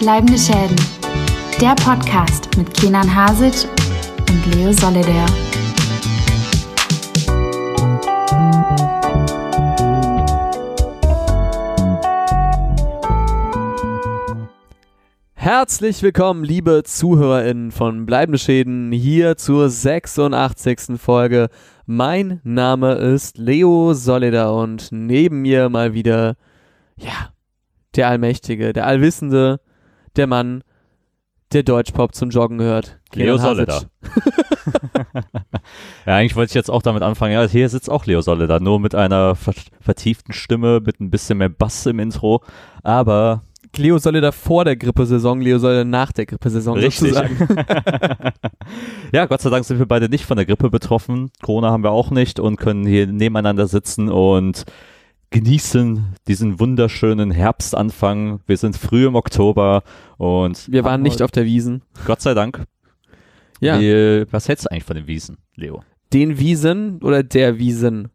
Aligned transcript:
Bleibende 0.00 0.38
Schäden. 0.38 0.76
Der 1.60 1.74
Podcast 1.74 2.56
mit 2.56 2.72
Kenan 2.72 3.14
Hasic 3.14 3.68
und 4.30 4.54
Leo 4.54 4.72
Solidaire. 4.72 5.26
Herzlich 15.34 16.02
willkommen, 16.02 16.44
liebe 16.44 16.82
ZuhörerInnen 16.82 17.70
von 17.70 18.06
Bleibende 18.06 18.38
Schäden, 18.38 18.92
hier 18.92 19.36
zur 19.36 19.68
86. 19.68 20.98
Folge. 20.98 21.50
Mein 21.84 22.40
Name 22.42 22.94
ist 22.94 23.36
Leo 23.36 23.92
Solida 23.92 24.48
und 24.48 24.92
neben 24.92 25.42
mir 25.42 25.68
mal 25.68 25.92
wieder, 25.92 26.36
ja, 26.96 27.34
der 27.96 28.08
Allmächtige, 28.08 28.72
der 28.72 28.86
Allwissende, 28.86 29.60
der 30.16 30.26
Mann, 30.26 30.62
der 31.52 31.62
Deutschpop 31.62 32.14
zum 32.14 32.30
Joggen 32.30 32.60
hört. 32.60 33.00
Leo 33.12 33.36
Kenan 33.36 33.56
Solida. 33.56 33.74
Hasic. 33.74 33.88
Ja, 36.06 36.16
eigentlich 36.16 36.36
wollte 36.36 36.50
ich 36.50 36.54
jetzt 36.54 36.70
auch 36.70 36.82
damit 36.82 37.02
anfangen. 37.02 37.32
Ja, 37.32 37.46
hier 37.46 37.68
sitzt 37.68 37.90
auch 37.90 38.06
Leo 38.06 38.20
Solida, 38.20 38.60
nur 38.60 38.80
mit 38.80 38.94
einer 38.94 39.34
ver 39.34 39.54
vertieften 39.80 40.32
Stimme, 40.32 40.80
mit 40.80 41.00
ein 41.00 41.10
bisschen 41.10 41.38
mehr 41.38 41.48
Bass 41.48 41.86
im 41.86 41.98
Intro. 41.98 42.42
Aber 42.82 43.42
Leo 43.76 43.98
Solida 43.98 44.32
vor 44.32 44.64
der 44.64 44.76
Grippesaison, 44.76 45.40
Leo 45.40 45.58
Solida 45.58 45.84
nach 45.84 46.12
der 46.12 46.26
Grippesaison 46.26 46.78
Richtig. 46.78 47.14
sozusagen. 47.14 47.36
ja, 49.12 49.26
Gott 49.26 49.40
sei 49.40 49.50
Dank 49.50 49.64
sind 49.64 49.78
wir 49.78 49.86
beide 49.86 50.08
nicht 50.08 50.24
von 50.24 50.36
der 50.36 50.46
Grippe 50.46 50.70
betroffen. 50.70 51.30
Corona 51.42 51.70
haben 51.70 51.84
wir 51.84 51.90
auch 51.90 52.10
nicht 52.10 52.40
und 52.40 52.56
können 52.56 52.86
hier 52.86 53.06
nebeneinander 53.06 53.66
sitzen 53.66 54.08
und 54.08 54.64
genießen 55.30 56.14
diesen 56.26 56.58
wunderschönen 56.60 57.30
Herbstanfang. 57.30 58.40
Wir 58.46 58.56
sind 58.56 58.76
früh 58.76 59.06
im 59.06 59.14
Oktober 59.14 59.82
und 60.18 60.70
Wir 60.70 60.84
waren 60.84 61.02
nicht 61.02 61.22
auf 61.22 61.30
der 61.30 61.44
Wiesen. 61.44 61.82
Gott 62.06 62.20
sei 62.20 62.34
Dank. 62.34 62.64
Ja, 63.60 63.78
Wie, 63.80 64.24
was 64.30 64.48
hältst 64.48 64.64
du 64.66 64.70
eigentlich 64.70 64.84
von 64.84 64.96
den 64.96 65.06
Wiesen, 65.06 65.38
Leo? 65.54 65.82
den 66.12 66.38
Wiesen 66.38 67.00
oder 67.02 67.22
der 67.22 67.58
Wiesen? 67.58 68.08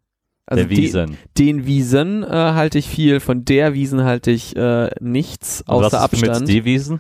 Also 0.47 0.63
der 0.63 0.69
Wiesen. 0.69 1.17
Den 1.38 1.66
Wiesen 1.66 2.23
äh, 2.23 2.27
halte 2.27 2.77
ich 2.77 2.88
viel, 2.88 3.19
von 3.19 3.45
der 3.45 3.73
Wiesen 3.73 4.03
halte 4.03 4.31
ich 4.31 4.55
äh, 4.55 4.89
nichts 4.99 5.61
Und 5.61 5.77
was 5.77 5.93
außer 5.93 5.97
ist 5.97 6.03
Abstand. 6.03 6.39
Mit 6.41 6.49
die 6.49 6.66
Wiesen? 6.66 6.99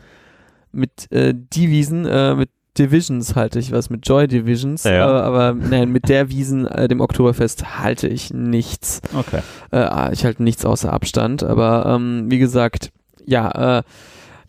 mit 0.71 1.11
äh, 1.11 1.33
die 1.35 1.69
Wiesen, 1.69 2.05
äh, 2.05 2.35
mit 2.35 2.49
Divisions 2.77 3.35
halte 3.35 3.59
ich 3.59 3.71
was, 3.71 3.89
mit 3.89 4.07
Joy 4.07 4.27
Divisions, 4.27 4.83
Ja, 4.83 4.93
ja. 4.93 5.07
Äh, 5.07 5.21
aber 5.21 5.53
nein, 5.53 5.91
mit 5.91 6.09
der 6.09 6.29
Wiesen, 6.29 6.67
äh, 6.67 6.87
dem 6.87 7.01
Oktoberfest, 7.01 7.79
halte 7.79 8.07
ich 8.07 8.33
nichts. 8.33 9.01
Okay. 9.15 9.41
Äh, 9.71 10.13
ich 10.13 10.25
halte 10.25 10.43
nichts 10.43 10.65
außer 10.65 10.91
Abstand, 10.91 11.43
aber 11.43 11.85
ähm, 11.87 12.25
wie 12.29 12.39
gesagt, 12.39 12.91
ja, 13.25 13.79
äh, 13.79 13.83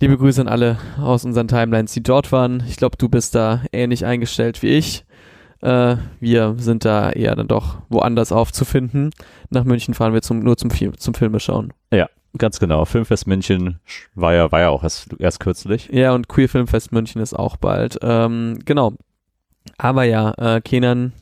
liebe 0.01 0.19
Grüße 0.19 0.41
an 0.41 0.49
alle 0.49 0.79
aus 1.01 1.25
unseren 1.25 1.49
Timelines, 1.49 1.93
die 1.93 2.03
dort 2.03 2.33
waren. 2.33 2.63
Ich 2.69 2.77
glaube, 2.77 2.97
du 2.97 3.09
bist 3.09 3.35
da 3.35 3.63
ähnlich 3.73 4.05
eingestellt 4.05 4.63
wie 4.63 4.69
ich. 4.69 5.05
Äh, 5.63 5.97
wir 6.21 6.55
sind 6.59 6.85
da 6.85 7.11
eher 7.11 7.35
dann 7.35 7.49
doch 7.49 7.79
woanders 7.89 8.33
aufzufinden. 8.33 9.11
Nach 9.51 9.65
München 9.65 9.95
fahren 9.95 10.13
wir 10.13 10.23
zum, 10.23 10.41
nur 10.41 10.57
zum, 10.57 10.71
zum 10.71 11.15
Filme 11.15 11.41
schauen. 11.41 11.73
Ganz 12.39 12.59
genau. 12.59 12.84
Filmfest 12.84 13.27
München 13.27 13.81
war 14.15 14.34
ja, 14.34 14.51
war 14.53 14.61
ja 14.61 14.69
auch 14.70 14.83
erst, 14.83 15.15
erst 15.19 15.41
kürzlich. 15.41 15.89
Ja, 15.92 16.12
und 16.12 16.29
Queer 16.29 16.48
Filmfest 16.48 16.93
München 16.93 17.20
ist 17.20 17.34
auch 17.34 17.56
bald. 17.56 17.98
Ähm, 18.03 18.59
genau. 18.65 18.95
Aber 19.78 20.05
ja, 20.05 20.33
äh, 20.39 20.61
Kenan, 20.61 21.12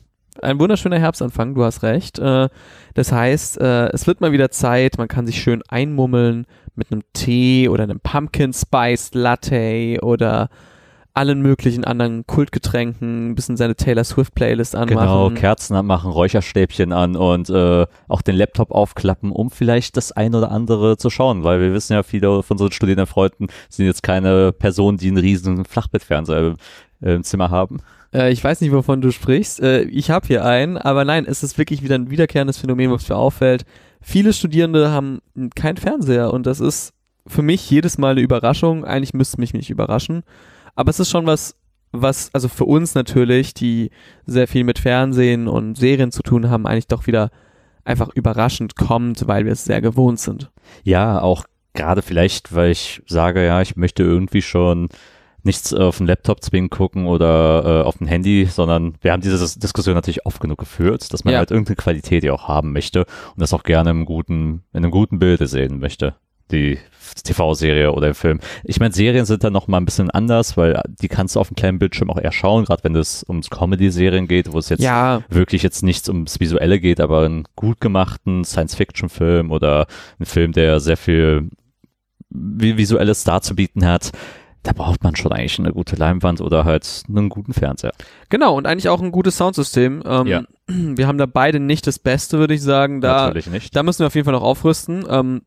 ein 0.41 0.59
wunderschöner 0.59 0.99
Herbstanfang, 0.99 1.55
du 1.55 1.63
hast 1.63 1.83
recht. 1.83 2.19
Äh, 2.19 2.49
das 2.93 3.11
heißt, 3.11 3.59
äh, 3.59 3.87
es 3.89 4.07
wird 4.07 4.21
mal 4.21 4.31
wieder 4.31 4.51
Zeit, 4.51 4.97
man 4.97 5.07
kann 5.07 5.25
sich 5.25 5.41
schön 5.41 5.61
einmummeln 5.67 6.45
mit 6.75 6.91
einem 6.91 7.03
Tee 7.13 7.69
oder 7.69 7.83
einem 7.83 7.99
Pumpkin 7.99 8.53
Spice 8.53 9.13
Latte 9.13 9.99
oder 10.01 10.49
allen 11.15 11.41
möglichen 11.41 11.83
anderen 11.83 12.27
Kultgetränken, 12.27 13.31
ein 13.31 13.35
bisschen 13.35 13.57
seine 13.57 13.75
Taylor 13.75 14.03
Swift 14.03 14.35
Playlist 14.35 14.75
anmachen. 14.75 14.97
Genau, 14.97 15.29
Kerzen 15.31 15.75
anmachen, 15.75 16.11
Räucherstäbchen 16.11 16.91
an 16.91 17.15
und 17.15 17.49
äh, 17.49 17.85
auch 18.07 18.21
den 18.21 18.35
Laptop 18.35 18.71
aufklappen, 18.71 19.31
um 19.31 19.49
vielleicht 19.49 19.97
das 19.97 20.11
ein 20.11 20.35
oder 20.35 20.51
andere 20.51 20.97
zu 20.97 21.09
schauen, 21.09 21.43
weil 21.43 21.61
wir 21.61 21.73
wissen 21.73 21.93
ja, 21.93 22.03
viele 22.03 22.43
von 22.43 22.55
unseren 22.55 22.71
Studierendenfreunden 22.71 23.47
sind 23.69 23.85
jetzt 23.85 24.03
keine 24.03 24.51
Personen, 24.51 24.97
die 24.97 25.07
einen 25.07 25.17
riesen 25.17 25.65
Flachbettfernseher 25.65 26.55
im 27.01 27.23
Zimmer 27.23 27.49
haben. 27.49 27.79
Äh, 28.13 28.31
ich 28.31 28.43
weiß 28.43 28.61
nicht, 28.61 28.71
wovon 28.71 29.01
du 29.01 29.11
sprichst. 29.11 29.61
Äh, 29.61 29.83
ich 29.83 30.09
habe 30.09 30.27
hier 30.27 30.45
einen, 30.45 30.77
aber 30.77 31.05
nein, 31.05 31.25
es 31.27 31.43
ist 31.43 31.57
wirklich 31.57 31.83
wieder 31.83 31.95
ein 31.95 32.09
wiederkehrendes 32.09 32.57
Phänomen, 32.57 32.91
was 32.91 33.07
mir 33.09 33.15
auffällt. 33.15 33.65
Viele 34.01 34.33
Studierende 34.33 34.91
haben 34.91 35.19
keinen 35.55 35.77
Fernseher 35.77 36.31
und 36.31 36.45
das 36.45 36.59
ist 36.59 36.93
für 37.27 37.41
mich 37.41 37.69
jedes 37.69 37.97
Mal 37.97 38.11
eine 38.11 38.21
Überraschung. 38.21 38.85
Eigentlich 38.85 39.13
müsste 39.13 39.39
mich 39.39 39.53
nicht 39.53 39.69
überraschen, 39.69 40.23
aber 40.75 40.89
es 40.89 40.99
ist 40.99 41.09
schon 41.09 41.25
was, 41.25 41.55
was, 41.91 42.29
also 42.33 42.47
für 42.49 42.65
uns 42.65 42.93
natürlich, 42.95 43.53
die 43.53 43.89
sehr 44.25 44.47
viel 44.47 44.63
mit 44.63 44.79
Fernsehen 44.79 45.47
und 45.47 45.77
Serien 45.77 46.11
zu 46.11 46.21
tun 46.23 46.49
haben, 46.49 46.67
eigentlich 46.67 46.87
doch 46.87 47.07
wieder 47.07 47.31
einfach 47.85 48.09
überraschend 48.13 48.75
kommt, 48.75 49.27
weil 49.27 49.45
wir 49.45 49.51
es 49.53 49.63
sehr 49.65 49.81
gewohnt 49.81 50.19
sind. 50.19 50.51
Ja, 50.83 51.21
auch 51.21 51.45
gerade 51.73 52.01
vielleicht, 52.01 52.53
weil 52.53 52.71
ich 52.71 53.01
sage, 53.05 53.45
ja, 53.45 53.61
ich 53.61 53.75
möchte 53.75 54.03
irgendwie 54.03 54.41
schon 54.41 54.89
nichts 55.43 55.73
auf 55.75 55.97
dem 55.97 56.07
Laptop 56.07 56.41
zwingend 56.43 56.71
gucken 56.71 57.05
oder 57.05 57.81
äh, 57.81 57.83
auf 57.85 57.99
dem 57.99 58.07
Handy, 58.07 58.45
sondern 58.45 58.95
wir 59.01 59.11
haben 59.11 59.21
diese 59.21 59.37
Dis- 59.37 59.59
Diskussion 59.59 59.93
natürlich 59.93 60.25
oft 60.25 60.39
genug 60.41 60.57
geführt, 60.57 61.13
dass 61.13 61.23
man 61.23 61.33
Ja. 61.33 61.37
halt 61.39 61.51
irgendeine 61.51 61.75
Qualität 61.75 62.23
ja 62.23 62.33
auch 62.33 62.47
haben 62.47 62.73
möchte 62.73 63.01
und 63.01 63.39
das 63.41 63.53
auch 63.53 63.61
gerne 63.61 63.91
im 63.91 64.05
guten, 64.05 64.63
in 64.73 64.77
einem 64.77 64.89
guten 64.91 65.19
Bilde 65.19 65.45
sehen 65.45 65.77
möchte. 65.79 66.15
Die 66.51 66.77
TV-Serie 67.23 67.91
oder 67.91 68.07
der 68.07 68.15
Film. 68.15 68.39
Ich 68.63 68.79
meine, 68.79 68.93
Serien 68.93 69.25
sind 69.25 69.43
dann 69.43 69.53
noch 69.53 69.67
mal 69.67 69.77
ein 69.77 69.85
bisschen 69.85 70.09
anders, 70.11 70.57
weil 70.57 70.79
die 71.01 71.07
kannst 71.07 71.35
du 71.35 71.39
auf 71.39 71.47
dem 71.47 71.55
kleinen 71.55 71.79
Bildschirm 71.79 72.09
auch 72.11 72.17
eher 72.19 72.31
schauen, 72.31 72.65
gerade 72.65 72.83
wenn 72.83 72.95
es 72.95 73.25
ums 73.27 73.49
Comedy-Serien 73.49 74.27
geht, 74.27 74.51
wo 74.53 74.59
es 74.59 74.69
jetzt 74.69 74.83
Ja, 74.83 75.21
wirklich 75.29 75.63
jetzt 75.63 75.81
nichts 75.83 76.07
ums 76.09 76.39
Visuelle 76.39 76.79
geht, 76.79 76.99
aber 76.99 77.23
einen 77.25 77.45
gut 77.55 77.79
gemachten 77.81 78.43
Science-Fiction-Film 78.43 79.51
oder 79.51 79.87
einen 80.19 80.25
Film, 80.25 80.51
der 80.51 80.79
sehr 80.79 80.97
viel 80.97 81.49
vi- 82.31 82.77
Visuelles 82.77 83.23
darzubieten 83.23 83.85
hat, 83.85 84.11
da 84.63 84.73
braucht 84.73 85.03
man 85.03 85.15
schon 85.15 85.31
eigentlich 85.31 85.59
eine 85.59 85.71
gute 85.73 85.95
Leinwand 85.95 86.41
oder 86.41 86.65
halt 86.65 87.03
einen 87.07 87.29
guten 87.29 87.53
Fernseher. 87.53 87.93
genau, 88.29 88.57
und 88.57 88.65
eigentlich 88.65 88.89
auch 88.89 89.01
ein 89.01 89.11
gutes 89.11 89.37
Soundsystem. 89.37 90.03
Ähm, 90.05 90.27
Ja. 90.27 90.43
Wir 90.67 91.07
haben 91.07 91.17
da 91.19 91.27
beide 91.27 91.59
nicht 91.59 91.85
das 91.87 91.99
Beste, 91.99 92.39
würde 92.39 92.55
ich 92.55 92.61
sagen. 92.63 92.99
Da 92.99 93.27
Natürlich 93.27 93.47
nicht. 93.51 93.75
Da 93.75 93.83
müssen 93.83 93.99
wir 93.99 94.07
auf 94.07 94.15
jeden 94.15 94.25
Fall 94.25 94.33
noch 94.33 94.41
aufrüsten. 94.41 95.05
Ähm, 95.07 95.41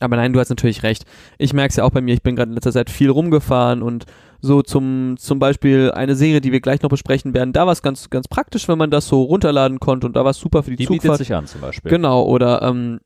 aber 0.00 0.16
nein, 0.16 0.32
du 0.32 0.40
hast 0.40 0.48
natürlich 0.48 0.82
recht. 0.82 1.04
Ich 1.38 1.52
merke 1.52 1.70
es 1.70 1.76
ja 1.76 1.84
auch 1.84 1.90
bei 1.90 2.00
mir, 2.00 2.14
ich 2.14 2.22
bin 2.22 2.36
gerade 2.36 2.50
in 2.50 2.54
letzter 2.54 2.72
Zeit 2.72 2.90
viel 2.90 3.10
rumgefahren 3.10 3.82
und 3.82 4.06
so 4.40 4.62
zum, 4.62 5.14
zum 5.18 5.38
Beispiel 5.38 5.92
eine 5.92 6.16
Serie, 6.16 6.40
die 6.40 6.50
wir 6.50 6.60
gleich 6.60 6.82
noch 6.82 6.90
besprechen 6.90 7.32
werden, 7.32 7.52
da 7.52 7.64
war 7.66 7.72
es 7.72 7.82
ganz, 7.82 8.10
ganz 8.10 8.26
praktisch, 8.26 8.66
wenn 8.68 8.78
man 8.78 8.90
das 8.90 9.06
so 9.06 9.22
runterladen 9.22 9.78
konnte 9.78 10.06
und 10.06 10.16
da 10.16 10.24
war 10.24 10.32
es 10.32 10.38
super 10.38 10.62
für 10.64 10.70
die, 10.70 10.76
Die 10.76 10.86
bietet 10.86 11.02
Zugfahrt. 11.02 11.18
sich 11.18 11.34
an 11.34 11.46
zum 11.46 11.60
Beispiel. 11.60 11.90
Genau, 11.90 12.24
oder 12.24 12.60
ähm, 12.62 12.98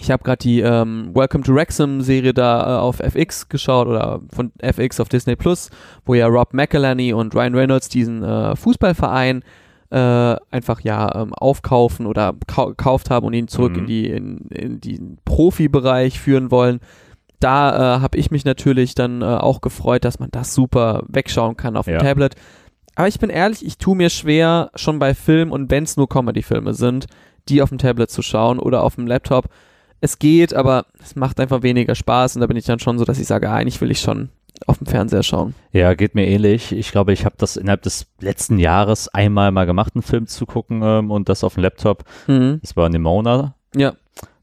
ich 0.00 0.10
habe 0.10 0.24
gerade 0.24 0.38
die 0.38 0.60
ähm, 0.60 1.10
Welcome 1.14 1.44
to 1.44 1.54
Wrexham 1.54 2.00
Serie 2.00 2.34
da 2.34 2.78
äh, 2.78 2.80
auf 2.80 2.98
FX 3.00 3.48
geschaut 3.48 3.86
oder 3.86 4.20
von 4.32 4.52
FX 4.58 5.00
auf 5.00 5.08
Disney 5.08 5.36
Plus, 5.36 5.70
wo 6.04 6.14
ja 6.14 6.26
Rob 6.26 6.52
McElhenney 6.54 7.12
und 7.12 7.34
Ryan 7.34 7.54
Reynolds 7.54 7.90
diesen 7.90 8.22
äh, 8.24 8.56
Fußballverein 8.56 9.44
äh, 9.94 10.36
einfach 10.50 10.80
ja 10.80 11.14
ähm, 11.22 11.32
aufkaufen 11.34 12.06
oder 12.06 12.34
kau 12.48 12.66
gekauft 12.68 13.10
haben 13.10 13.26
und 13.26 13.32
ihn 13.34 13.46
zurück 13.48 13.72
Mhm. 13.72 13.78
in 13.78 13.86
die 13.86 14.10
in, 14.10 14.38
in 14.48 14.80
den 14.80 15.18
Profibereich 15.24 16.18
führen 16.18 16.50
wollen. 16.50 16.80
Da 17.40 17.96
äh, 17.96 18.00
habe 18.00 18.18
ich 18.18 18.30
mich 18.30 18.44
natürlich 18.44 18.94
dann 18.94 19.22
äh, 19.22 19.26
auch 19.26 19.60
gefreut, 19.60 20.04
dass 20.04 20.18
man 20.18 20.30
das 20.32 20.54
super 20.54 21.04
wegschauen 21.08 21.56
kann 21.56 21.76
auf 21.76 21.84
dem 21.84 21.94
Ja. 21.94 22.00
Tablet. 22.00 22.34
Aber 22.96 23.08
ich 23.08 23.18
bin 23.18 23.30
ehrlich, 23.30 23.64
ich 23.64 23.78
tue 23.78 23.96
mir 23.96 24.08
schwer, 24.10 24.70
schon 24.74 24.98
bei 24.98 25.14
Filmen 25.14 25.52
und 25.52 25.70
wenn 25.70 25.84
es 25.84 25.96
nur 25.96 26.08
Comedy-Filme 26.08 26.74
sind, 26.74 27.06
die 27.48 27.60
auf 27.62 27.68
dem 27.68 27.78
Tablet 27.78 28.10
zu 28.10 28.22
schauen 28.22 28.58
oder 28.58 28.82
auf 28.82 28.94
dem 28.96 29.06
Laptop. 29.06 29.46
Es 30.00 30.18
geht, 30.18 30.54
aber 30.54 30.86
es 31.02 31.14
macht 31.16 31.38
einfach 31.40 31.62
weniger 31.62 31.94
Spaß 31.94 32.36
und 32.36 32.40
da 32.40 32.46
bin 32.46 32.56
ich 32.56 32.64
dann 32.66 32.78
schon 32.78 32.98
so, 32.98 33.04
dass 33.04 33.18
ich 33.20 33.26
sage, 33.26 33.48
ah, 33.50 33.54
eigentlich 33.54 33.80
will 33.80 33.90
ich 33.90 34.00
schon 34.00 34.30
auf 34.66 34.78
dem 34.78 34.86
Fernseher 34.86 35.22
schauen. 35.22 35.54
Ja, 35.72 35.94
geht 35.94 36.14
mir 36.14 36.26
ähnlich. 36.26 36.72
Ich 36.72 36.90
glaube, 36.90 37.12
ich 37.12 37.24
habe 37.24 37.36
das 37.38 37.56
innerhalb 37.56 37.82
des 37.82 38.06
letzten 38.20 38.58
Jahres 38.58 39.08
einmal 39.08 39.50
mal 39.50 39.66
gemacht, 39.66 39.92
einen 39.94 40.02
Film 40.02 40.26
zu 40.26 40.46
gucken 40.46 40.82
ähm, 40.82 41.10
und 41.10 41.28
das 41.28 41.44
auf 41.44 41.54
dem 41.54 41.62
Laptop. 41.62 42.04
Mhm. 42.26 42.60
Das 42.62 42.76
war 42.76 42.88
Nimona. 42.88 43.54
Ja. 43.74 43.94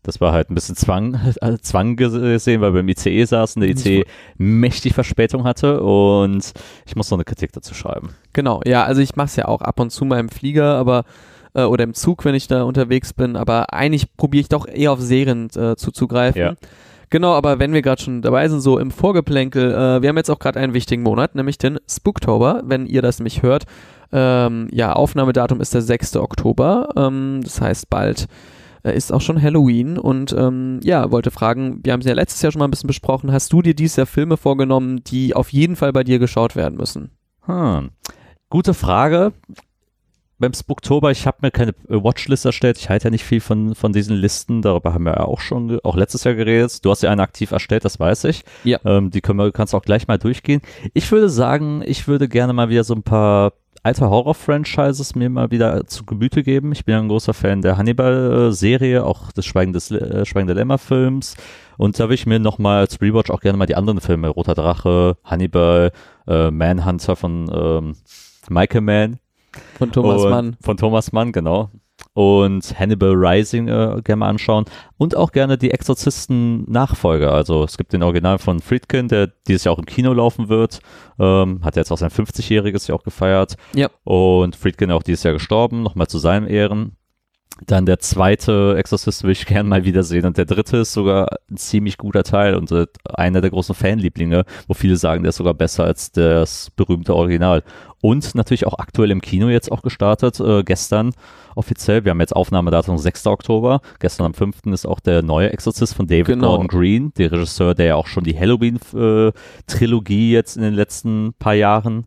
Das 0.04 0.20
war 0.20 0.32
halt 0.32 0.50
ein 0.50 0.56
bisschen 0.56 0.76
Zwang, 0.76 1.14
äh, 1.42 1.58
Zwang 1.62 1.96
gesehen, 1.96 2.62
weil 2.62 2.74
wir 2.74 2.80
im 2.80 2.90
ICE 2.90 3.24
saßen, 3.24 3.62
der 3.62 3.70
ICE 3.70 4.06
mächtig 4.38 4.94
Verspätung 4.94 5.44
hatte 5.44 5.82
und 5.82 6.54
ich 6.86 6.96
muss 6.96 7.12
noch 7.12 7.18
eine 7.18 7.26
Kritik 7.26 7.52
dazu 7.54 7.76
schreiben. 7.76 8.10
Genau, 8.34 8.62
ja, 8.66 8.84
also 8.84 9.02
ich 9.02 9.16
mache 9.16 9.28
es 9.28 9.36
ja 9.36 9.46
auch 9.46 9.62
ab 9.62 9.80
und 9.80 9.92
zu 9.92 10.06
mal 10.06 10.20
im 10.20 10.30
Flieger, 10.30 10.76
aber 10.76 11.04
äh, 11.54 11.64
oder 11.64 11.84
im 11.84 11.94
Zug, 11.94 12.26
wenn 12.26 12.34
ich 12.34 12.48
da 12.48 12.64
unterwegs 12.64 13.14
bin, 13.14 13.36
aber 13.36 13.74
eigentlich 13.74 14.16
probiere 14.16 14.42
ich 14.42 14.50
doch 14.50 14.68
eher 14.68 14.92
auf 14.92 15.02
Serien 15.02 15.50
äh, 15.56 15.76
zuzugreifen. 15.76 16.42
Ja. 16.42 16.56
Genau, 17.12 17.34
aber 17.34 17.60
wenn 17.60 17.74
wir 17.74 17.82
gerade 17.82 18.02
schon 18.02 18.22
dabei 18.22 18.48
sind, 18.48 18.62
so 18.62 18.80
im 18.80 18.90
Vorgeplänkel, 18.90 19.72
äh, 19.72 20.02
wir 20.02 20.10
haben 20.10 20.18
jetzt 20.18 20.32
auch 20.32 20.40
gerade 20.40 20.60
einen 20.60 20.74
wichtigen 20.74 21.04
Monat, 21.04 21.36
nämlich 21.36 21.58
den 21.58 21.78
Spooktober, 21.88 22.62
wenn 22.64 22.86
ihr 22.86 23.02
das 23.02 23.20
nämlich 23.20 23.44
hört. 23.44 23.66
Ähm, 24.14 24.70
ja, 24.72 24.94
Aufnahmedatum 24.94 25.60
ist 25.60 25.74
der 25.74 25.82
6. 25.82 26.16
Oktober, 26.16 26.90
ähm, 26.96 27.42
das 27.44 27.60
heißt 27.60 27.90
bald 27.90 28.28
äh, 28.84 28.96
ist 28.96 29.12
auch 29.12 29.20
schon 29.20 29.42
Halloween 29.42 29.98
und 29.98 30.34
ähm, 30.34 30.80
ja, 30.84 31.12
wollte 31.12 31.32
fragen, 31.32 31.82
wir 31.84 31.92
haben 31.92 32.00
es 32.00 32.08
ja 32.08 32.14
letztes 32.14 32.42
Jahr 32.42 32.54
schon 32.54 32.60
mal 32.60 32.68
ein 32.68 32.72
bisschen 32.72 32.88
besprochen, 32.88 33.32
hast 33.34 33.52
du 33.52 33.62
dir 33.62 33.74
dieses 33.74 33.98
Jahr 33.98 34.08
Filme 34.08 34.38
vorgenommen, 34.38 35.04
die 35.04 35.36
auf 35.36 35.52
jeden 35.52 35.76
Fall 35.76 35.92
bei 35.92 36.06
dir 36.06 36.18
geschaut 36.18 36.56
werden 36.56 36.78
müssen? 36.78 37.12
Hm. 37.46 37.90
Gute 38.50 38.74
Frage. 38.74 39.34
Beim 40.42 40.54
Spooktober, 40.54 41.12
ich 41.12 41.28
habe 41.28 41.38
mir 41.42 41.52
keine 41.52 41.72
äh, 41.88 42.04
Watchlist 42.04 42.46
erstellt. 42.46 42.78
Ich 42.78 42.90
halte 42.90 43.06
ja 43.06 43.12
nicht 43.12 43.24
viel 43.24 43.40
von, 43.40 43.76
von 43.76 43.94
diesen 43.94 44.16
Listen. 44.16 44.62
Darüber 44.62 44.94
haben 44.94 45.06
wir 45.06 45.14
ja 45.14 45.24
auch 45.24 45.40
schon, 45.40 45.80
auch 45.84 45.96
letztes 45.96 46.24
Jahr 46.24 46.34
geredet. 46.34 46.84
Du 46.84 46.90
hast 46.90 47.04
ja 47.04 47.12
eine 47.12 47.22
aktiv 47.22 47.52
erstellt, 47.52 47.86
das 47.86 48.00
weiß 48.00 48.26
ich. 48.26 48.44
Ja. 48.64 48.80
Ähm, 48.84 49.12
die 49.12 49.22
können 49.22 49.40
wir, 49.40 49.52
kannst 49.52 49.76
auch 49.76 49.84
gleich 49.84 50.08
mal 50.08 50.18
durchgehen. 50.18 50.62
Ich 50.94 51.12
würde 51.12 51.30
sagen, 51.30 51.84
ich 51.86 52.08
würde 52.08 52.28
gerne 52.28 52.54
mal 52.54 52.70
wieder 52.70 52.84
so 52.84 52.96
ein 52.96 53.04
paar 53.04 53.54
alte 53.84 54.10
Horror-Franchises 54.10 55.16
mir 55.16 55.30
mal 55.30 55.52
wieder 55.52 55.86
zu 55.88 56.06
Gemüte 56.06 56.44
geben. 56.44 56.72
Ich 56.72 56.86
bin 56.86 56.94
ja 56.94 57.00
ein 57.00 57.08
großer 57.08 57.34
Fan 57.34 57.62
der 57.62 57.78
Hannibal-Serie, 57.78 59.04
auch 59.04 59.32
des 59.32 59.46
Schweigen 59.46 59.74
des, 59.74 59.92
äh, 59.92 60.26
Schweigende 60.26 60.54
Lämmer-Films. 60.54 61.36
Und 61.78 62.00
da 62.00 62.10
will 62.10 62.16
ich 62.16 62.26
mir 62.26 62.40
nochmal 62.40 62.80
als 62.80 63.02
Rewatch 63.02 63.32
auch 63.32 63.42
gerne 63.42 63.58
mal 63.58 63.66
die 63.66 63.76
anderen 63.76 64.02
Filme, 64.02 64.28
Roter 64.28 64.56
Drache, 64.56 65.18
Hannibal, 65.24 65.92
äh, 66.28 66.52
Manhunter 66.52 67.16
von 67.16 67.50
ähm, 67.54 67.96
Michael 68.50 68.82
Mann. 68.82 69.20
Von 69.78 69.92
Thomas 69.92 70.24
und, 70.24 70.30
Mann. 70.30 70.58
Von 70.62 70.78
Thomas 70.78 71.12
Mann, 71.12 71.32
genau. 71.32 71.70
Und 72.14 72.78
Hannibal 72.78 73.14
Rising 73.14 73.68
äh, 73.68 74.02
gerne 74.04 74.18
mal 74.18 74.30
anschauen. 74.30 74.66
Und 74.98 75.16
auch 75.16 75.32
gerne 75.32 75.58
die 75.58 75.72
Exorzisten-Nachfolger. 75.72 77.32
Also 77.32 77.64
es 77.64 77.78
gibt 77.78 77.94
den 77.94 78.04
Original 78.04 78.38
von 78.38 78.60
Friedkin, 78.60 79.08
der 79.08 79.32
dieses 79.48 79.64
Jahr 79.64 79.76
auch 79.76 79.80
im 79.80 79.86
Kino 79.86 80.12
laufen 80.12 80.50
wird. 80.50 80.80
Ähm, 81.20 81.64
hat 81.64 81.76
jetzt 81.76 81.92
auch 81.92 81.98
sein 81.98 82.10
50-jähriges 82.10 82.88
Jahr 82.88 82.98
auch 82.98 83.04
gefeiert. 83.04 83.56
Ja. 83.74 83.90
Und 84.04 84.56
Friedkin 84.56 84.92
auch 84.92 85.04
dieses 85.04 85.24
Jahr 85.24 85.34
gestorben, 85.34 85.84
nochmal 85.84 86.08
zu 86.08 86.18
seinem 86.18 86.48
Ehren. 86.48 86.98
Dann 87.68 87.86
der 87.86 88.00
zweite 88.00 88.76
Exorcist 88.78 89.24
will 89.24 89.32
ich 89.32 89.46
gern 89.46 89.68
mal 89.68 89.84
wiedersehen 89.86 90.26
und 90.26 90.38
der 90.38 90.46
dritte 90.46 90.78
ist 90.78 90.94
sogar 90.94 91.28
ein 91.50 91.58
ziemlich 91.58 91.98
guter 91.98 92.24
Teil 92.24 92.56
und 92.56 92.72
äh, 92.72 92.88
einer 93.14 93.42
der 93.42 93.52
großen 93.52 93.76
Fanlieblinge, 93.76 94.46
wo 94.68 94.74
viele 94.74 94.96
sagen, 94.96 95.22
der 95.24 95.30
ist 95.30 95.36
sogar 95.36 95.54
besser 95.54 95.84
als 95.84 96.12
das 96.12 96.72
berühmte 96.72 97.14
Original. 97.16 97.64
Und 98.02 98.34
natürlich 98.34 98.66
auch 98.66 98.80
aktuell 98.80 99.12
im 99.12 99.22
Kino 99.22 99.50
jetzt 99.50 99.72
auch 99.72 99.84
gestartet, 99.84 100.40
äh, 100.40 100.64
gestern 100.64 101.12
offiziell. 101.56 102.04
Wir 102.04 102.12
haben 102.12 102.20
jetzt 102.20 102.36
Aufnahmedatum 102.36 102.98
6. 102.98 103.28
Oktober. 103.28 103.82
Gestern 104.00 104.26
am 104.26 104.34
5. 104.34 104.66
ist 104.68 104.88
auch 104.88 105.00
der 105.00 105.22
neue 105.22 105.52
Exorzist 105.52 105.94
von 105.94 106.08
David 106.08 106.26
Genau. 106.26 106.58
Gordon 106.58 106.68
Green, 106.68 107.14
der 107.18 107.32
Regisseur, 107.32 107.76
der 107.76 107.86
ja 107.86 107.96
auch 107.96 108.08
schon 108.08 108.24
die 108.24 108.38
Halloween-Trilogie 108.38 110.32
jetzt 110.32 110.56
in 110.56 110.64
den 110.64 110.74
letzten 110.74 111.34
paar 111.38 111.54
Jahren 111.54 112.06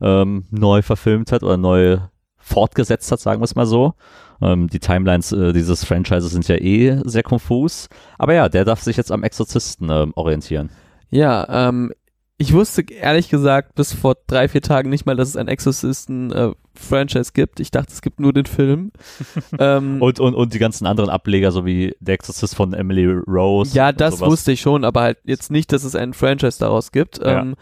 ähm, 0.00 0.46
neu 0.50 0.82
verfilmt 0.82 1.30
hat 1.30 1.44
oder 1.44 1.56
neu 1.56 1.98
fortgesetzt 2.46 3.10
hat, 3.10 3.20
sagen 3.20 3.40
wir 3.40 3.44
es 3.44 3.56
mal 3.56 3.66
so. 3.66 3.94
Ähm, 4.40 4.68
die 4.68 4.78
Timelines 4.78 5.32
äh, 5.32 5.52
dieses 5.52 5.84
Franchises 5.84 6.30
sind 6.30 6.46
ja 6.46 6.56
eh 6.56 7.00
sehr 7.04 7.22
konfus. 7.24 7.88
Aber 8.18 8.34
ja, 8.34 8.48
der 8.48 8.64
darf 8.64 8.80
sich 8.80 8.96
jetzt 8.96 9.10
am 9.10 9.24
Exorzisten 9.24 9.90
ähm, 9.90 10.12
orientieren. 10.14 10.70
Ja, 11.10 11.68
ähm, 11.68 11.92
ich 12.38 12.52
wusste 12.52 12.84
ehrlich 12.92 13.30
gesagt 13.30 13.74
bis 13.74 13.94
vor 13.94 14.14
drei, 14.26 14.46
vier 14.48 14.60
Tagen 14.62 14.90
nicht 14.90 15.06
mal, 15.06 15.16
dass 15.16 15.28
es 15.30 15.36
ein 15.36 15.48
Exorcisten-Franchise 15.48 17.32
gibt. 17.32 17.60
Ich 17.60 17.70
dachte, 17.70 17.92
es 17.92 18.02
gibt 18.02 18.20
nur 18.20 18.32
den 18.32 18.46
Film. 18.46 18.92
ähm, 19.58 20.00
Und, 20.00 20.20
und, 20.20 20.34
und 20.34 20.54
die 20.54 20.58
ganzen 20.58 20.86
anderen 20.86 21.10
Ableger, 21.10 21.50
so 21.50 21.64
wie 21.64 21.96
der 21.98 22.14
Exorzist 22.14 22.54
von 22.54 22.74
Emily 22.74 23.06
Rose. 23.26 23.74
ja, 23.74 23.90
das 23.90 24.18
sowas. 24.18 24.30
wusste 24.30 24.52
ich 24.52 24.60
schon, 24.60 24.84
aber 24.84 25.00
halt 25.00 25.18
jetzt 25.24 25.50
nicht, 25.50 25.72
dass 25.72 25.82
es 25.82 25.96
ein 25.96 26.12
Franchise 26.12 26.58
daraus 26.60 26.92
gibt. 26.92 27.18
Ja. 27.18 27.40
Ähm, 27.40 27.56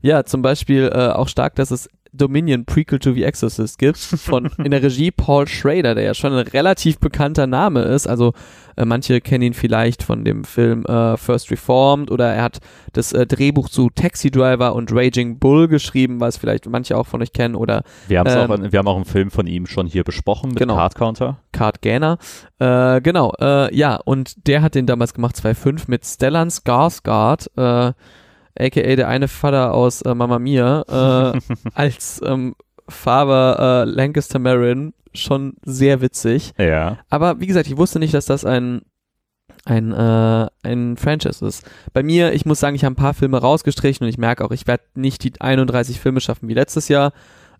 ja, 0.00 0.24
zum 0.24 0.40
Beispiel 0.40 0.90
äh, 0.94 1.08
auch 1.08 1.28
stark, 1.28 1.56
dass 1.56 1.70
es 1.70 1.90
Dominion 2.12 2.64
Prequel 2.64 2.98
to 2.98 3.12
The 3.12 3.24
Exorcist 3.24 3.78
gibt 3.78 3.98
von 3.98 4.50
in 4.64 4.70
der 4.70 4.82
Regie 4.82 5.10
Paul 5.10 5.46
Schrader, 5.46 5.94
der 5.94 6.04
ja 6.04 6.14
schon 6.14 6.32
ein 6.32 6.46
relativ 6.46 6.98
bekannter 6.98 7.46
Name 7.46 7.82
ist. 7.82 8.06
Also 8.06 8.32
äh, 8.76 8.84
manche 8.84 9.20
kennen 9.20 9.42
ihn 9.42 9.54
vielleicht 9.54 10.02
von 10.02 10.24
dem 10.24 10.44
Film 10.44 10.84
äh, 10.86 11.16
First 11.16 11.50
Reformed 11.50 12.10
oder 12.10 12.32
er 12.32 12.42
hat 12.42 12.58
das 12.92 13.12
äh, 13.12 13.26
Drehbuch 13.26 13.68
zu 13.68 13.90
Taxi 13.90 14.30
Driver 14.30 14.74
und 14.74 14.90
Raging 14.92 15.38
Bull 15.38 15.68
geschrieben, 15.68 16.20
was 16.20 16.36
vielleicht 16.36 16.68
manche 16.68 16.96
auch 16.96 17.06
von 17.06 17.22
euch 17.22 17.32
kennen 17.32 17.54
oder 17.54 17.82
Wir, 18.08 18.24
ähm, 18.26 18.50
auch, 18.50 18.72
wir 18.72 18.78
haben 18.78 18.88
auch 18.88 18.96
einen 18.96 19.04
Film 19.04 19.30
von 19.30 19.46
ihm 19.46 19.66
schon 19.66 19.86
hier 19.86 20.04
besprochen 20.04 20.50
mit 20.50 20.58
Genau. 20.58 20.74
Card 20.76 20.94
Counter. 20.94 21.38
Card 21.52 21.82
Gainer. 21.82 22.18
Äh, 22.58 23.00
genau, 23.00 23.32
äh, 23.40 23.74
ja, 23.74 23.96
und 23.96 24.46
der 24.46 24.62
hat 24.62 24.74
den 24.74 24.86
damals 24.86 25.14
gemacht, 25.14 25.36
2005, 25.36 25.88
mit 25.88 26.04
Stellan 26.04 26.48
Skarsgård, 26.48 27.48
äh, 27.56 27.92
aka 28.58 28.96
der 28.96 29.08
eine 29.08 29.28
Vater 29.28 29.74
aus 29.74 30.02
äh, 30.02 30.14
Mamma 30.14 30.38
Mia, 30.38 30.82
äh, 31.34 31.40
als 31.74 32.20
ähm, 32.24 32.54
Father 32.88 33.82
äh, 33.82 33.90
Lancaster 33.90 34.38
Marin. 34.38 34.92
Schon 35.12 35.54
sehr 35.64 36.00
witzig. 36.00 36.52
Ja. 36.56 36.98
Aber 37.08 37.40
wie 37.40 37.48
gesagt, 37.48 37.66
ich 37.66 37.76
wusste 37.76 37.98
nicht, 37.98 38.14
dass 38.14 38.26
das 38.26 38.44
ein 38.44 38.82
ein, 39.64 39.92
äh, 39.92 40.46
ein 40.62 40.96
Franchise 40.96 41.44
ist. 41.44 41.68
Bei 41.92 42.02
mir, 42.02 42.32
ich 42.32 42.46
muss 42.46 42.60
sagen, 42.60 42.76
ich 42.76 42.84
habe 42.84 42.94
ein 42.94 42.96
paar 42.96 43.14
Filme 43.14 43.38
rausgestrichen 43.38 44.04
und 44.04 44.08
ich 44.08 44.18
merke 44.18 44.44
auch, 44.44 44.52
ich 44.52 44.66
werde 44.66 44.84
nicht 44.94 45.22
die 45.22 45.38
31 45.38 46.00
Filme 46.00 46.20
schaffen 46.20 46.48
wie 46.48 46.54
letztes 46.54 46.88
Jahr. 46.88 47.12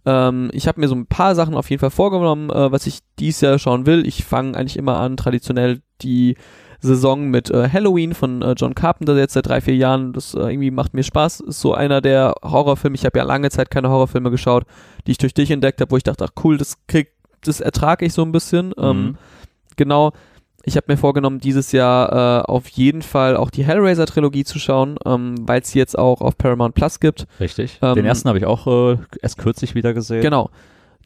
Ähm, 0.07 0.51
ich 0.53 0.67
habe 0.67 0.81
mir 0.81 0.89
so 0.89 0.95
ein 0.95 1.07
paar 1.07 1.35
Sachen 1.35 1.55
auf 1.55 1.69
jeden 1.69 1.81
Fall 1.81 1.91
vorgenommen, 1.91 2.51
äh, 2.51 2.73
was 2.73 2.87
ich 2.87 3.01
dieses 3.19 3.43
Jahr 3.43 3.59
schauen 3.59 3.87
will. 3.87 4.07
Ich 4.07 4.25
fange 4.25 4.57
eigentlich 4.57 4.77
immer 4.77 4.99
an, 4.99 5.17
traditionell 5.17 5.83
die 6.01 6.37
Saison 6.81 7.29
mit 7.29 7.51
äh, 7.51 7.69
Halloween 7.71 8.15
von 8.15 8.43
äh, 8.43 8.55
John 8.57 8.75
Carpenter 8.75 9.17
jetzt 9.17 9.35
seit 9.35 9.47
drei, 9.47 9.61
vier 9.61 9.77
Jahren. 9.77 10.13
Das 10.13 10.35
äh, 10.35 10.39
irgendwie 10.41 10.71
macht 10.71 10.95
mir 10.95 11.03
Spaß. 11.03 11.41
Ist 11.41 11.61
so 11.61 11.75
einer 11.75 12.01
der 12.01 12.35
Horrorfilme. 12.43 12.95
Ich 12.95 13.05
habe 13.05 13.19
ja 13.19 13.25
lange 13.25 13.51
Zeit 13.51 13.71
keine 13.71 13.91
Horrorfilme 13.91 14.31
geschaut, 14.31 14.65
die 15.07 15.13
ich 15.13 15.19
durch 15.19 15.35
dich 15.35 15.51
entdeckt 15.51 15.81
habe, 15.81 15.91
wo 15.91 15.97
ich 15.97 16.03
dachte, 16.03 16.25
ach 16.25 16.43
cool, 16.45 16.57
das 16.57 16.77
krieg, 16.87 17.13
das 17.43 17.61
ertrage 17.61 18.07
ich 18.07 18.13
so 18.15 18.23
ein 18.23 18.33
bisschen. 18.33 18.73
Ähm, 18.79 18.97
Mhm. 19.03 19.17
genau. 19.77 20.13
Ich 20.63 20.77
habe 20.77 20.85
mir 20.89 20.99
vorgenommen, 20.99 21.39
dieses 21.41 21.73
Jahr 21.73 22.43
äh, 22.43 22.45
auf 22.45 22.69
jeden 22.69 23.01
Fall 23.01 23.35
auch 23.35 23.49
die 23.51 23.65
Hellraiser-Trilogie 23.65 24.45
zu 24.45 24.59
schauen, 24.59 24.97
ähm, 25.07 25.35
weil 25.49 25.63
es 25.63 25.73
jetzt 25.73 25.99
auch 25.99 26.21
auf 26.21 26.37
Paramount 26.37 26.75
Plus 26.75 27.01
gibt. 27.01 27.27
Richtig. 27.41 27.79
Ähm, 27.81 27.95
Den 27.95 28.05
ersten 28.05 28.29
habe 28.29 28.37
ich 28.39 28.45
auch 28.45 28.67
äh, 28.67 28.99
erst 29.23 29.39
kürzlich 29.39 29.75
wieder 29.75 29.95
gesehen. 29.95 30.21
Genau. 30.21 30.51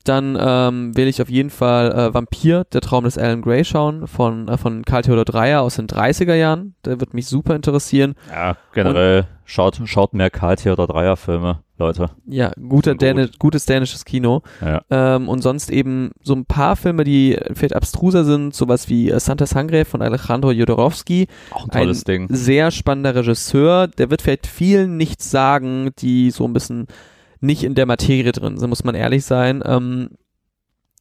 Dann 0.05 0.37
ähm, 0.39 0.95
will 0.97 1.09
ich 1.09 1.23
auf 1.23 1.31
jeden 1.31 1.49
Fall 1.49 1.91
äh, 1.93 2.15
Vampir, 2.15 2.65
der 2.65 2.83
Traum 2.83 3.05
des 3.05 3.17
Alan 3.17 3.41
Gray 3.41 3.65
schauen, 3.65 4.07
von, 4.07 4.49
äh, 4.49 4.59
von 4.59 4.85
Karl 4.85 5.01
Theodor 5.01 5.25
Dreyer 5.25 5.63
aus 5.63 5.77
den 5.77 5.87
30er 5.87 6.35
Jahren. 6.35 6.75
Der 6.85 7.01
wird 7.01 7.15
mich 7.15 7.27
super 7.27 7.57
interessieren. 7.57 8.15
Ja, 8.31 8.59
generell 8.75 9.27
schaut, 9.47 9.81
schaut 9.87 10.13
mehr 10.13 10.29
Karl 10.29 10.57
Theodor 10.57 10.87
Dreier 10.87 11.17
Filme, 11.17 11.61
Leute. 11.79 12.11
Ja, 12.27 12.53
guter 12.69 12.93
Gut. 12.93 13.01
Däne, 13.01 13.31
gutes 13.39 13.65
dänisches 13.65 14.05
Kino. 14.05 14.43
Ja. 14.61 14.83
Ähm, 14.91 15.27
und 15.27 15.41
sonst 15.41 15.71
eben 15.71 16.11
so 16.23 16.35
ein 16.35 16.45
paar 16.45 16.77
Filme, 16.77 17.05
die 17.05 17.39
vielleicht 17.55 17.75
abstruser 17.75 18.25
sind, 18.25 18.55
sowas 18.55 18.91
wie 18.91 19.11
äh, 19.11 19.19
Santa 19.19 19.47
Sangre 19.47 19.87
von 19.87 20.03
Alejandro 20.03 20.53
Jodorowsky. 20.53 21.29
Auch 21.51 21.65
ein 21.65 21.71
tolles 21.71 22.03
ein 22.03 22.05
Ding. 22.05 22.29
sehr 22.31 22.71
spannender 22.71 23.15
Regisseur. 23.15 23.89
Der 23.89 24.11
wird 24.11 24.21
vielleicht 24.21 24.47
vielen 24.47 24.99
nichts 24.99 25.31
sagen, 25.31 25.93
die 25.99 26.31
so 26.31 26.45
ein 26.45 26.53
bisschen 26.53 26.89
nicht 27.45 27.65
in 27.65 27.75
der 27.75 27.87
Materie 27.87 28.33
drin 28.33 28.59
sind, 28.59 28.69
muss 28.69 28.85
man 28.85 28.95
ehrlich 28.95 29.25
sein. 29.25 29.63
Ähm, 29.65 30.11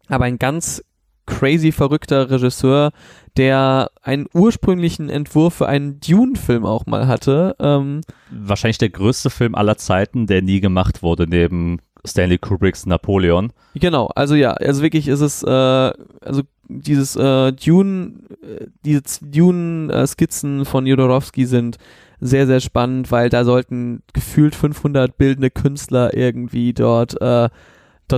aber 0.07 0.25
ein 0.25 0.39
ganz 0.39 0.83
crazy 1.25 1.71
verrückter 1.71 2.29
Regisseur, 2.29 2.91
der 3.37 3.91
einen 4.01 4.27
ursprünglichen 4.33 5.09
Entwurf 5.09 5.55
für 5.55 5.67
einen 5.67 5.99
Dune-Film 5.99 6.65
auch 6.65 6.85
mal 6.85 7.07
hatte. 7.07 7.55
Ähm, 7.59 8.01
Wahrscheinlich 8.29 8.77
der 8.77 8.89
größte 8.89 9.29
Film 9.29 9.55
aller 9.55 9.77
Zeiten, 9.77 10.27
der 10.27 10.41
nie 10.41 10.59
gemacht 10.59 11.01
wurde, 11.01 11.25
neben 11.27 11.79
Stanley 12.05 12.37
Kubricks 12.37 12.85
Napoleon. 12.85 13.53
Genau, 13.75 14.07
also 14.07 14.35
ja, 14.35 14.51
also 14.51 14.81
wirklich 14.81 15.07
ist 15.07 15.21
es, 15.21 15.43
äh, 15.43 15.49
also 15.49 16.41
dieses 16.67 17.15
äh, 17.15 17.53
Dune, 17.53 18.19
äh, 18.41 18.67
diese 18.83 19.03
Dune-Skizzen 19.21 20.65
von 20.65 20.85
Jodorowsky 20.85 21.45
sind 21.45 21.77
sehr, 22.23 22.47
sehr 22.47 22.61
spannend, 22.61 23.11
weil 23.11 23.29
da 23.29 23.43
sollten 23.43 24.01
gefühlt 24.13 24.55
500 24.55 25.17
bildende 25.17 25.51
Künstler 25.51 26.13
irgendwie 26.13 26.73
dort, 26.73 27.19
äh, 27.21 27.49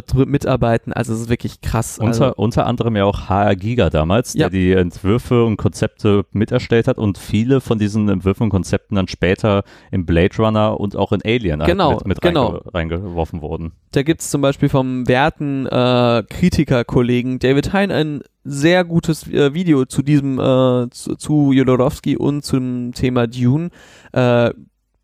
dort 0.01 0.27
mitarbeiten. 0.27 0.93
Also 0.93 1.13
es 1.13 1.21
ist 1.21 1.29
wirklich 1.29 1.61
krass. 1.61 1.97
Unter, 1.99 2.25
also, 2.27 2.35
unter 2.35 2.65
anderem 2.67 2.95
ja 2.95 3.05
auch 3.05 3.29
HR 3.29 3.55
Giga 3.55 3.89
damals, 3.89 4.33
Ja. 4.33 4.49
der 4.49 4.49
die 4.49 4.71
Entwürfe 4.73 5.43
und 5.45 5.57
Konzepte 5.57 6.25
miterstellt 6.31 6.87
hat 6.87 6.97
und 6.97 7.17
viele 7.17 7.61
von 7.61 7.79
diesen 7.79 8.09
Entwürfen 8.09 8.43
und 8.43 8.49
Konzepten 8.49 8.95
dann 8.95 9.07
später 9.07 9.63
in 9.91 10.05
Blade 10.05 10.35
Runner 10.37 10.79
und 10.79 10.95
auch 10.95 11.11
in 11.11 11.21
Alien 11.23 11.59
halt 11.61 11.69
Genau, 11.71 11.91
mit, 11.97 12.07
mit 12.07 12.21
genau. 12.21 12.47
reinge 12.47 12.73
reingeworfen 12.73 13.41
wurden. 13.41 13.71
da 13.91 14.03
gibt's 14.03 14.29
zum 14.29 14.41
Beispiel 14.41 14.69
vom 14.69 15.07
werten 15.07 15.65
äh, 15.67 16.23
Kritikerkollegen 16.29 17.39
David 17.39 17.73
Hein 17.73 17.91
ein 17.91 18.21
sehr 18.43 18.83
gutes 18.83 19.27
äh, 19.31 19.53
Video 19.53 19.85
zu 19.85 20.01
diesem, 20.01 20.39
äh, 20.39 20.89
zu, 20.91 21.15
zu 21.15 21.51
Jodorowsky 21.51 22.15
und 22.17 22.43
zum 22.43 22.91
Thema 22.93 23.27
Dune. 23.27 23.69
Äh, 24.11 24.51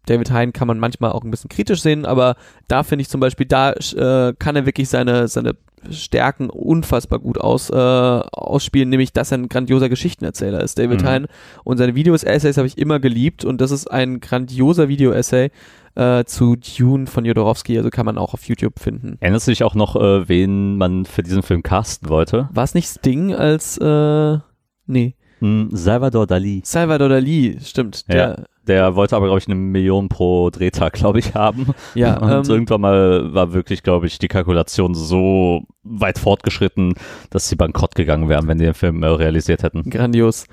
David 0.05 0.31
Hein 0.31 0.53
kann 0.53 0.67
man 0.67 0.79
manchmal 0.79 1.11
auch 1.11 1.23
ein 1.23 1.31
bisschen 1.31 1.49
kritisch 1.49 1.81
sehen, 1.81 2.05
aber 2.05 2.35
da 2.67 2.83
finde 2.83 3.01
ich 3.01 3.09
zum 3.09 3.21
Beispiel, 3.21 3.45
da 3.45 3.71
äh, 3.73 4.33
kann 4.37 4.55
er 4.55 4.65
wirklich 4.65 4.89
seine, 4.89 5.27
seine 5.27 5.55
Stärken 5.89 6.49
unfassbar 6.49 7.19
gut 7.19 7.39
aus, 7.39 7.69
äh, 7.69 7.75
ausspielen, 7.75 8.89
nämlich 8.89 9.13
dass 9.13 9.31
er 9.31 9.39
ein 9.39 9.49
grandioser 9.49 9.89
Geschichtenerzähler 9.89 10.61
ist, 10.61 10.77
David 10.77 11.01
Mhm. 11.01 11.07
Hein. 11.07 11.27
Und 11.63 11.77
seine 11.77 11.95
Videos, 11.95 12.23
Essays 12.23 12.57
habe 12.57 12.67
ich 12.67 12.77
immer 12.77 12.99
geliebt 12.99 13.45
und 13.45 13.61
das 13.61 13.71
ist 13.71 13.89
ein 13.89 14.19
grandioser 14.19 14.87
Video-Essay 14.89 15.49
äh, 15.95 16.23
zu 16.25 16.55
Dune 16.55 17.07
von 17.07 17.25
Jodorowsky, 17.25 17.77
also 17.77 17.89
kann 17.89 18.05
man 18.05 18.17
auch 18.17 18.33
auf 18.33 18.43
YouTube 18.45 18.79
finden. 18.79 19.17
Erinnerst 19.19 19.47
du 19.47 19.51
dich 19.51 19.63
auch 19.63 19.75
noch, 19.75 19.95
äh, 19.95 20.27
wen 20.29 20.77
man 20.77 21.05
für 21.05 21.23
diesen 21.23 21.43
Film 21.43 21.63
casten 21.63 22.09
wollte? 22.09 22.49
War 22.51 22.63
es 22.63 22.73
nicht 22.73 22.87
Sting 22.87 23.33
als, 23.33 23.77
äh, 23.77 24.37
nee. 24.85 25.15
Hm, 25.39 25.69
Salvador 25.71 26.27
Dali. 26.27 26.61
Salvador 26.63 27.09
Dali, 27.09 27.57
stimmt. 27.63 28.05
Ja. 28.07 28.13
Der, 28.13 28.45
Der 28.67 28.95
wollte 28.95 29.15
aber, 29.15 29.25
glaube 29.25 29.39
ich, 29.39 29.47
eine 29.47 29.55
Million 29.55 30.07
pro 30.07 30.49
Drehtag, 30.51 30.93
glaube 30.93 31.19
ich, 31.19 31.33
haben. 31.33 31.67
ja, 31.95 32.17
Und 32.19 32.47
ähm, 32.47 32.53
irgendwann 32.53 32.81
mal 32.81 33.33
war 33.33 33.53
wirklich, 33.53 33.81
glaube 33.81 34.05
ich, 34.07 34.19
die 34.19 34.27
Kalkulation 34.27 34.93
so 34.93 35.63
weit 35.83 36.19
fortgeschritten, 36.19 36.93
dass 37.31 37.49
sie 37.49 37.55
bankrott 37.55 37.95
gegangen 37.95 38.29
wären, 38.29 38.47
wenn 38.47 38.59
die 38.59 38.65
den 38.65 38.73
Film 38.75 39.01
äh, 39.03 39.07
realisiert 39.07 39.63
hätten. 39.63 39.89
Grandios. 39.89 40.45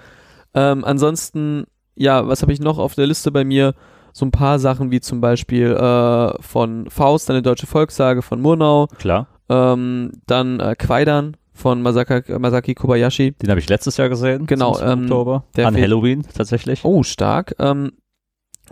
Ähm, 0.55 0.85
ansonsten, 0.85 1.65
ja, 1.97 2.27
was 2.27 2.41
habe 2.43 2.53
ich 2.53 2.61
noch 2.61 2.79
auf 2.79 2.95
der 2.95 3.07
Liste 3.07 3.31
bei 3.31 3.45
mir? 3.45 3.75
So 4.15 4.25
ein 4.25 4.31
paar 4.31 4.59
Sachen 4.59 4.91
wie 4.91 5.01
zum 5.01 5.21
Beispiel 5.21 5.73
äh, 5.75 6.43
von 6.43 6.89
Faust, 6.91 7.31
eine 7.31 7.43
deutsche 7.43 7.67
Volkssage 7.67 8.23
von 8.23 8.41
Murnau, 8.41 8.87
Klar. 8.99 9.29
ähm, 9.51 10.13
dann 10.27 10.59
äh, 10.61 10.75
Quaidan 10.77 11.37
von 11.59 11.83
Masaka, 11.83 12.39
Masaki 12.39 12.75
Kobayashi. 12.75 13.33
Den 13.33 13.51
habe 13.51 13.61
ich 13.61 13.69
letztes 13.69 13.97
Jahr 13.97 14.09
gesehen. 14.09 14.47
Genau, 14.47 14.79
ähm, 14.81 15.03
Oktober. 15.03 15.45
An 15.57 15.77
Halloween 15.77 16.25
tatsächlich. 16.35 16.85
Oh, 16.85 17.03
stark. 17.03 17.55
Ähm, 17.59 17.93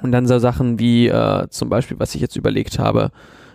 und 0.03 0.13
dann 0.13 0.27
so 0.27 0.39
Sachen 0.39 0.79
wie 0.79 1.09
äh, 1.09 1.49
zum 1.51 1.69
Beispiel, 1.69 1.99
was 1.99 2.15
ich 2.15 2.21
jetzt 2.21 2.37
überlegt 2.37 2.79
habe, 2.79 3.11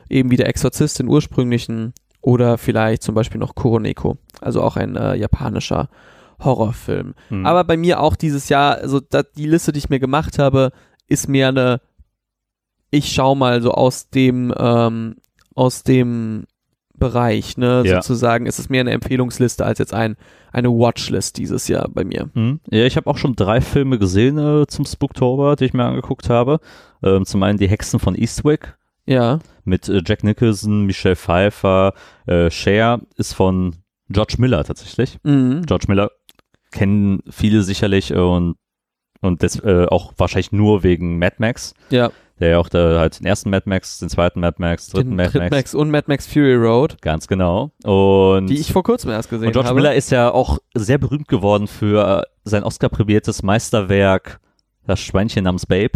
eben 0.10 0.32
wie 0.32 0.38
der 0.38 0.48
Exorzist, 0.48 1.00
den 1.00 1.08
ursprünglichen, 1.08 1.94
oder 2.22 2.58
vielleicht 2.58 3.04
zum 3.04 3.16
Beispiel 3.16 3.40
noch 3.40 3.56
Kuroneko, 3.56 4.18
also 4.40 4.62
auch 4.62 4.78
ein 4.78 4.96
äh, 4.96 5.16
japanischer 5.16 5.90
Horrorfilm. 6.40 7.16
Hm. 7.30 7.46
Aber 7.46 7.64
bei 7.64 7.78
mir 7.78 8.00
auch 8.00 8.16
dieses 8.16 8.50
Jahr, 8.50 8.76
also 8.78 9.00
da, 9.00 9.24
die 9.24 9.48
Liste, 9.48 9.72
die 9.72 9.80
ich 9.80 9.90
mir 9.90 10.00
gemacht 10.00 10.40
habe, 10.40 10.72
ist 11.08 11.28
mehr 11.28 11.50
eine, 11.50 11.82
ich 12.92 13.12
schau 13.12 13.36
mal 13.36 13.62
so 13.62 13.72
aus 13.72 14.10
dem, 14.10 14.54
ähm, 14.58 15.16
aus 15.56 15.84
dem 15.84 16.46
Bereich, 17.02 17.58
ne, 17.58 17.84
Ja. 17.86 18.02
sozusagen, 18.02 18.46
ist 18.46 18.60
es 18.60 18.70
mehr 18.70 18.80
eine 18.80 18.92
Empfehlungsliste 18.92 19.66
als 19.66 19.80
jetzt 19.80 19.94
ein, 19.94 20.16
eine 20.54 20.70
Watchlist 20.70 21.38
dieses 21.38 21.68
Jahr 21.68 21.90
bei 21.90 22.06
mir. 22.06 22.30
Hm. 22.34 22.62
Ja, 22.72 22.86
ich 22.86 22.96
habe 22.96 23.10
auch 23.10 23.18
schon 23.18 23.36
drei 23.36 23.60
Filme 23.60 24.00
gesehen 24.00 24.38
äh, 24.38 24.66
zum 24.68 24.86
Spooktober, 24.86 25.58
die 25.58 25.66
ich 25.66 25.74
mir 25.74 25.84
angeguckt 25.84 26.30
habe. 26.30 26.60
Ähm, 27.04 27.26
zum 27.26 27.44
einen 27.44 27.58
Die 27.58 27.68
Hexen 27.68 28.00
von 28.00 28.16
Eastwick 28.16 28.78
Ja, 29.06 29.40
mit 29.66 29.90
äh, 29.90 30.02
Jack 30.06 30.24
Nicholson, 30.24 30.86
Michelle 30.86 31.18
Pfeiffer, 31.18 31.94
äh, 32.28 32.50
Cher 32.50 33.02
ist 33.18 33.34
von 33.34 33.76
George 34.10 34.36
Miller 34.38 34.64
tatsächlich. 34.64 35.18
mhm. 35.24 35.64
George 35.66 35.86
Miller 35.90 36.10
kennen 36.72 37.22
viele 37.30 37.64
sicherlich 37.64 38.14
und 38.14 38.56
und 39.24 39.44
das 39.44 39.60
äh, 39.60 39.86
auch 39.88 40.14
wahrscheinlich 40.18 40.52
nur 40.52 40.82
wegen 40.84 41.20
Mad 41.20 41.36
Max, 41.38 41.74
ja. 41.92 42.10
Der 42.42 42.50
ja 42.50 42.60
auch 42.60 42.68
da 42.68 43.00
halt 43.00 43.20
den 43.20 43.28
ersten 43.28 43.50
Mad 43.50 43.70
Max, 43.70 44.00
den 44.00 44.10
zweiten 44.10 44.42
Mad 44.42 44.58
Max, 44.60 44.88
dritten 44.88 45.12
den 45.12 45.16
Mad 45.16 45.30
dritten 45.30 45.46
Max, 45.46 45.52
Max 45.56 45.76
und 45.76 45.92
Mad 45.92 46.06
Max 46.08 46.28
Fury 46.28 46.56
Road, 46.56 47.02
ganz 47.02 47.28
genau. 47.28 47.72
Und 47.84 48.48
die 48.48 48.60
ich 48.60 48.74
vor 48.74 48.84
kurzem 48.84 49.12
erst 49.12 49.30
gesehen 49.30 49.48
Und 49.48 49.54
George 49.54 49.70
habe. 49.70 49.76
Miller 49.80 49.96
ist 49.96 50.12
ja 50.12 50.32
auch 50.32 50.58
sehr 50.74 50.98
berühmt 50.98 51.28
geworden 51.30 51.68
für 51.68 52.24
äh, 52.24 52.24
sein 52.44 52.64
Oscar-prämiertes 52.64 53.44
Meisterwerk, 53.44 54.40
das 54.88 55.00
Schweinchen 55.00 55.44
namens 55.44 55.68
Babe. 55.68 55.92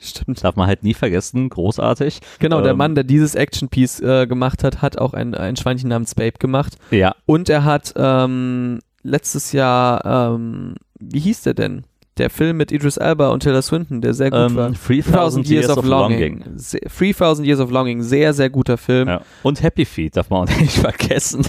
Stimmt. 0.00 0.42
Darf 0.44 0.56
man 0.56 0.68
halt 0.68 0.82
nie 0.84 0.94
vergessen, 0.94 1.48
großartig. 1.48 2.20
Genau, 2.38 2.62
der 2.62 2.72
Ähm, 2.72 2.78
Mann, 2.78 2.94
der 2.94 3.04
dieses 3.04 3.34
Action-Piece 3.34 4.00
äh, 4.00 4.26
gemacht 4.26 4.64
hat, 4.64 4.80
hat 4.80 4.96
auch 4.96 5.12
ein, 5.12 5.34
ein 5.34 5.56
Schweinchen 5.56 5.88
namens 5.90 6.14
Babe 6.14 6.38
gemacht. 6.38 6.78
Ja, 6.90 7.14
Und 7.26 7.50
er 7.50 7.64
hat 7.64 7.92
ähm, 7.96 8.78
letztes 9.02 9.52
Jahr, 9.52 10.34
ähm, 10.34 10.76
wie 11.00 11.20
hieß 11.20 11.42
der 11.42 11.54
denn? 11.54 11.84
Der 12.20 12.30
Film 12.30 12.58
mit 12.58 12.70
Idris 12.70 12.98
Elba 12.98 13.30
und 13.30 13.42
Taylor 13.42 13.62
Swinton, 13.62 14.00
der 14.02 14.12
sehr 14.14 14.30
gut 14.30 14.54
war. 14.54 14.68
ähm, 14.68 14.74
3000 14.74 15.48
Years, 15.48 15.70
of 15.70 15.84
Longing. 15.84 16.44
Se 16.56 16.78
3000 16.80 17.46
Years 17.46 17.60
of 17.60 17.70
Longing, 17.70 18.02
sehr, 18.02 18.32
sehr 18.34 18.50
guter 18.50 18.76
Film. 18.76 19.08
Ja. 19.08 19.22
Und 19.42 19.62
Happy 19.62 19.84
Feet 19.86 20.16
darf 20.16 20.28
man 20.28 20.42
auch 20.48 20.56
nicht 20.60 20.72
vergessen. 20.78 21.46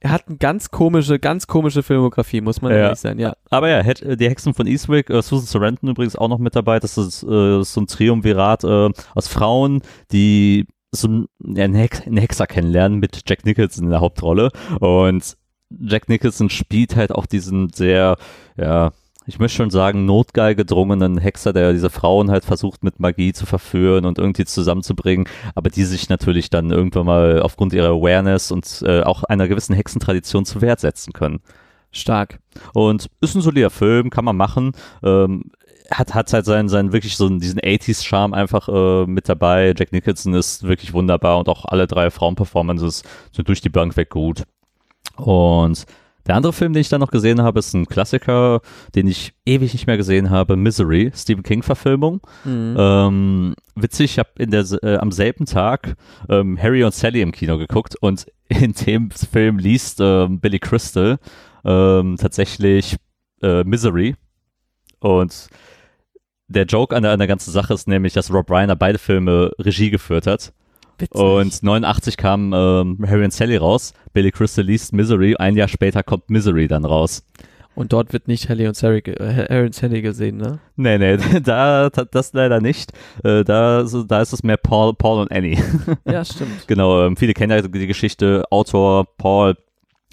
Er 0.00 0.10
hat 0.10 0.28
eine 0.28 0.36
ganz 0.36 0.70
komische, 0.70 1.18
ganz 1.18 1.46
komische 1.46 1.82
Filmografie, 1.82 2.40
muss 2.40 2.62
man 2.62 2.70
Ja. 2.72 2.78
ehrlich 2.78 3.00
sein, 3.00 3.18
ja. 3.18 3.34
Aber 3.50 3.68
ja, 3.68 3.80
Het- 3.80 4.18
die 4.20 4.28
Hexen 4.28 4.54
von 4.54 4.66
Eastwick, 4.66 5.10
äh, 5.10 5.20
Susan 5.22 5.46
Sarandon 5.46 5.90
übrigens 5.90 6.14
auch 6.16 6.28
noch 6.28 6.38
mit 6.38 6.54
dabei. 6.54 6.78
Das 6.78 6.96
ist 6.96 7.22
äh, 7.24 7.62
so 7.62 7.80
ein 7.80 7.86
Triumvirat 7.88 8.64
äh, 8.64 8.90
aus 9.14 9.26
Frauen, 9.28 9.82
die 10.12 10.66
so 10.92 11.08
einen, 11.44 11.74
Hex 11.74 12.02
einen 12.06 12.18
Hexer 12.18 12.46
kennenlernen 12.46 13.00
mit 13.00 13.22
Jack 13.28 13.44
Nicholson 13.44 13.84
in 13.84 13.90
der 13.90 14.00
Hauptrolle. 14.00 14.50
Und 14.78 15.36
Jack 15.80 16.08
Nicholson 16.08 16.50
spielt 16.50 16.96
halt 16.96 17.12
auch 17.12 17.26
diesen 17.26 17.70
sehr, 17.72 18.16
ja, 18.56 18.92
ich 19.26 19.38
möchte 19.38 19.56
schon 19.56 19.70
sagen, 19.70 20.04
notgeil 20.04 20.54
gedrungenen 20.54 21.18
Hexer, 21.18 21.52
der 21.52 21.72
diese 21.72 21.90
Frauen 21.90 22.30
halt 22.30 22.44
versucht 22.44 22.82
mit 22.82 22.98
Magie 22.98 23.32
zu 23.32 23.46
verführen 23.46 24.04
und 24.04 24.18
irgendwie 24.18 24.44
zusammenzubringen, 24.44 25.28
aber 25.54 25.70
die 25.70 25.84
sich 25.84 26.08
natürlich 26.08 26.50
dann 26.50 26.70
irgendwann 26.70 27.06
mal 27.06 27.40
aufgrund 27.40 27.72
ihrer 27.72 27.90
Awareness 27.90 28.50
und 28.50 28.82
äh, 28.84 29.02
auch 29.02 29.24
einer 29.24 29.48
gewissen 29.48 29.74
Hexentradition 29.74 30.44
zu 30.44 30.60
Wert 30.60 30.80
setzen 30.80 31.12
können. 31.12 31.40
Stark. 31.92 32.40
Und 32.72 33.08
ist 33.20 33.34
ein 33.34 33.42
solider 33.42 33.70
Film, 33.70 34.10
kann 34.10 34.24
man 34.24 34.36
machen. 34.36 34.72
Ähm, 35.02 35.50
hat, 35.90 36.14
hat 36.14 36.32
halt 36.32 36.46
seinen, 36.46 36.68
seinen 36.68 36.92
wirklich 36.92 37.16
so 37.16 37.28
diesen 37.28 37.60
80s-Charme 37.60 38.34
einfach 38.34 38.68
äh, 38.68 39.06
mit 39.06 39.28
dabei. 39.28 39.74
Jack 39.76 39.92
Nicholson 39.92 40.34
ist 40.34 40.62
wirklich 40.62 40.94
wunderbar 40.94 41.38
und 41.38 41.48
auch 41.48 41.66
alle 41.66 41.86
drei 41.86 42.10
Frauenperformances 42.10 43.02
sind 43.30 43.48
durch 43.48 43.60
die 43.60 43.68
Bank 43.68 43.96
weg 43.96 44.10
gut. 44.10 44.44
Und 45.16 45.84
der 46.26 46.36
andere 46.36 46.52
Film, 46.52 46.72
den 46.72 46.80
ich 46.80 46.88
dann 46.88 47.00
noch 47.00 47.10
gesehen 47.10 47.42
habe, 47.42 47.58
ist 47.58 47.74
ein 47.74 47.86
Klassiker, 47.86 48.60
den 48.94 49.08
ich 49.08 49.34
ewig 49.44 49.72
nicht 49.72 49.86
mehr 49.86 49.96
gesehen 49.96 50.30
habe, 50.30 50.56
Misery, 50.56 51.10
Stephen 51.14 51.42
King-Verfilmung. 51.42 52.20
Mhm. 52.44 52.76
Ähm, 52.78 53.54
witzig, 53.74 54.12
ich 54.12 54.18
habe 54.18 54.30
äh, 54.38 54.96
am 54.96 55.10
selben 55.12 55.46
Tag 55.46 55.96
ähm, 56.28 56.58
Harry 56.60 56.84
und 56.84 56.94
Sally 56.94 57.22
im 57.22 57.32
Kino 57.32 57.58
geguckt 57.58 57.96
und 58.00 58.26
in 58.48 58.72
dem 58.72 59.10
Film 59.10 59.58
liest 59.58 59.98
ähm, 60.00 60.40
Billy 60.40 60.58
Crystal 60.58 61.18
ähm, 61.64 62.16
tatsächlich 62.18 62.96
äh, 63.42 63.64
Misery 63.64 64.16
und 65.00 65.48
der 66.48 66.64
Joke 66.66 66.94
an 66.94 67.02
der, 67.02 67.12
an 67.12 67.18
der 67.18 67.28
ganzen 67.28 67.50
Sache 67.50 67.74
ist 67.74 67.88
nämlich, 67.88 68.12
dass 68.12 68.32
Rob 68.32 68.50
Reiner 68.50 68.76
beide 68.76 68.98
Filme 68.98 69.52
Regie 69.58 69.90
geführt 69.90 70.26
hat. 70.26 70.52
Witzig. 71.02 71.20
Und 71.20 71.62
89 71.62 72.16
kam 72.16 72.52
ähm, 72.54 72.98
Harry 73.06 73.24
und 73.24 73.32
Sally 73.32 73.56
raus. 73.56 73.92
Billy 74.12 74.30
Crystal 74.30 74.64
liest 74.64 74.92
Misery. 74.92 75.36
Ein 75.36 75.56
Jahr 75.56 75.68
später 75.68 76.02
kommt 76.02 76.30
Misery 76.30 76.68
dann 76.68 76.84
raus. 76.84 77.24
Und 77.74 77.92
dort 77.92 78.12
wird 78.12 78.28
nicht 78.28 78.48
Harry 78.48 78.66
und 78.68 78.76
Sally, 78.76 79.02
Harry 79.02 79.66
und 79.66 79.74
Sally 79.74 80.02
gesehen, 80.02 80.36
ne? 80.36 80.58
Nee, 80.76 80.98
nee, 80.98 81.16
da, 81.42 81.88
da 81.90 82.04
das 82.04 82.32
leider 82.34 82.60
nicht. 82.60 82.92
Äh, 83.24 83.44
da, 83.44 83.82
da 83.82 84.20
ist 84.20 84.32
es 84.32 84.42
mehr 84.42 84.58
Paul, 84.58 84.94
Paul 84.94 85.20
und 85.20 85.32
Annie. 85.32 85.58
Ja, 86.04 86.24
stimmt. 86.24 86.68
genau, 86.68 87.06
ähm, 87.06 87.16
viele 87.16 87.32
kennen 87.32 87.50
ja 87.52 87.62
die 87.66 87.86
Geschichte. 87.86 88.44
Autor 88.50 89.06
Paul 89.16 89.56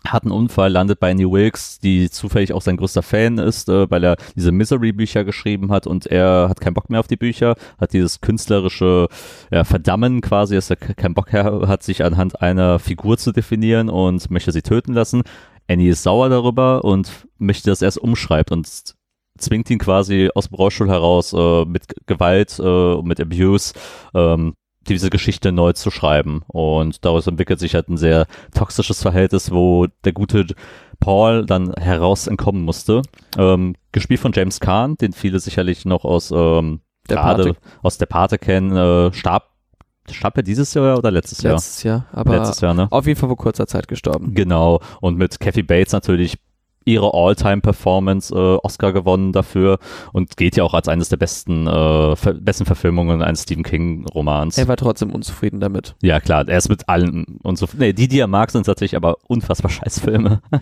hat 0.07 0.23
einen 0.23 0.31
Unfall, 0.31 0.71
landet 0.71 0.99
bei 0.99 1.11
Annie 1.11 1.29
Wilkes, 1.29 1.79
die 1.79 2.09
zufällig 2.09 2.53
auch 2.53 2.61
sein 2.61 2.77
größter 2.77 3.01
Fan 3.03 3.37
ist, 3.37 3.67
äh, 3.69 3.89
weil 3.91 4.03
er 4.03 4.15
diese 4.35 4.51
Misery-Bücher 4.51 5.25
geschrieben 5.25 5.71
hat 5.71 5.87
und 5.87 6.05
er 6.05 6.47
hat 6.49 6.61
keinen 6.61 6.73
Bock 6.73 6.89
mehr 6.89 6.99
auf 7.01 7.07
die 7.07 7.17
Bücher, 7.17 7.55
hat 7.79 7.93
dieses 7.93 8.21
künstlerische 8.21 9.07
ja, 9.51 9.63
Verdammen 9.63 10.21
quasi, 10.21 10.55
dass 10.55 10.69
er 10.69 10.77
ke- 10.77 10.95
keinen 10.95 11.13
Bock 11.15 11.33
hat, 11.33 11.83
sich 11.83 12.03
anhand 12.03 12.41
einer 12.41 12.79
Figur 12.79 13.17
zu 13.17 13.31
definieren 13.31 13.89
und 13.89 14.31
möchte 14.31 14.51
sie 14.51 14.61
töten 14.61 14.93
lassen. 14.93 15.23
Annie 15.67 15.91
ist 15.91 16.03
sauer 16.03 16.29
darüber 16.29 16.83
und 16.83 17.27
möchte, 17.37 17.69
dass 17.69 17.81
er 17.81 17.89
es 17.89 17.97
umschreibt 17.97 18.51
und 18.51 18.67
zwingt 19.37 19.69
ihn 19.69 19.79
quasi 19.79 20.29
aus 20.33 20.47
dem 20.47 20.55
Rollstuhl 20.55 20.89
heraus 20.89 21.33
äh, 21.33 21.65
mit 21.65 21.83
Gewalt 22.07 22.57
äh, 22.59 22.63
und 22.63 23.05
mit 23.05 23.19
Abuse 23.19 23.73
ähm, 24.13 24.53
diese 24.89 25.09
Geschichte 25.09 25.51
neu 25.51 25.73
zu 25.73 25.91
schreiben. 25.91 26.43
Und 26.47 27.05
daraus 27.05 27.27
entwickelt 27.27 27.59
sich 27.59 27.75
halt 27.75 27.89
ein 27.89 27.97
sehr 27.97 28.25
toxisches 28.53 29.01
Verhältnis, 29.01 29.51
wo 29.51 29.87
der 30.03 30.13
gute 30.13 30.45
Paul 30.99 31.45
dann 31.45 31.73
heraus 31.73 32.27
entkommen 32.27 32.63
musste. 32.63 33.01
Ähm, 33.37 33.75
gespielt 33.91 34.19
von 34.19 34.33
James 34.33 34.59
Caan, 34.59 34.95
den 34.95 35.13
viele 35.13 35.39
sicherlich 35.39 35.85
noch 35.85 36.03
aus 36.05 36.31
ähm, 36.31 36.81
Der 37.09 37.17
gerade 37.17 37.43
Pate. 37.53 37.57
aus 37.81 37.97
der 37.97 38.05
Pate 38.07 38.37
kennen. 38.37 38.75
Äh, 38.75 39.13
starb, 39.13 39.49
starb 40.11 40.37
er 40.37 40.43
dieses 40.43 40.73
Jahr 40.73 40.97
oder 40.97 41.11
letztes 41.11 41.41
Jahr? 41.41 41.53
Letztes 41.53 41.83
Jahr, 41.83 42.05
aber 42.11 42.37
letztes 42.37 42.61
Jahr, 42.61 42.73
ne? 42.73 42.87
auf 42.91 43.07
jeden 43.07 43.19
Fall 43.19 43.29
vor 43.29 43.37
kurzer 43.37 43.67
Zeit 43.67 43.87
gestorben. 43.87 44.33
Genau. 44.33 44.81
Und 45.01 45.17
mit 45.17 45.39
Kathy 45.39 45.63
Bates 45.63 45.93
natürlich 45.93 46.37
ihre 46.85 47.13
All-Time-Performance 47.13 48.33
äh, 48.33 48.57
Oscar 48.63 48.93
gewonnen 48.93 49.31
dafür 49.31 49.79
und 50.13 50.37
geht 50.37 50.55
ja 50.55 50.63
auch 50.63 50.73
als 50.73 50.87
eines 50.87 51.09
der 51.09 51.17
besten, 51.17 51.67
äh, 51.67 52.15
ver 52.15 52.33
besten 52.33 52.65
Verfilmungen 52.65 53.21
eines 53.21 53.43
Stephen 53.43 53.63
King-Romans. 53.63 54.57
Er 54.57 54.67
war 54.67 54.77
trotzdem 54.77 55.11
unzufrieden 55.11 55.59
damit. 55.59 55.95
Ja, 56.01 56.19
klar, 56.19 56.47
er 56.47 56.57
ist 56.57 56.69
mit 56.69 56.87
allen 56.89 57.39
so. 57.53 57.67
Nee, 57.77 57.93
die, 57.93 58.07
die 58.07 58.19
er 58.19 58.27
mag, 58.27 58.51
sind 58.51 58.65
tatsächlich 58.65 58.95
aber 58.95 59.17
unfassbar 59.27 59.69
scheiß 59.71 59.99
Filme. 59.99 60.41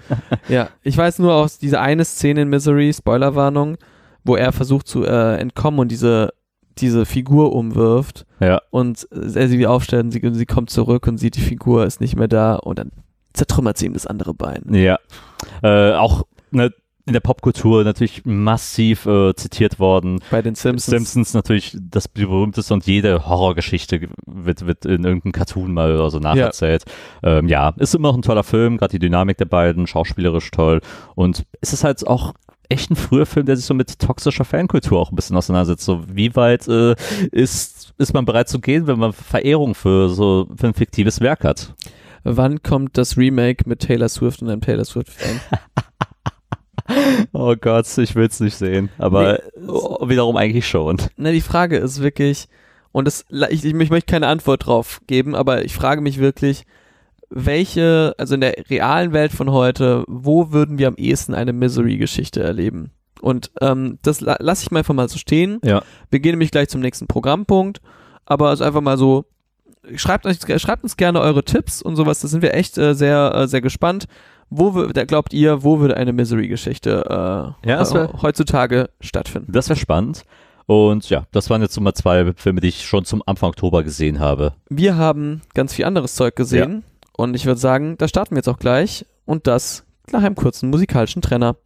Ja, 0.50 0.69
ich 0.81 0.97
weiß 0.97 1.19
nur 1.19 1.33
aus 1.33 1.57
dieser 1.57 1.81
eine 1.81 2.05
Szene 2.05 2.43
in 2.43 2.50
Misery, 2.50 2.93
Spoilerwarnung, 2.93 3.77
wo 4.24 4.36
er 4.36 4.51
versucht 4.51 4.88
zu 4.88 5.03
äh, 5.03 5.38
entkommen 5.38 5.79
und 5.79 5.91
diese, 5.91 6.33
diese 6.77 7.05
Figur 7.05 7.53
umwirft 7.53 8.25
ja. 8.39 8.62
und 8.69 9.07
er 9.12 9.47
sie 9.47 9.59
wieder 9.59 9.71
aufstellt 9.71 10.05
und 10.05 10.12
sie, 10.12 10.25
und 10.25 10.36
sie 10.36 10.45
kommt 10.45 10.69
zurück 10.69 11.07
und 11.07 11.17
sieht, 11.17 11.36
die 11.36 11.41
Figur 11.41 11.86
ist 11.86 12.01
nicht 12.01 12.15
mehr 12.15 12.27
da 12.27 12.55
und 12.55 12.79
dann 12.79 12.91
zertrümmert 13.33 13.77
sie 13.77 13.86
ihm 13.86 13.93
das 13.93 14.07
andere 14.07 14.33
Bein. 14.33 14.63
Ja. 14.74 14.97
Äh, 15.62 15.94
auch 15.94 16.24
ne, 16.51 16.72
in 17.08 17.13
der 17.13 17.22
Popkultur 17.22 17.86
natürlich 17.86 18.25
massiv 18.25 19.06
äh, 19.06 19.34
zitiert 19.34 19.79
worden. 19.79 20.20
Bei 20.29 20.41
den 20.41 20.56
Simpsons. 20.56 20.86
Simpsons 20.86 21.34
natürlich 21.34 21.75
das 21.79 22.10
berühmteste 22.10 22.74
und 22.74 22.86
jede 22.86 23.25
Horrorgeschichte 23.25 24.10
wird, 24.25 24.67
wird 24.67 24.86
in 24.86 25.06
irgendeinem 25.06 25.32
Cartoon 25.32 25.74
mal 25.74 25.96
oder 25.96 26.10
so 26.10 26.20
nacherzählt. 26.20 26.84
Ja, 27.24 27.39
ähm, 27.39 27.48
ja 27.48 27.74
ist 27.77 27.96
immer 27.96 28.10
noch 28.10 28.15
ein 28.15 28.24
toller 28.24 28.44
Film, 28.44 28.77
gerade 28.77 28.91
die 28.91 29.00
Dynamik 29.00 29.38
der 29.38 29.46
beiden, 29.46 29.88
schauspielerisch 29.88 30.51
toll 30.51 30.82
und 31.15 31.46
es 31.62 31.72
ist 31.72 31.86
halt 31.86 32.06
auch 32.06 32.34
echt 32.67 32.91
ein 32.91 32.98
früher 32.98 33.25
Film, 33.25 33.46
der 33.46 33.56
sich 33.56 33.65
so 33.65 33.74
mit 33.74 34.00
toxischer 34.00 34.44
Fankultur 34.44 35.00
auch 35.00 35.12
ein 35.12 35.15
bisschen 35.15 35.38
auseinandersetzt. 35.38 35.86
So, 35.86 36.03
wie 36.13 36.36
weit 36.36 36.67
äh, 36.67 36.96
ist, 37.32 37.94
ist 37.98 38.13
man 38.13 38.25
bereit 38.25 38.50
zu 38.50 38.60
gehen, 38.60 38.88
wenn 38.88 39.00
man 39.00 39.13
Verehrung 39.13 39.75
für 39.75 40.10
so 40.10 40.50
für 40.58 40.67
ein 40.67 40.74
fiktives 40.74 41.22
Werk 41.22 41.46
hat? 41.46 41.74
Wann 42.29 42.62
kommt 42.62 42.98
das 42.98 43.15
Remake 43.15 43.63
mit 43.69 43.79
Taylor 43.79 44.10
Swift 44.10 44.41
und 44.41 44.50
einem 44.50 44.60
Taylor 44.60 44.84
Swift-Fan? 44.84 45.39
oh 47.31 47.55
Gott, 47.55 47.86
ich 47.98 48.15
will 48.15 48.27
es 48.27 48.41
nicht 48.41 48.57
sehen. 48.57 48.89
Aber 48.98 49.39
nee, 49.55 49.67
oh, 49.67 50.10
wiederum 50.10 50.36
eigentlich 50.36 50.67
schon. 50.67 50.98
Na, 51.15 51.31
die 51.31 51.39
Frage 51.39 51.77
ist 51.77 52.01
wirklich, 52.01 52.50
und 52.91 53.05
das, 53.05 53.25
ich, 53.50 53.63
ich, 53.63 53.74
ich 53.74 53.89
möchte 53.89 54.12
keine 54.12 54.27
Antwort 54.27 54.65
drauf 54.65 55.00
geben, 55.07 55.36
aber 55.36 55.63
ich 55.63 55.74
frage 55.74 56.01
mich 56.01 56.19
wirklich, 56.19 56.65
welche, 57.29 58.13
also 58.17 58.36
in 58.36 58.41
der 58.41 58.55
realen 58.69 59.13
Welt 59.13 59.31
von 59.31 59.51
heute, 59.51 60.03
wo 60.07 60.51
würden 60.51 60.77
wir 60.77 60.89
am 60.89 60.96
ehesten 60.96 61.34
eine 61.34 61.53
Misery-Geschichte 61.53 62.43
erleben? 62.43 62.91
Und 63.22 63.51
ähm, 63.62 64.00
das 64.01 64.19
la 64.19 64.36
lasse 64.39 64.63
ich 64.63 64.72
mal 64.72 64.79
einfach 64.79 64.93
mal 64.93 65.07
so 65.07 65.17
stehen. 65.17 65.60
Ja. 65.63 65.81
Wir 66.10 66.19
gehen 66.19 66.31
nämlich 66.31 66.51
gleich 66.51 66.67
zum 66.67 66.81
nächsten 66.81 67.07
Programmpunkt. 67.07 67.81
Aber 68.25 68.50
also 68.50 68.65
einfach 68.65 68.81
mal 68.81 68.98
so, 68.98 69.25
schreibt, 69.96 70.25
euch, 70.25 70.38
schreibt 70.62 70.84
uns 70.84 70.98
gerne 70.98 71.22
eure 71.22 71.44
Tipps 71.44 71.82
und 71.82 71.96
sowas. 71.96 72.20
Da 72.20 72.27
sind 72.27 72.41
wir 72.41 72.53
echt 72.53 72.77
äh, 72.77 72.94
sehr, 72.94 73.34
äh, 73.34 73.48
sehr 73.48 73.62
gespannt. 73.62 74.06
Wo 74.50 74.86
da 74.86 75.03
glaubt 75.03 75.34
ihr, 75.34 75.63
wo 75.63 75.79
würde 75.79 75.98
eine 75.98 76.13
Misery-Geschichte 76.13 77.03
äh, 77.63 77.70
ja, 77.70 77.94
wär, 77.94 78.13
heutzutage 78.22 78.89
stattfinden? 79.01 79.51
Das 79.51 79.67
wäre 79.67 79.77
spannend. 79.77 80.24
Und 80.67 81.10
ja, 81.10 81.25
das 81.32 81.50
waren 81.50 81.62
jetzt 81.62 81.74
so 81.74 81.82
mal 81.82 81.94
zwei 81.94 82.34
Filme, 82.36 82.62
die 82.62 82.70
ich 82.70 82.86
schon 82.86 83.03
zum 83.03 83.24
Anfang 83.25 83.50
Oktober 83.50 83.84
gesehen 83.84 84.20
habe. 84.20 84.53
Wir 84.70 84.96
haben 84.96 85.41
ganz 85.53 85.74
viel 85.74 85.86
anderes 85.86 86.15
Zeug 86.15 86.36
gesehen. 86.36 86.72
Ja. 86.72 87.03
Und 87.17 87.36
ich 87.36 87.46
würde 87.46 87.60
sagen, 87.60 87.98
da 87.98 88.08
starten 88.08 88.36
wir 88.36 88.39
jetzt 88.39 88.50
auch 88.50 88.60
gleich. 88.60 89.06
Und 89.25 89.48
das 89.48 89.86
nach 90.12 90.24
einem 90.24 90.36
kurzen 90.36 90.70
musikalischen 90.70 91.22
Trenner. 91.22 91.58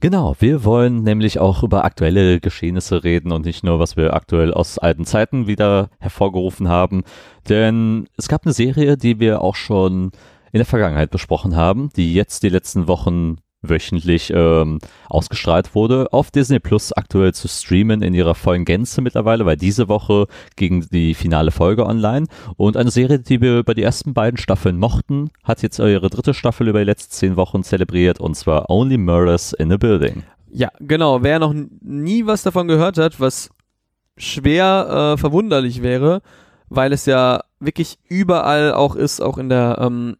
Genau, 0.00 0.34
wir 0.38 0.64
wollen 0.64 1.02
nämlich 1.02 1.38
auch 1.40 1.62
über 1.62 1.84
aktuelle 1.84 2.40
Geschehnisse 2.40 3.04
reden 3.04 3.32
und 3.32 3.44
nicht 3.44 3.64
nur, 3.64 3.78
was 3.78 3.98
wir 3.98 4.14
aktuell 4.14 4.54
aus 4.54 4.78
alten 4.78 5.04
Zeiten 5.04 5.46
wieder 5.46 5.90
hervorgerufen 5.98 6.70
haben. 6.70 7.04
Denn 7.50 8.08
es 8.16 8.28
gab 8.28 8.46
eine 8.46 8.54
Serie, 8.54 8.96
die 8.96 9.20
wir 9.20 9.42
auch 9.42 9.56
schon 9.56 10.12
in 10.52 10.58
der 10.58 10.64
Vergangenheit 10.64 11.10
besprochen 11.10 11.54
haben, 11.54 11.90
die 11.96 12.14
jetzt 12.14 12.42
die 12.42 12.48
letzten 12.48 12.88
Wochen 12.88 13.36
wöchentlich 13.62 14.32
ähm, 14.34 14.78
ausgestrahlt 15.08 15.74
wurde, 15.74 16.12
auf 16.12 16.30
Disney 16.30 16.58
Plus 16.58 16.92
aktuell 16.92 17.34
zu 17.34 17.48
streamen 17.48 18.02
in 18.02 18.14
ihrer 18.14 18.34
vollen 18.34 18.64
Gänze 18.64 19.02
mittlerweile, 19.02 19.44
weil 19.46 19.56
diese 19.56 19.88
Woche 19.88 20.26
ging 20.56 20.86
die 20.90 21.14
finale 21.14 21.50
Folge 21.50 21.86
online 21.86 22.26
und 22.56 22.76
eine 22.76 22.90
Serie, 22.90 23.18
die 23.18 23.40
wir 23.40 23.58
über 23.58 23.74
die 23.74 23.82
ersten 23.82 24.14
beiden 24.14 24.38
Staffeln 24.38 24.78
mochten, 24.78 25.30
hat 25.44 25.62
jetzt 25.62 25.78
ihre 25.78 26.10
dritte 26.10 26.34
Staffel 26.34 26.68
über 26.68 26.78
die 26.78 26.86
letzten 26.86 27.12
zehn 27.12 27.36
Wochen 27.36 27.62
zelebriert 27.62 28.20
und 28.20 28.34
zwar 28.34 28.70
Only 28.70 28.98
Murders 28.98 29.52
in 29.52 29.72
a 29.72 29.76
Building. 29.76 30.22
Ja, 30.52 30.70
genau. 30.80 31.22
Wer 31.22 31.38
noch 31.38 31.54
nie 31.80 32.26
was 32.26 32.42
davon 32.42 32.66
gehört 32.66 32.98
hat, 32.98 33.20
was 33.20 33.50
schwer 34.16 35.14
äh, 35.14 35.18
verwunderlich 35.18 35.82
wäre, 35.82 36.22
weil 36.68 36.92
es 36.92 37.06
ja 37.06 37.42
wirklich 37.60 37.98
überall 38.08 38.72
auch 38.72 38.96
ist, 38.96 39.20
auch 39.20 39.38
in 39.38 39.48
der 39.48 39.78
ähm, 39.80 40.16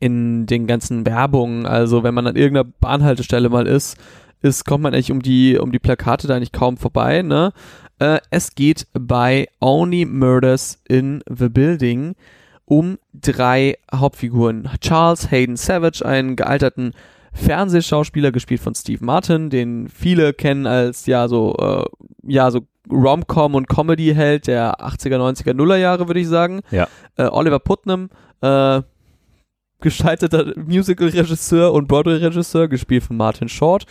in 0.00 0.46
den 0.46 0.66
ganzen 0.66 1.06
Werbungen. 1.06 1.66
Also 1.66 2.02
wenn 2.02 2.14
man 2.14 2.26
an 2.26 2.36
irgendeiner 2.36 2.68
Bahnhaltestelle 2.80 3.48
mal 3.48 3.66
ist, 3.66 3.96
ist 4.42 4.64
kommt 4.64 4.82
man 4.82 4.94
eigentlich 4.94 5.12
um 5.12 5.22
die 5.22 5.58
um 5.58 5.70
die 5.70 5.78
Plakate 5.78 6.26
da 6.26 6.34
eigentlich 6.34 6.52
kaum 6.52 6.76
vorbei. 6.76 7.22
Ne? 7.22 7.52
Äh, 7.98 8.18
es 8.30 8.54
geht 8.54 8.86
bei 8.94 9.48
Only 9.60 10.06
Murders 10.06 10.78
in 10.88 11.22
the 11.28 11.48
Building 11.48 12.16
um 12.64 12.98
drei 13.12 13.76
Hauptfiguren. 13.94 14.68
Charles 14.80 15.30
Hayden 15.30 15.56
Savage, 15.56 16.04
einen 16.04 16.36
gealterten 16.36 16.94
Fernsehschauspieler, 17.32 18.32
gespielt 18.32 18.60
von 18.60 18.74
Steve 18.74 19.04
Martin, 19.04 19.50
den 19.50 19.88
viele 19.88 20.32
kennen 20.32 20.66
als 20.66 21.06
ja 21.06 21.28
so 21.28 21.54
äh, 21.58 21.84
ja 22.22 22.50
so 22.50 22.60
Rom-Com 22.90 23.54
und 23.54 23.68
Comedy-Held 23.68 24.46
der 24.46 24.80
80er, 24.80 25.16
90er, 25.16 25.54
Nuller 25.54 25.76
Jahre, 25.76 26.08
würde 26.08 26.20
ich 26.20 26.28
sagen. 26.28 26.60
Ja. 26.70 26.88
Äh, 27.16 27.24
Oliver 27.24 27.60
Putnam, 27.60 28.10
äh, 28.40 28.82
gescheiterter 29.80 30.52
Musical-Regisseur 30.56 31.72
und 31.72 31.88
Broadway-Regisseur, 31.88 32.68
gespielt 32.68 33.04
von 33.04 33.16
Martin 33.16 33.48
Short, 33.48 33.84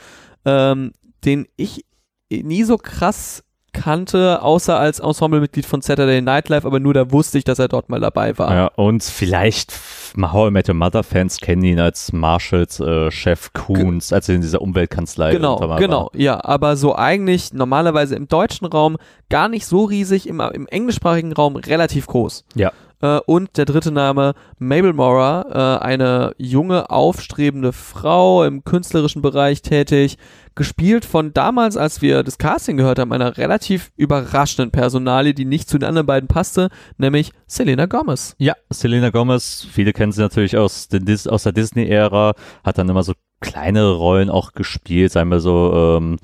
ähm, 0.45 0.91
den 1.25 1.47
ich 1.57 1.85
nie 2.31 2.63
so 2.63 2.77
krass 2.77 3.43
kannte, 3.71 4.41
außer 4.41 4.79
als 4.79 4.99
Ensemblemitglied 4.99 5.65
von 5.65 5.81
Saturday 5.81 6.21
Night 6.21 6.49
Live, 6.49 6.65
aber 6.65 6.79
nur 6.79 6.93
da 6.93 7.11
wusste 7.11 7.37
ich, 7.37 7.43
dass 7.43 7.59
er 7.59 7.67
dort 7.67 7.89
mal 7.89 7.99
dabei 7.99 8.37
war. 8.37 8.53
Ja, 8.53 8.67
und 8.75 9.03
vielleicht 9.03 9.73
How 10.19 10.49
I 10.49 10.51
Met 10.51 10.67
Your 10.67 10.75
Mother 10.75 11.03
Fans 11.03 11.39
kennen 11.39 11.63
ihn 11.63 11.79
als 11.79 12.11
Marshalls 12.11 12.79
äh, 12.79 13.11
Chef 13.11 13.53
Coons, 13.53 14.11
als 14.11 14.27
er 14.27 14.35
in 14.35 14.41
dieser 14.41 14.61
Umweltkanzlei 14.61 15.31
Genau, 15.31 15.57
genau, 15.77 16.05
war. 16.05 16.19
ja, 16.19 16.43
aber 16.43 16.77
so 16.77 16.95
eigentlich 16.95 17.53
normalerweise 17.53 18.15
im 18.15 18.27
deutschen 18.27 18.65
Raum 18.65 18.97
gar 19.29 19.49
nicht 19.49 19.65
so 19.67 19.83
riesig, 19.83 20.27
im, 20.27 20.39
im 20.39 20.67
englischsprachigen 20.67 21.31
Raum 21.33 21.55
relativ 21.55 22.07
groß. 22.07 22.45
Ja. 22.55 22.71
Äh, 23.01 23.19
und 23.25 23.57
der 23.57 23.65
dritte 23.65 23.91
Name, 23.91 24.33
Mabel 24.57 24.93
Mora, 24.93 25.79
äh, 25.79 25.83
eine 25.83 26.33
junge, 26.37 26.89
aufstrebende 26.89 27.73
Frau 27.73 28.43
im 28.43 28.63
künstlerischen 28.63 29.21
Bereich 29.21 29.61
tätig, 29.61 30.17
gespielt 30.55 31.05
von 31.05 31.33
damals, 31.33 31.77
als 31.77 32.01
wir 32.01 32.23
das 32.23 32.37
Casting 32.37 32.77
gehört 32.77 32.99
haben, 32.99 33.13
einer 33.13 33.37
relativ 33.37 33.91
überraschenden 33.95 34.71
Personalie, 34.71 35.33
die 35.33 35.45
nicht 35.45 35.69
zu 35.69 35.77
den 35.77 35.87
anderen 35.87 36.07
beiden 36.07 36.27
passte, 36.27 36.69
nämlich 36.97 37.31
Selena 37.47 37.85
Gomez. 37.85 38.35
Ja, 38.39 38.53
Selena 38.69 39.09
Gomez, 39.09 39.65
viele 39.71 39.93
kennen 39.93 40.11
sie 40.11 40.21
natürlich 40.21 40.57
aus, 40.57 40.89
den, 40.89 41.05
aus 41.27 41.43
der 41.43 41.53
Disney-Ära, 41.53 42.33
hat 42.63 42.77
dann 42.77 42.89
immer 42.89 43.03
so 43.03 43.13
kleinere 43.39 43.93
Rollen 43.93 44.29
auch 44.29 44.51
gespielt, 44.51 45.13
sagen 45.13 45.29
wir 45.29 45.39
so, 45.39 45.97
ähm, 45.97 46.17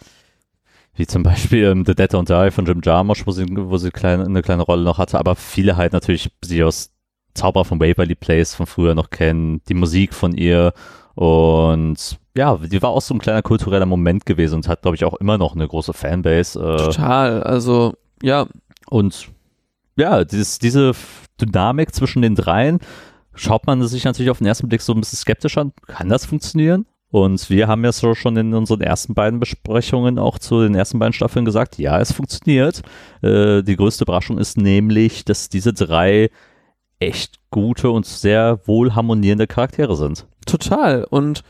wie 0.95 1.07
zum 1.07 1.23
Beispiel 1.23 1.65
ähm, 1.65 1.83
The 1.85 1.95
Dead 1.95 2.13
Don't 2.13 2.27
Die 2.27 2.51
von 2.51 2.65
Jim 2.65 2.81
Jarmusch, 2.83 3.25
wo 3.25 3.31
sie, 3.31 3.45
wo 3.49 3.77
sie 3.77 3.91
klein, 3.91 4.21
eine 4.21 4.41
kleine 4.41 4.63
Rolle 4.63 4.83
noch 4.83 4.97
hatte, 4.97 5.19
aber 5.19 5.35
viele 5.35 5.77
halt 5.77 5.93
natürlich 5.93 6.31
sie 6.43 6.63
aus 6.63 6.91
Zauberer 7.33 7.65
von 7.65 7.79
Waverly 7.79 8.15
Place 8.15 8.55
von 8.55 8.65
früher 8.65 8.95
noch 8.95 9.09
kennen, 9.09 9.61
die 9.67 9.73
Musik 9.73 10.13
von 10.13 10.33
ihr 10.33 10.73
und 11.15 12.17
ja, 12.37 12.57
die 12.57 12.81
war 12.81 12.89
auch 12.89 13.01
so 13.01 13.13
ein 13.13 13.19
kleiner 13.19 13.41
kultureller 13.41 13.85
Moment 13.85 14.25
gewesen 14.25 14.55
und 14.55 14.67
hat, 14.67 14.81
glaube 14.81 14.95
ich, 14.95 15.05
auch 15.05 15.13
immer 15.15 15.37
noch 15.37 15.55
eine 15.55 15.67
große 15.67 15.93
Fanbase. 15.93 16.59
Äh, 16.59 16.77
Total, 16.77 17.43
also 17.43 17.93
ja. 18.21 18.47
Und 18.89 19.29
ja, 19.95 20.25
dieses, 20.25 20.59
diese 20.59 20.91
Dynamik 21.39 21.95
zwischen 21.95 22.21
den 22.21 22.35
dreien 22.35 22.79
schaut 23.33 23.65
man 23.65 23.85
sich 23.87 24.03
natürlich 24.03 24.29
auf 24.29 24.39
den 24.39 24.47
ersten 24.47 24.67
Blick 24.67 24.81
so 24.81 24.93
ein 24.93 24.99
bisschen 24.99 25.17
skeptisch 25.17 25.57
an. 25.57 25.71
Kann 25.87 26.09
das 26.09 26.25
funktionieren? 26.25 26.85
Und 27.11 27.49
wir 27.49 27.67
haben 27.67 27.83
ja 27.85 27.91
so 27.91 28.13
schon 28.13 28.35
in 28.35 28.53
unseren 28.53 28.81
ersten 28.81 29.13
beiden 29.13 29.39
Besprechungen 29.39 30.19
auch 30.19 30.39
zu 30.39 30.61
den 30.61 30.75
ersten 30.75 30.99
beiden 30.99 31.13
Staffeln 31.13 31.45
gesagt, 31.45 31.77
ja, 31.77 31.99
es 31.99 32.11
funktioniert. 32.11 32.81
Äh, 33.21 33.63
die 33.63 33.75
größte 33.75 34.03
Überraschung 34.03 34.37
ist 34.37 34.57
nämlich, 34.57 35.23
dass 35.23 35.49
diese 35.49 35.71
drei 35.71 36.29
echt 36.99 37.39
gute 37.51 37.89
und 37.89 38.05
sehr 38.05 38.59
wohl 38.65 38.95
harmonierende 38.95 39.47
Charaktere 39.47 39.95
sind. 39.95 40.27
Total. 40.45 41.05
Und 41.05 41.43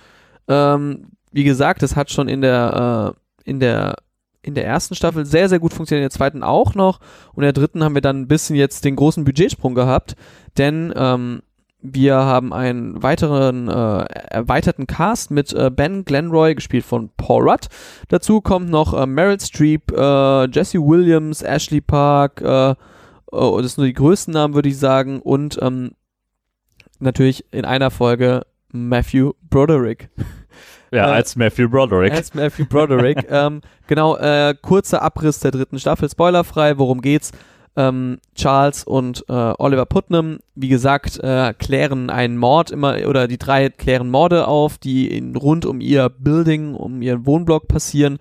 ähm, 0.47 1.07
wie 1.31 1.43
gesagt, 1.43 1.83
es 1.83 1.95
hat 1.95 2.11
schon 2.11 2.27
in 2.27 2.41
der, 2.41 3.15
äh, 3.45 3.49
in 3.49 3.59
der 3.59 3.95
in 4.45 4.53
der 4.53 4.67
ersten 4.67 4.93
Staffel 4.93 5.25
sehr, 5.25 5.49
sehr 5.49 5.57
gut 5.57 5.73
funktioniert, 5.73 6.03
in 6.03 6.09
der 6.09 6.15
zweiten 6.15 6.43
auch 6.43 6.75
noch. 6.75 6.99
Und 7.33 7.41
in 7.41 7.47
der 7.47 7.53
dritten 7.53 7.83
haben 7.83 7.95
wir 7.95 8.01
dann 8.03 8.21
ein 8.21 8.27
bisschen 8.27 8.55
jetzt 8.55 8.85
den 8.85 8.95
großen 8.95 9.25
Budgetsprung 9.25 9.73
gehabt, 9.73 10.15
denn 10.59 10.93
ähm, 10.95 11.41
wir 11.93 12.15
haben 12.15 12.53
einen 12.53 13.01
weiteren 13.01 13.67
äh, 13.67 14.05
erweiterten 14.29 14.87
Cast 14.87 15.31
mit 15.31 15.53
äh, 15.53 15.69
Ben 15.69 16.05
Glenroy, 16.05 16.55
gespielt 16.55 16.85
von 16.85 17.09
Paul 17.17 17.49
Rudd. 17.49 17.67
Dazu 18.07 18.41
kommt 18.41 18.69
noch 18.69 18.93
äh, 18.93 19.05
Meryl 19.05 19.39
Streep, 19.39 19.91
äh, 19.91 20.45
Jesse 20.49 20.79
Williams, 20.79 21.41
Ashley 21.41 21.81
Park, 21.81 22.41
äh, 22.41 22.75
oh, 23.31 23.59
das 23.61 23.73
sind 23.73 23.79
nur 23.79 23.87
die 23.87 23.93
größten 23.93 24.33
Namen, 24.33 24.53
würde 24.53 24.69
ich 24.69 24.77
sagen. 24.77 25.21
Und 25.21 25.59
ähm, 25.61 25.91
natürlich 26.99 27.45
in 27.51 27.65
einer 27.65 27.91
Folge 27.91 28.45
Matthew 28.71 29.33
Broderick. 29.49 30.09
Ja, 30.91 31.09
äh, 31.09 31.13
als 31.13 31.35
Matthew 31.35 31.69
Broderick. 31.69 32.13
Als 32.13 32.33
Matthew 32.33 32.65
Broderick. 32.65 33.25
ähm, 33.29 33.61
genau, 33.87 34.17
äh, 34.17 34.55
kurzer 34.61 35.01
Abriss 35.01 35.39
der 35.39 35.51
dritten 35.51 35.79
Staffel, 35.79 36.09
spoilerfrei, 36.09 36.77
worum 36.77 37.01
geht's? 37.01 37.31
Ähm, 37.75 38.19
Charles 38.35 38.83
und 38.83 39.25
äh, 39.27 39.53
Oliver 39.57 39.85
Putnam, 39.85 40.39
wie 40.55 40.69
gesagt, 40.69 41.19
äh, 41.19 41.53
klären 41.57 42.09
einen 42.09 42.37
Mord 42.37 42.71
immer, 42.71 42.97
oder 43.07 43.27
die 43.27 43.37
drei 43.37 43.69
klären 43.69 44.09
Morde 44.09 44.47
auf, 44.47 44.77
die 44.77 45.07
in, 45.07 45.35
rund 45.35 45.65
um 45.65 45.81
ihr 45.81 46.09
Building, 46.09 46.75
um 46.75 47.01
ihren 47.01 47.25
Wohnblock 47.25 47.67
passieren. 47.67 48.17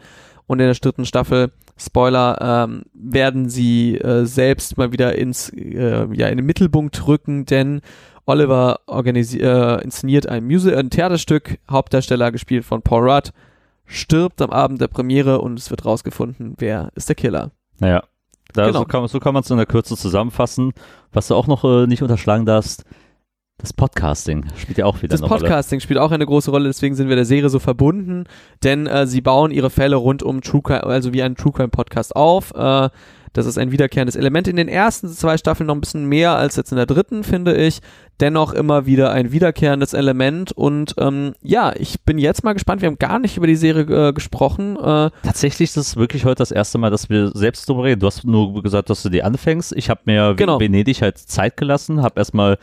Und 0.46 0.60
in 0.60 0.66
der 0.66 0.74
dritten 0.74 1.06
Staffel, 1.06 1.52
Spoiler, 1.76 2.66
ähm, 2.68 2.82
werden 2.92 3.48
sie 3.48 3.96
äh, 3.96 4.26
selbst 4.26 4.76
mal 4.76 4.92
wieder 4.92 5.16
ins, 5.16 5.50
äh, 5.50 6.06
ja, 6.12 6.28
in 6.28 6.36
den 6.36 6.46
Mittelpunkt 6.46 7.06
rücken, 7.06 7.46
denn 7.46 7.80
Oliver 8.26 8.80
äh, 8.88 9.82
inszeniert 9.82 10.28
ein, 10.28 10.44
Music 10.44 10.76
ein 10.76 10.90
Theaterstück, 10.90 11.58
Hauptdarsteller 11.70 12.32
gespielt 12.32 12.64
von 12.64 12.82
Paul 12.82 13.10
Rudd, 13.10 13.32
stirbt 13.86 14.40
am 14.40 14.50
Abend 14.50 14.80
der 14.80 14.88
Premiere 14.88 15.40
und 15.40 15.58
es 15.58 15.70
wird 15.70 15.84
rausgefunden, 15.84 16.54
wer 16.58 16.90
ist 16.94 17.08
der 17.08 17.16
Killer. 17.16 17.50
Naja, 17.78 18.02
da, 18.52 18.66
genau. 18.66 18.80
so, 18.80 18.84
kann, 18.84 19.08
so 19.08 19.20
kann 19.20 19.34
man 19.34 19.42
es 19.42 19.50
in 19.50 19.56
der 19.56 19.66
Kürze 19.66 19.96
zusammenfassen. 19.96 20.72
Was 21.12 21.28
du 21.28 21.34
auch 21.34 21.46
noch 21.46 21.64
äh, 21.64 21.86
nicht 21.86 22.02
unterschlagen 22.02 22.46
darfst, 22.46 22.84
Das 23.58 23.72
Podcasting 23.72 24.44
spielt 24.56 24.78
ja 24.78 24.84
auch 24.84 24.98
wieder 24.98 25.08
das 25.08 25.22
eine 25.22 25.28
Rolle. 25.28 25.40
Podcasting 25.42 25.80
spielt 25.80 25.98
auch 25.98 26.10
eine 26.10 26.26
große 26.26 26.50
Rolle, 26.50 26.68
deswegen 26.68 26.94
sind 26.94 27.08
wir 27.08 27.16
der 27.16 27.24
Serie 27.24 27.48
so 27.48 27.60
verbunden, 27.60 28.24
denn 28.62 28.86
äh, 28.86 29.06
sie 29.06 29.20
bauen 29.20 29.50
ihre 29.50 29.70
Fälle 29.70 29.96
rund 29.96 30.22
um 30.22 30.40
True 30.40 30.62
Crime, 30.62 30.84
also 30.84 31.12
wie 31.12 31.22
ein 31.22 31.36
True 31.36 31.52
Crime 31.52 31.68
Podcast 31.68 32.16
auf. 32.16 32.52
Äh, 32.54 32.90
das 33.34 33.44
ist 33.44 33.58
ein 33.58 33.70
wiederkehrendes 33.72 34.16
Element. 34.16 34.48
In 34.48 34.56
den 34.56 34.68
ersten 34.68 35.08
zwei 35.10 35.36
Staffeln 35.36 35.66
noch 35.66 35.74
ein 35.74 35.80
bisschen 35.82 36.06
mehr 36.06 36.34
als 36.36 36.56
jetzt 36.56 36.72
in 36.72 36.76
der 36.76 36.86
dritten, 36.86 37.22
finde 37.24 37.54
ich. 37.54 37.80
Dennoch 38.20 38.52
immer 38.54 38.86
wieder 38.86 39.10
ein 39.10 39.32
wiederkehrendes 39.32 39.92
Element. 39.92 40.52
Und 40.52 40.94
ähm, 40.98 41.34
ja, 41.42 41.72
ich 41.76 42.00
bin 42.02 42.16
jetzt 42.18 42.44
mal 42.44 42.52
gespannt. 42.54 42.80
Wir 42.80 42.86
haben 42.86 42.98
gar 42.98 43.18
nicht 43.18 43.36
über 43.36 43.46
die 43.46 43.56
Serie 43.56 44.08
äh, 44.08 44.12
gesprochen. 44.12 44.76
Äh, 44.76 45.10
Tatsächlich 45.24 45.68
ist 45.70 45.76
es 45.76 45.96
wirklich 45.96 46.24
heute 46.24 46.36
das 46.36 46.52
erste 46.52 46.78
Mal, 46.78 46.90
dass 46.90 47.10
wir 47.10 47.32
selbst 47.34 47.68
drüber 47.68 47.84
reden. 47.84 48.00
Du 48.00 48.06
hast 48.06 48.24
nur 48.24 48.62
gesagt, 48.62 48.88
dass 48.88 49.02
du 49.02 49.08
die 49.10 49.22
anfängst. 49.22 49.72
Ich 49.76 49.90
habe 49.90 50.00
mir 50.06 50.34
Genau. 50.36 50.58
Venedig 50.60 51.02
halt 51.02 51.18
Zeit 51.18 51.56
gelassen, 51.56 52.02
habe 52.02 52.18
erstmal 52.20 52.56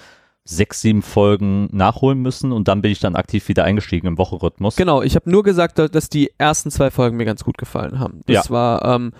sechs, 0.43 0.81
sieben 0.81 1.01
Folgen 1.03 1.67
nachholen 1.71 2.19
müssen 2.19 2.51
und 2.51 2.67
dann 2.67 2.81
bin 2.81 2.91
ich 2.91 2.99
dann 2.99 3.15
aktiv 3.15 3.47
wieder 3.47 3.63
eingestiegen 3.63 4.07
im 4.07 4.17
Wochenrhythmus. 4.17 4.75
genau, 4.75 5.03
ich 5.03 5.15
habe 5.15 5.29
nur 5.29 5.43
gesagt, 5.43 5.77
da- 5.77 5.87
dass 5.87 6.09
die 6.09 6.31
ersten 6.39 6.71
zwei 6.71 6.89
Folgen 6.89 7.17
mir 7.17 7.25
ganz 7.25 7.43
gut 7.43 7.59
gefallen 7.59 7.99
haben. 7.99 8.21
Das 8.25 8.45
Ja. 8.47 8.49
war 8.51 8.83
ähm, 8.95 9.11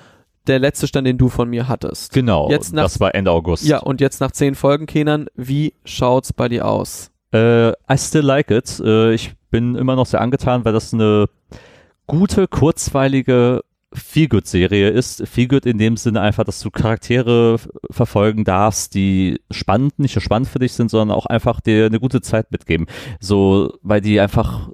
der 0.47 0.59
letzte 0.59 0.87
Stand, 0.87 1.07
den 1.07 1.17
du 1.17 1.29
von 1.29 1.49
mir 1.49 1.67
hattest. 1.67 2.13
Genau, 2.13 2.49
Jetzt 2.49 2.73
nach- 2.73 2.83
das 2.83 2.99
war 2.99 3.13
Ende 3.15 3.31
August. 3.31 3.65
Ja, 3.65 3.79
und 3.79 4.01
jetzt 4.01 4.21
nach 4.21 4.31
zehn 4.31 4.55
Folgen, 4.55 4.85
Kenan, 4.87 5.27
wie 5.35 5.73
schaut's 5.85 6.33
bei 6.33 6.49
dir 6.49 6.67
aus? 6.67 7.11
Äh, 7.33 7.69
I 7.71 7.97
still 7.97 8.21
like 8.21 8.51
it. 8.51 8.79
Äh, 8.83 9.13
ich 9.13 9.33
bin 9.51 9.75
immer 9.75 9.95
noch 9.95 10.05
sehr 10.05 10.21
angetan, 10.21 10.65
weil 10.65 10.73
das 10.73 10.93
eine 10.93 11.27
gute, 12.07 12.47
kurzweilige 12.47 13.61
Feelgood-Serie 13.93 14.89
ist. 14.89 15.27
Feelgood 15.27 15.65
in 15.65 15.77
dem 15.77 15.97
Sinne 15.97 16.21
einfach, 16.21 16.43
dass 16.45 16.59
du 16.61 16.71
Charaktere 16.71 17.57
verfolgen 17.89 18.43
darfst, 18.43 18.93
die 18.95 19.39
spannend, 19.51 19.99
nicht 19.99 20.15
nur 20.15 20.21
spannend 20.21 20.47
für 20.49 20.59
dich 20.59 20.73
sind, 20.73 20.89
sondern 20.89 21.15
auch 21.15 21.25
einfach 21.25 21.59
dir 21.61 21.85
eine 21.85 21.99
gute 21.99 22.21
Zeit 22.21 22.51
mitgeben. 22.51 22.87
So, 23.19 23.73
weil 23.81 24.01
die 24.01 24.19
einfach 24.19 24.69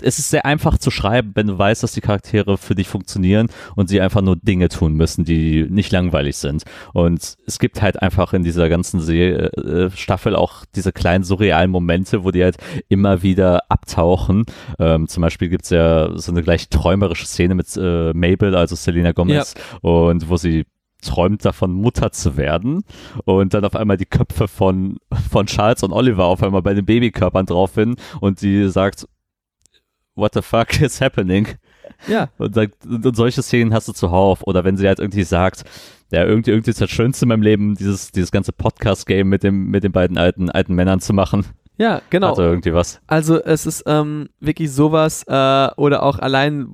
es 0.00 0.18
ist 0.18 0.30
sehr 0.30 0.44
einfach 0.44 0.78
zu 0.78 0.90
schreiben, 0.90 1.32
wenn 1.34 1.46
du 1.46 1.58
weißt, 1.58 1.82
dass 1.82 1.92
die 1.92 2.00
Charaktere 2.00 2.58
für 2.58 2.74
dich 2.74 2.88
funktionieren 2.88 3.48
und 3.76 3.88
sie 3.88 4.00
einfach 4.00 4.22
nur 4.22 4.36
Dinge 4.36 4.68
tun 4.68 4.94
müssen, 4.94 5.24
die 5.24 5.66
nicht 5.68 5.92
langweilig 5.92 6.36
sind. 6.36 6.64
Und 6.92 7.36
es 7.46 7.58
gibt 7.58 7.82
halt 7.82 8.00
einfach 8.02 8.32
in 8.32 8.42
dieser 8.42 8.68
ganzen 8.68 9.00
Se 9.00 9.14
äh, 9.14 9.90
Staffel 9.90 10.36
auch 10.36 10.64
diese 10.74 10.92
kleinen 10.92 11.24
surrealen 11.24 11.70
Momente, 11.70 12.24
wo 12.24 12.30
die 12.30 12.44
halt 12.44 12.56
immer 12.88 13.22
wieder 13.22 13.70
abtauchen. 13.70 14.44
Ähm, 14.78 15.08
zum 15.08 15.22
Beispiel 15.22 15.48
gibt's 15.48 15.70
ja 15.70 16.10
so 16.16 16.32
eine 16.32 16.42
gleich 16.42 16.68
träumerische 16.68 17.26
Szene 17.26 17.54
mit 17.54 17.68
äh, 17.76 18.12
Mabel, 18.12 18.54
also 18.54 18.76
Selena 18.76 19.12
Gomez, 19.12 19.54
und 19.80 20.28
wo 20.28 20.36
sie 20.36 20.64
träumt 21.02 21.44
davon, 21.44 21.72
Mutter 21.72 22.10
zu 22.10 22.36
werden 22.36 22.82
und 23.24 23.54
dann 23.54 23.64
auf 23.64 23.76
einmal 23.76 23.96
die 23.96 24.06
Köpfe 24.06 24.48
von, 24.48 24.96
von 25.30 25.46
Charles 25.46 25.82
und 25.82 25.92
Oliver 25.92 26.24
auf 26.24 26.42
einmal 26.42 26.62
bei 26.62 26.74
den 26.74 26.84
Babykörpern 26.84 27.46
drauf 27.46 27.72
sind 27.74 28.00
und 28.20 28.38
sie 28.38 28.68
sagt, 28.68 29.06
what 30.16 30.34
the 30.34 30.42
fuck 30.42 30.80
is 30.80 31.00
happening? 31.00 31.46
Ja, 32.08 32.28
Und, 32.38 32.56
dann, 32.56 32.72
und 32.84 33.16
solche 33.16 33.42
Szenen 33.42 33.72
hast 33.72 33.86
du 33.88 33.92
zuhauf. 33.92 34.42
Oder 34.46 34.64
wenn 34.64 34.76
sie 34.76 34.88
halt 34.88 34.98
irgendwie 34.98 35.22
sagt, 35.22 35.64
ja, 36.10 36.24
irgendwie, 36.24 36.50
irgendwie 36.50 36.70
ist 36.70 36.80
das 36.80 36.90
Schönste 36.90 37.24
in 37.24 37.28
meinem 37.28 37.42
Leben, 37.42 37.74
dieses, 37.74 38.10
dieses 38.10 38.30
ganze 38.32 38.52
Podcast-Game 38.52 39.28
mit 39.28 39.42
dem, 39.42 39.70
mit 39.70 39.84
den 39.84 39.92
beiden 39.92 40.18
alten, 40.18 40.50
alten 40.50 40.74
Männern 40.74 41.00
zu 41.00 41.12
machen. 41.12 41.46
ja, 41.78 42.02
genau. 42.10 42.30
Hatte 42.30 42.42
irgendwie 42.42 42.74
was. 42.74 43.00
Also 43.06 43.42
es 43.42 43.66
ist 43.66 43.84
ähm, 43.86 44.28
wirklich 44.40 44.72
sowas 44.72 45.24
äh, 45.26 45.68
oder 45.76 46.02
auch 46.02 46.18
allein, 46.18 46.68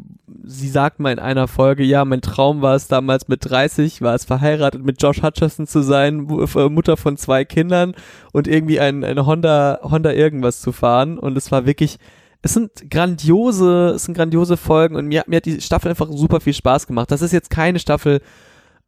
sie 0.44 0.68
sagt 0.68 0.98
mal 0.98 1.12
in 1.12 1.18
einer 1.18 1.46
Folge, 1.48 1.82
ja, 1.84 2.04
mein 2.04 2.20
Traum 2.20 2.62
war 2.62 2.74
es 2.74 2.88
damals 2.88 3.28
mit 3.28 3.48
30, 3.48 4.02
war 4.02 4.14
es 4.14 4.24
verheiratet 4.24 4.84
mit 4.84 5.00
Josh 5.02 5.22
Hutcherson 5.22 5.66
zu 5.66 5.82
sein, 5.82 6.28
äh, 6.28 6.68
Mutter 6.68 6.96
von 6.96 7.16
zwei 7.16 7.44
Kindern 7.44 7.94
und 8.32 8.48
irgendwie 8.48 8.80
ein, 8.80 9.04
eine 9.04 9.24
Honda, 9.26 9.80
Honda 9.82 10.12
irgendwas 10.12 10.60
zu 10.60 10.72
fahren 10.72 11.18
und 11.18 11.36
es 11.36 11.52
war 11.52 11.64
wirklich, 11.66 11.98
es 12.42 12.54
sind 12.54 12.90
grandiose, 12.90 13.92
es 13.94 14.04
sind 14.04 14.14
grandiose 14.14 14.56
Folgen 14.56 14.96
und 14.96 15.06
mir, 15.06 15.22
mir 15.26 15.36
hat 15.36 15.46
die 15.46 15.60
Staffel 15.60 15.90
einfach 15.90 16.08
super 16.10 16.40
viel 16.40 16.54
Spaß 16.54 16.86
gemacht. 16.86 17.10
Das 17.10 17.22
ist 17.22 17.32
jetzt 17.32 17.50
keine 17.50 17.78
Staffel 17.78 18.20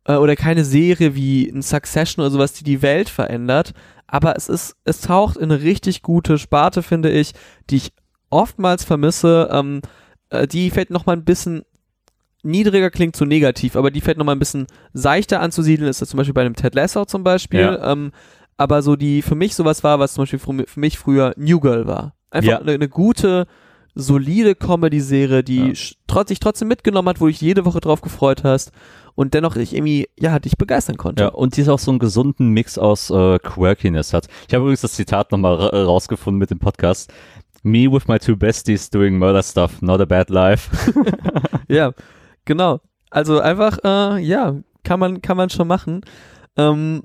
äh, 0.05 0.17
oder 0.17 0.37
keine 0.37 0.65
Serie 0.65 1.15
wie 1.15 1.49
ein 1.49 1.63
Succession 1.63 2.23
oder 2.23 2.31
sowas, 2.31 2.53
die 2.53 2.65
die 2.65 2.83
Welt 2.83 3.09
verändert, 3.09 3.73
aber 4.07 4.37
es 4.37 4.49
ist, 4.49 4.77
es 4.85 5.01
taucht 5.01 5.37
in 5.37 5.51
eine 5.51 5.63
richtig 5.63 6.03
gute 6.03 6.39
Sparte, 6.39 6.83
finde 6.83 7.11
ich, 7.11 7.33
die 7.71 7.77
ich 7.77 7.93
oftmals 8.31 8.85
vermisse. 8.85 9.49
Ähm, 9.51 9.81
äh, 10.31 10.47
die 10.47 10.71
fällt 10.71 10.91
noch 10.91 11.07
mal 11.07 11.15
ein 11.15 11.25
bisschen 11.25 11.63
niedriger 12.43 12.91
klingt 12.91 13.17
zu 13.17 13.25
negativ, 13.25 13.75
aber 13.77 13.91
die 13.91 14.01
fällt 14.01 14.19
noch 14.19 14.27
mal 14.27 14.33
ein 14.33 14.39
bisschen 14.39 14.67
seichter 14.93 15.41
anzusiedeln, 15.41 15.89
ist 15.89 16.03
das 16.03 16.11
zum 16.11 16.19
Beispiel 16.19 16.35
bei 16.35 16.43
einem 16.43 16.57
Ted 16.57 16.75
Lasso 16.75 17.05
zum 17.07 17.25
Beispiel. 17.25 17.61
Ja. 17.61 17.93
Ähm, 17.93 18.13
aber 18.57 18.83
so 18.83 18.97
die 18.97 19.23
für 19.23 19.35
mich 19.35 19.55
sowas 19.55 19.83
war, 19.83 19.99
was 19.99 20.15
zum 20.15 20.23
Beispiel 20.23 20.39
für, 20.39 20.67
für 20.67 20.81
mich 20.81 20.99
früher 20.99 21.33
New 21.37 21.59
Girl 21.59 21.87
war. 21.87 22.15
Einfach 22.35 22.51
Ja. 22.51 22.59
eine, 22.59 22.73
eine 22.73 22.89
gute, 22.89 23.47
solide 23.95 24.55
Comedy-Serie, 24.57 25.45
die 25.45 25.69
Ja. 25.69 26.25
sich 26.27 26.41
trotzdem 26.41 26.69
mitgenommen 26.69 27.09
hat, 27.09 27.21
wo 27.21 27.29
ich 27.29 27.41
jede 27.41 27.65
Woche 27.65 27.81
drauf 27.81 28.01
gefreut 28.01 28.43
hast 28.43 28.73
und 29.15 29.35
dennoch 29.35 29.55
ich 29.57 29.73
irgendwie, 29.75 30.09
ja, 30.19 30.39
dich 30.41 30.57
begeistern 30.57 30.97
konnte. 30.97 31.23
Ja, 31.23 31.29
und 31.31 31.57
die 31.57 31.61
ist 31.61 31.69
auch 31.69 31.79
so 31.79 31.93
einen 31.93 32.01
gesunden 32.01 32.49
Mix 32.49 32.77
aus 32.77 33.11
äh, 33.11 33.39
Quirkiness 33.39 34.13
hat. 34.13 34.27
Ich 34.49 34.55
habe 34.55 34.63
übrigens 34.65 34.81
das 34.81 34.95
Zitat 34.95 35.31
nochmal 35.31 35.55
ra 35.55 35.85
rausgefunden 35.85 36.39
mit 36.39 36.51
dem 36.51 36.59
Podcast. 36.59 37.13
Me 37.63 37.91
with 37.91 38.09
my 38.09 38.19
two 38.19 38.37
besties 38.37 38.91
doing 38.91 39.17
murder 39.17 39.43
stuff, 39.43 39.81
not 39.81 40.01
a 40.01 40.05
bad 40.05 40.29
life. 40.29 40.71
Ja, 41.69 41.93
genau. 42.45 42.81
Also 43.11 43.41
einfach, 43.41 43.79
äh, 43.85 44.19
ja, 44.21 44.57
kann 44.83 45.01
man, 45.01 45.23
kann 45.23 45.37
man 45.37 45.49
schon 45.51 45.67
machen. 45.69 46.03
Ähm, 46.59 47.05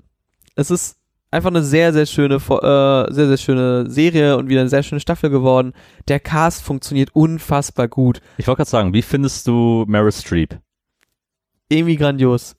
es 0.56 0.70
ist 0.70 0.99
einfach 1.32 1.50
eine 1.50 1.64
sehr, 1.64 1.94
sehr 1.94 2.06
schöne, 2.06 2.36
äh, 2.36 3.14
sehr, 3.14 3.28
sehr 3.28 3.38
schöne 3.38 3.90
Serie 3.90 4.38
und 4.38 4.50
wieder 4.50 4.62
eine 4.62 4.70
sehr 4.70 4.84
schöne 4.84 5.02
Staffel 5.02 5.30
geworden. 5.30 5.74
Der 6.08 6.20
Cast 6.20 6.64
funktioniert 6.64 7.10
unfassbar 7.14 7.88
gut. 7.88 8.22
Ich 8.38 8.48
wollte 8.48 8.58
gerade 8.58 8.70
sagen, 8.70 8.94
wie 8.94 9.02
findest 9.02 9.48
du 9.48 9.86
Meryl 9.88 10.12
Streep? 10.12 10.60
Irgendwie 11.70 11.98
grandios. 11.98 12.56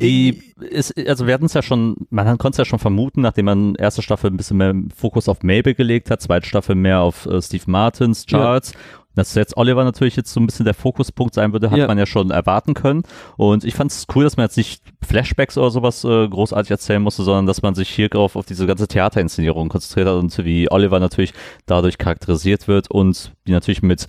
Die 0.00 0.54
ist, 0.60 0.96
also 1.08 1.26
wir 1.26 1.34
hatten 1.34 1.46
es 1.46 1.54
ja 1.54 1.62
schon, 1.62 2.06
man 2.10 2.38
konnte 2.38 2.54
es 2.54 2.58
ja 2.58 2.64
schon 2.64 2.78
vermuten, 2.78 3.20
nachdem 3.20 3.46
man 3.46 3.74
erste 3.74 4.00
Staffel 4.00 4.30
ein 4.30 4.36
bisschen 4.36 4.56
mehr 4.56 4.72
Fokus 4.96 5.28
auf 5.28 5.42
Mabel 5.42 5.74
gelegt 5.74 6.08
hat, 6.08 6.22
zweite 6.22 6.46
Staffel 6.46 6.76
mehr 6.76 7.00
auf 7.00 7.26
äh, 7.26 7.42
Steve 7.42 7.64
Martins, 7.66 8.24
Charles. 8.24 8.74
Dass 9.18 9.34
jetzt 9.34 9.56
Oliver 9.56 9.84
natürlich 9.84 10.16
jetzt 10.16 10.32
so 10.32 10.40
ein 10.40 10.46
bisschen 10.46 10.64
der 10.64 10.74
Fokuspunkt 10.74 11.34
sein 11.34 11.52
würde, 11.52 11.70
hat 11.70 11.78
Ja. 11.78 11.86
man 11.86 11.98
ja 11.98 12.06
schon 12.06 12.30
erwarten 12.30 12.74
können. 12.74 13.02
Und 13.36 13.64
ich 13.64 13.74
fand 13.74 13.90
es 13.90 14.06
cool, 14.14 14.24
dass 14.24 14.36
man 14.36 14.44
jetzt 14.44 14.56
nicht 14.56 14.82
Flashbacks 15.06 15.58
oder 15.58 15.70
sowas 15.70 16.04
äh, 16.04 16.28
großartig 16.28 16.70
erzählen 16.70 17.02
musste, 17.02 17.22
sondern 17.24 17.46
dass 17.46 17.60
man 17.62 17.74
sich 17.74 17.90
hier 17.90 18.08
drauf 18.08 18.36
auf 18.36 18.46
diese 18.46 18.66
ganze 18.66 18.88
Theaterinszenierung 18.88 19.68
konzentriert 19.68 20.08
hat 20.08 20.14
und 20.16 20.38
wie 20.44 20.70
Oliver 20.70 21.00
natürlich 21.00 21.32
dadurch 21.66 21.98
charakterisiert 21.98 22.68
wird 22.68 22.90
und 22.90 23.32
die 23.46 23.52
natürlich 23.52 23.82
mit 23.82 24.06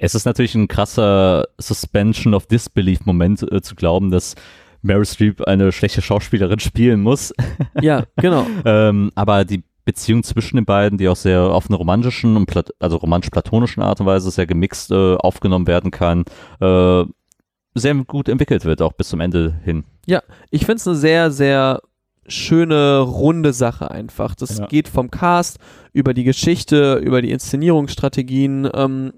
es 0.00 0.14
ist 0.14 0.26
natürlich 0.26 0.54
ein 0.54 0.68
krasser 0.68 1.48
Suspension 1.58 2.32
of 2.32 2.46
Disbelief-Moment 2.46 3.50
äh, 3.50 3.60
zu 3.62 3.74
glauben, 3.74 4.10
dass 4.12 4.36
Meryl 4.80 5.04
Streep 5.04 5.42
eine 5.42 5.72
schlechte 5.72 6.02
Schauspielerin 6.02 6.60
spielen 6.60 7.00
muss. 7.00 7.34
Ja, 7.80 8.04
genau. 8.16 8.46
ähm, 8.64 9.10
aber 9.16 9.44
die 9.44 9.64
Beziehung 9.88 10.22
zwischen 10.22 10.56
den 10.56 10.66
beiden, 10.66 10.98
die 10.98 11.08
auch 11.08 11.16
sehr 11.16 11.40
auf 11.40 11.70
einer 11.70 11.78
romantischen 11.78 12.36
und 12.36 12.44
plat 12.44 12.74
also 12.78 12.98
romantisch-platonischen 12.98 13.82
Art 13.82 14.00
und 14.00 14.06
Weise 14.06 14.30
sehr 14.30 14.46
gemixt 14.46 14.90
äh, 14.90 15.14
aufgenommen 15.14 15.66
werden 15.66 15.90
kann, 15.90 16.26
äh, 16.60 17.04
sehr 17.74 17.94
gut 18.06 18.28
entwickelt 18.28 18.66
wird, 18.66 18.82
auch 18.82 18.92
bis 18.92 19.08
zum 19.08 19.20
Ende 19.20 19.58
hin. 19.64 19.84
Ich 20.50 20.66
finde 20.66 20.76
es 20.76 20.86
eine 20.86 20.96
sehr, 20.96 21.30
sehr 21.30 21.80
schöne, 22.26 22.98
runde 22.98 23.54
Sache 23.54 23.90
einfach. 23.90 24.34
Das 24.34 24.58
Ja. 24.58 24.66
geht 24.66 24.88
vom 24.88 25.10
Cast 25.10 25.58
über 25.94 26.12
die 26.12 26.24
Geschichte, 26.24 26.96
über 26.96 27.22
die 27.22 27.30
Inszenierungsstrategien 27.30 28.68
ähm, 28.74 29.14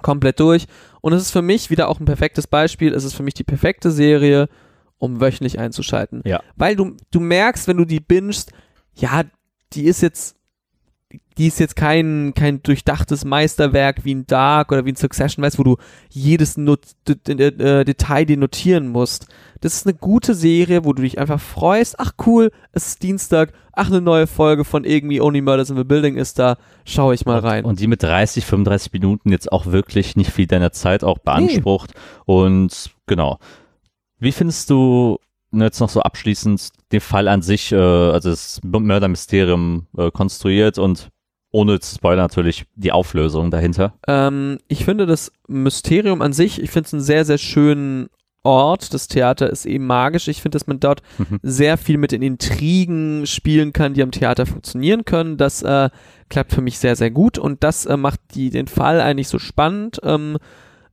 komplett 0.00 0.40
durch. 0.40 0.68
Und 1.02 1.12
es 1.12 1.20
ist 1.20 1.32
für 1.32 1.42
mich 1.42 1.68
wieder 1.68 1.90
auch 1.90 2.00
ein 2.00 2.06
perfektes 2.06 2.46
Beispiel. 2.46 2.94
Es 2.94 3.04
ist 3.04 3.12
für 3.12 3.22
mich 3.22 3.34
die 3.34 3.44
perfekte 3.44 3.90
Serie, 3.90 4.48
um 4.96 5.20
wöchentlich 5.20 5.58
einzuschalten. 5.58 6.22
Ja. 6.24 6.40
Weil 6.56 6.76
du, 6.76 6.96
du 7.10 7.20
merkst, 7.20 7.68
wenn 7.68 7.76
du 7.76 7.84
die 7.84 8.00
bingst, 8.00 8.52
ja, 8.94 9.24
die 9.72 9.84
ist 9.84 10.00
jetzt, 10.00 10.36
die 11.38 11.46
ist 11.46 11.58
jetzt 11.58 11.74
kein, 11.74 12.32
kein 12.34 12.62
durchdachtes 12.62 13.24
Meisterwerk 13.24 14.04
wie 14.04 14.14
ein 14.14 14.26
Dark 14.26 14.70
oder 14.70 14.84
wie 14.84 14.92
ein 14.92 14.96
Succession, 14.96 15.44
weißt, 15.44 15.58
wo 15.58 15.62
du 15.62 15.76
jedes 16.08 16.56
Not 16.56 16.80
äh, 17.08 17.84
Detail 17.84 18.24
dir 18.24 18.36
notieren 18.36 18.88
musst. 18.88 19.26
Das 19.60 19.74
ist 19.74 19.86
eine 19.86 19.94
gute 19.94 20.34
Serie, 20.34 20.84
wo 20.84 20.92
du 20.92 21.02
dich 21.02 21.18
einfach 21.18 21.40
freust. 21.40 21.98
Ach 21.98 22.12
cool, 22.26 22.50
es 22.72 22.88
ist 22.88 23.02
Dienstag. 23.02 23.52
Ach, 23.72 23.88
eine 23.88 24.00
neue 24.00 24.26
Folge 24.26 24.64
von 24.64 24.84
irgendwie 24.84 25.20
Only 25.20 25.40
Murders 25.40 25.70
in 25.70 25.76
the 25.76 25.84
Building 25.84 26.16
ist 26.16 26.38
da. 26.38 26.56
Schau 26.84 27.12
ich 27.12 27.26
mal 27.26 27.38
rein. 27.38 27.64
Und 27.64 27.80
die 27.80 27.86
mit 27.86 28.02
30, 28.02 28.44
35 28.44 28.92
Minuten 28.92 29.30
jetzt 29.30 29.50
auch 29.50 29.66
wirklich 29.66 30.16
nicht 30.16 30.30
viel 30.30 30.46
deiner 30.46 30.72
Zeit 30.72 31.04
auch 31.04 31.18
beansprucht. 31.18 31.92
Und 32.24 32.90
genau. 33.06 33.38
Wie 34.18 34.32
findest 34.32 34.70
du 34.70 35.18
jetzt 35.52 35.80
noch 35.80 35.88
so 35.88 36.00
abschließend 36.00 36.68
den 36.92 37.00
Fall 37.00 37.28
an 37.28 37.42
sich, 37.42 37.72
äh, 37.72 37.76
also 37.76 38.30
das 38.30 38.60
Mördermysterium 38.62 39.86
äh, 39.96 40.10
konstruiert 40.10 40.78
und 40.78 41.08
ohne 41.52 41.80
zu 41.80 41.96
spoilern 41.96 42.24
natürlich 42.24 42.64
die 42.76 42.92
Auflösung 42.92 43.50
dahinter? 43.50 43.94
Ähm, 44.06 44.58
ich 44.68 44.84
finde 44.84 45.06
das 45.06 45.32
Mysterium 45.48 46.22
an 46.22 46.32
sich, 46.32 46.62
ich 46.62 46.70
finde 46.70 46.86
es 46.86 46.94
einen 46.94 47.02
sehr, 47.02 47.24
sehr 47.24 47.38
schönen 47.38 48.08
Ort. 48.42 48.94
Das 48.94 49.06
Theater 49.08 49.50
ist 49.50 49.66
eben 49.66 49.86
magisch. 49.86 50.26
Ich 50.28 50.40
finde, 50.40 50.56
dass 50.56 50.66
man 50.66 50.80
dort 50.80 51.02
Mhm. 51.18 51.40
sehr 51.42 51.76
viel 51.76 51.98
mit 51.98 52.12
den 52.12 52.22
Intrigen 52.22 53.26
spielen 53.26 53.72
kann, 53.74 53.92
die 53.92 54.02
am 54.02 54.12
Theater 54.12 54.46
funktionieren 54.46 55.04
können. 55.04 55.36
Das 55.36 55.62
äh, 55.62 55.90
klappt 56.30 56.52
für 56.54 56.62
mich 56.62 56.78
sehr, 56.78 56.96
sehr 56.96 57.10
gut 57.10 57.36
und 57.36 57.62
das 57.62 57.84
äh, 57.84 57.98
macht 57.98 58.20
die, 58.34 58.48
den 58.48 58.66
Fall 58.66 59.00
eigentlich 59.00 59.28
so 59.28 59.38
spannend. 59.38 60.00
Ähm, 60.04 60.38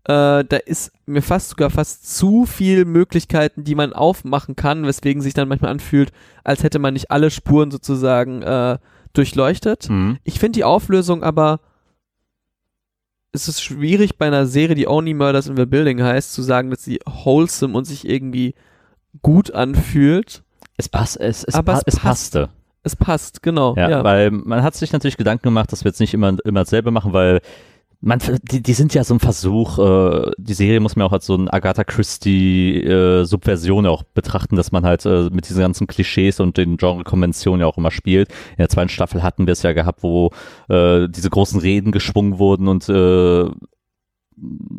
äh, 0.08 0.46
da 0.46 0.58
ist 0.66 0.94
mir 1.06 1.22
fast 1.22 1.50
sogar 1.50 1.70
fast 1.70 2.16
zu 2.18 2.46
viel 2.46 2.86
Möglichkeiten, 2.86 3.66
die 3.66 3.76
man 3.76 3.92
aufmachen 3.92 4.56
kann, 4.56 4.86
weswegen 4.86 5.22
sich 5.22 5.34
dann 5.34 5.50
manchmal 5.50 5.72
anfühlt, 5.72 6.14
als 6.46 6.64
hätte 6.64 6.80
man 6.80 6.94
nicht 6.94 7.12
alle 7.12 7.30
Spuren 7.30 7.72
sozusagen 7.72 8.42
äh, 8.42 8.78
durchleuchtet. 9.12 9.90
Mhm. 9.90 10.18
Ich 10.24 10.40
finde 10.40 10.58
die 10.58 10.64
Auflösung 10.64 11.24
aber, 11.24 11.60
es 13.34 13.50
ist 13.50 13.62
schwierig 13.62 14.18
bei 14.18 14.28
einer 14.28 14.46
Serie, 14.46 14.76
die 14.76 14.88
Only 14.88 15.14
Murders 15.14 15.48
in 15.48 15.58
the 15.58 15.66
Building 15.66 16.02
heißt, 16.02 16.32
zu 16.32 16.42
sagen, 16.42 16.70
dass 16.70 16.86
sie 16.86 17.00
wholesome 17.06 17.78
und 17.78 17.84
sich 17.84 18.08
irgendwie 18.08 18.56
gut 19.22 19.52
anfühlt. 19.52 20.42
Es, 20.78 20.88
pass, 20.88 21.18
es, 21.18 21.44
es, 21.44 21.54
Aber 21.54 21.74
pa 21.74 21.80
es 21.80 21.84
es 21.86 21.96
passt. 21.96 22.34
passte. 22.34 22.50
Es 22.84 22.96
passt, 22.96 23.44
genau. 23.44 23.76
Ja, 23.76 23.90
Ja, 23.90 24.04
weil 24.06 24.32
man 24.32 24.64
hat 24.64 24.76
sich 24.76 24.94
natürlich 24.94 25.18
Gedanken 25.18 25.44
gemacht, 25.44 25.74
dass 25.74 25.84
wir 25.84 25.90
jetzt 25.90 26.00
nicht 26.00 26.14
immer, 26.14 26.38
immer 26.46 26.62
dasselbe 26.62 26.92
machen, 26.92 27.12
weil 27.12 27.42
man, 28.00 28.20
die, 28.52 28.62
die 28.62 28.74
sind 28.74 28.94
ja 28.94 29.04
so 29.04 29.16
ein 29.16 29.20
Versuch, 29.20 29.80
äh, 29.80 30.32
die 30.38 30.54
Serie 30.54 30.80
muss 30.80 30.96
man 30.96 31.08
auch 31.08 31.14
als 31.14 31.26
so 31.26 31.36
ein 31.36 31.50
Agatha 31.50 31.84
Christie 31.84 32.82
äh, 32.84 33.26
auch 33.88 34.04
betrachten, 34.04 34.56
dass 34.56 34.72
man 34.72 34.86
halt 34.86 35.06
äh, 35.06 35.30
mit 35.32 35.50
diesen 35.50 35.62
ganzen 35.62 35.88
Klischees 35.88 36.40
und 36.40 36.58
den 36.58 36.78
Genre-Konventionen 36.78 37.62
ja 37.62 37.68
auch 37.68 37.78
immer 37.78 37.92
spielt. 37.92 38.30
In 38.52 38.58
der 38.60 38.70
zweiten 38.70 38.90
Staffel 38.90 39.24
hatten 39.24 39.48
wir 39.48 39.54
es 39.54 39.64
ja 39.64 39.74
gehabt, 39.74 40.04
wo 40.04 40.32
äh, 40.70 41.08
diese 41.10 41.30
großen 41.30 41.60
Reden 41.60 41.92
geschwungen 41.92 42.38
wurden 42.38 42.68
und 42.68 42.88
äh, 42.88 43.46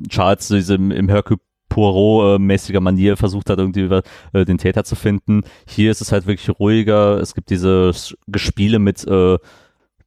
Charles 0.09 0.48
diese 0.48 0.76
im, 0.76 0.92
im 0.92 1.09
Hercule 1.09 1.40
Poirot-mäßiger 1.68 2.81
Manier 2.81 3.16
versucht 3.16 3.50
hat, 3.50 3.59
irgendwie 3.59 3.88
äh, 4.33 4.44
den 4.44 4.59
Täter 4.59 4.85
zu 4.85 4.96
finden. 4.96 5.42
Hier 5.66 5.90
ist 5.90 6.00
es 6.00 6.12
halt 6.12 6.26
wirklich 6.26 6.59
ruhiger. 6.59 7.20
Es 7.20 7.35
gibt 7.35 7.50
diese 7.50 7.92
Gespiele 8.26 8.78
mit 8.78 9.07
äh, 9.07 9.37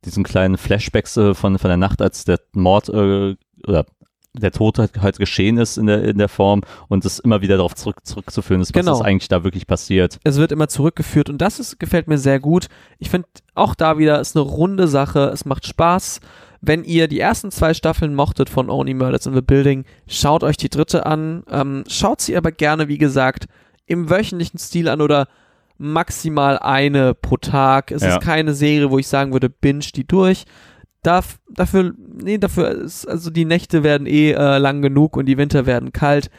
diesen 0.06 0.24
kleinen 0.24 0.58
Flashbacks 0.58 1.18
äh, 1.18 1.34
von, 1.34 1.58
von 1.60 1.68
der 1.70 1.78
Nacht, 1.78 2.02
als 2.02 2.26
der 2.26 2.40
Mord 2.54 2.90
äh, 2.90 3.36
oder 3.68 3.86
der 4.34 4.52
Tod 4.52 4.80
halt, 4.80 5.02
halt 5.02 5.18
geschehen 5.18 5.58
ist 5.58 5.78
in 5.78 5.88
der, 5.88 6.04
in 6.06 6.18
der 6.18 6.30
Form 6.30 6.62
und 6.88 7.04
es 7.04 7.20
immer 7.20 7.42
wieder 7.42 7.58
darauf 7.58 7.76
zurück, 7.76 7.98
zurückzuführen 8.04 8.62
ist, 8.62 8.74
was 8.74 8.80
Genau. 8.86 8.96
ist 8.96 9.02
eigentlich 9.02 9.28
da 9.28 9.44
wirklich 9.44 9.68
passiert. 9.68 10.20
es 10.24 10.38
wird 10.38 10.54
immer 10.54 10.70
zurückgeführt 10.70 11.30
und 11.30 11.40
das 11.40 11.60
ist, 11.60 11.80
gefällt 11.80 12.08
mir 12.08 12.18
sehr 12.18 12.40
gut. 12.40 12.68
Ich 12.98 13.10
finde 13.10 13.28
auch 13.56 13.76
da 13.76 13.98
wieder 13.98 14.22
ist 14.22 14.38
eine 14.38 14.46
runde 14.46 14.88
Sache. 14.88 15.30
Es 15.34 15.44
macht 15.46 15.68
Spaß. 15.68 16.22
Wenn 16.62 16.84
ihr 16.86 17.08
die 17.10 17.20
ersten 17.20 17.52
zwei 17.52 17.74
Staffeln 17.74 18.16
mochtet 18.16 18.50
von 18.50 18.70
Only 18.70 18.94
Murders 18.94 19.26
in 19.26 19.34
the 19.34 19.42
Building, 19.42 19.84
schaut 20.08 20.44
euch 20.44 20.56
die 20.58 20.70
dritte 20.70 21.06
an. 21.06 21.44
Ähm, 21.50 21.84
schaut 21.88 22.22
sie 22.22 22.38
aber 22.38 22.52
gerne, 22.54 22.88
wie 22.88 23.00
gesagt, 23.00 23.48
im 23.86 24.10
wöchentlichen 24.10 24.60
Stil 24.60 24.88
an 24.88 25.02
oder 25.02 25.28
maximal 25.82 26.60
eine 26.60 27.14
pro 27.16 27.38
Tag. 27.38 27.92
Es 27.92 28.04
Ja. 28.04 28.10
ist 28.18 28.22
keine 28.22 28.54
Serie, 28.54 28.92
wo 28.92 29.00
ich 29.00 29.08
sagen 29.08 29.34
würde, 29.34 29.50
binge 29.50 29.80
die 29.96 30.06
durch. 30.06 30.46
Darf, 31.04 31.40
dafür, 31.50 31.94
nee, 31.98 32.38
dafür 32.38 32.70
ist, 32.70 33.08
also 33.08 33.32
die 33.32 33.46
Nächte 33.46 33.84
werden 33.84 34.06
eh 34.06 34.32
äh, 34.34 34.58
lang 34.60 34.84
genug 34.84 35.18
und 35.18 35.26
die 35.26 35.38
Winter 35.38 35.66
werden 35.66 35.92
kalt. 35.92 36.30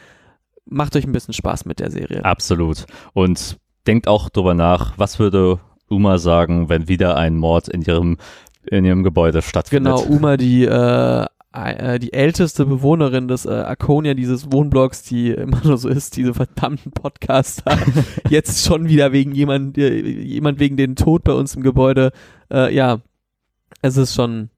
Macht 0.65 0.95
euch 0.95 1.05
ein 1.05 1.11
bisschen 1.11 1.33
Spaß 1.33 1.65
mit 1.65 1.79
der 1.79 1.91
Serie. 1.91 2.23
Absolut. 2.23 2.85
Und 3.11 3.57
denkt 3.85 4.07
auch 4.07 4.29
drüber 4.29 4.53
nach, 4.53 4.93
was 4.97 5.19
würde 5.19 5.59
Uma 5.89 6.17
sagen, 6.17 6.69
wenn 6.69 6.87
wieder 6.87 7.17
ein 7.17 7.35
Mord 7.35 7.67
in 7.67 7.81
ihrem, 7.81 8.17
in 8.65 8.85
ihrem 8.85 9.03
Gebäude 9.03 9.41
stattfindet. 9.41 9.97
Genau, 9.97 10.15
Uma, 10.15 10.37
die, 10.37 10.63
äh, 10.63 11.25
die 11.53 12.13
älteste 12.13 12.65
Bewohnerin 12.65 13.27
des 13.27 13.45
äh, 13.45 13.51
Arconia, 13.51 14.15
dieses 14.15 14.51
Wohnblocks, 14.51 15.03
die 15.03 15.31
immer 15.31 15.61
nur 15.63 15.77
so 15.77 15.87
ist, 15.87 16.17
diese 16.17 16.33
verdammten 16.33 16.91
Podcaster, 16.91 17.77
jetzt 18.29 18.65
schon 18.65 18.87
wieder 18.87 19.11
wegen 19.11 19.33
jemand, 19.33 19.77
äh, 19.77 19.99
jemand 19.99 20.59
wegen 20.59 20.77
den 20.77 20.95
Tod 20.95 21.23
bei 21.23 21.33
uns 21.33 21.55
im 21.55 21.61
Gebäude. 21.61 22.11
Äh, 22.51 22.73
ja, 22.73 23.01
es 23.81 23.97
ist 23.97 24.15
schon, 24.15 24.49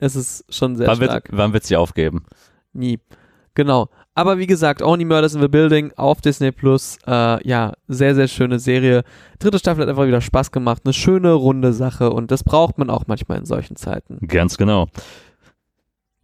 es 0.00 0.16
ist 0.16 0.44
schon 0.48 0.76
sehr 0.76 0.86
Wann 0.86 1.00
wird, 1.00 1.10
stark. 1.10 1.28
wann 1.32 1.52
wird 1.52 1.64
sie 1.64 1.76
aufgeben? 1.76 2.24
Nie. 2.72 2.98
Genau. 3.54 3.88
Aber 4.14 4.38
wie 4.38 4.46
gesagt, 4.46 4.82
Only 4.82 5.04
Murders 5.04 5.34
in 5.34 5.40
the 5.40 5.48
Building 5.48 5.92
auf 5.96 6.20
Disney 6.20 6.50
Plus. 6.50 6.98
Äh, 7.06 7.46
ja, 7.46 7.72
sehr, 7.88 8.14
sehr 8.14 8.28
schöne 8.28 8.58
Serie. 8.58 9.04
Dritte 9.38 9.58
Staffel 9.58 9.82
hat 9.82 9.88
einfach 9.88 10.06
wieder 10.06 10.20
Spaß 10.20 10.50
gemacht. 10.50 10.82
Eine 10.84 10.92
schöne, 10.92 11.32
runde 11.32 11.72
Sache. 11.72 12.10
Und 12.10 12.30
das 12.30 12.42
braucht 12.42 12.78
man 12.78 12.88
auch 12.88 13.04
manchmal 13.06 13.38
in 13.38 13.44
solchen 13.44 13.76
Zeiten. 13.76 14.18
Ganz 14.26 14.56
genau. 14.56 14.88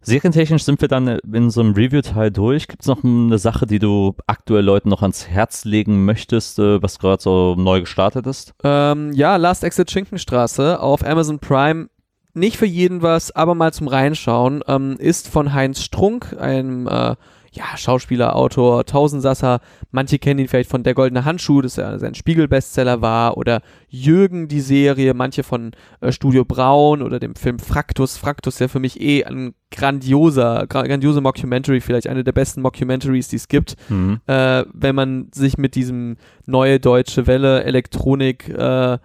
Serientechnisch 0.05 0.63
sind 0.63 0.81
wir 0.81 0.87
dann 0.87 1.07
in 1.07 1.49
so 1.49 1.61
einem 1.61 1.73
Review-Teil 1.73 2.29
durch. 2.29 2.67
Gibt 2.67 2.83
es 2.83 2.87
noch 2.87 3.03
eine 3.03 3.39
Sache, 3.39 3.65
die 3.65 3.79
du 3.79 4.15
aktuell 4.27 4.63
Leuten 4.63 4.89
noch 4.89 5.01
ans 5.01 5.27
Herz 5.27 5.65
legen 5.65 6.05
möchtest, 6.05 6.59
äh, 6.59 6.81
was 6.81 6.99
gerade 6.99 7.21
so 7.21 7.55
neu 7.57 7.81
gestartet 7.81 8.27
ist? 8.27 8.53
Ähm, 8.63 9.13
ja, 9.13 9.37
Last 9.37 9.63
Exit 9.63 9.89
Schinkenstraße 9.89 10.79
auf 10.79 11.03
Amazon 11.03 11.39
Prime. 11.39 11.87
Nicht 12.35 12.57
für 12.57 12.65
jeden 12.65 13.01
was, 13.01 13.31
aber 13.31 13.55
mal 13.55 13.73
zum 13.73 13.87
Reinschauen. 13.87 14.63
Ähm, 14.67 14.97
ist 14.99 15.27
von 15.27 15.53
Heinz 15.53 15.81
Strunk, 15.81 16.35
einem 16.39 16.87
äh, 16.87 17.15
ja, 17.55 17.77
Schauspieler, 17.77 18.35
Autor, 18.35 18.85
Tausendsasser. 18.85 19.61
Manche 19.91 20.19
kennen 20.19 20.41
ihn 20.41 20.47
vielleicht 20.49 20.69
von 20.69 20.83
Der 20.83 20.93
Goldene 20.93 21.23
Handschuh, 21.23 21.61
das 21.61 21.77
ja 21.77 21.97
sein 21.97 22.13
Spiegel-Bestseller 22.13 23.01
war. 23.01 23.37
Oder 23.37 23.61
Jürgen, 23.87 24.49
die 24.49 24.59
Serie. 24.59 25.13
Manche 25.13 25.43
von 25.43 25.71
äh, 26.01 26.11
Studio 26.11 26.43
Braun 26.43 27.01
oder 27.01 27.19
dem 27.19 27.35
Film 27.35 27.59
Fraktus. 27.59 28.17
Fraktus 28.17 28.59
ja 28.59 28.67
für 28.67 28.79
mich 28.79 28.99
eh 28.99 29.23
ein 29.23 29.53
grandioser, 29.71 30.67
gra 30.67 30.83
grandiose 30.83 31.21
Mockumentary, 31.21 31.79
vielleicht 31.81 32.07
eine 32.07 32.23
der 32.23 32.31
besten 32.33 32.61
Mockumentaries, 32.61 33.29
die 33.29 33.37
es 33.37 33.47
gibt 33.47 33.75
Mhm. 33.89 34.19
äh, 34.27 34.63
wenn 34.73 34.95
man 34.95 35.27
sich 35.33 35.57
mit 35.57 35.75
diesem 35.75 36.17
neue 36.45 36.79
deutsche 36.79 37.27
Welle 37.27 37.63
Elektronik 37.63 38.49
äh, 38.49 38.97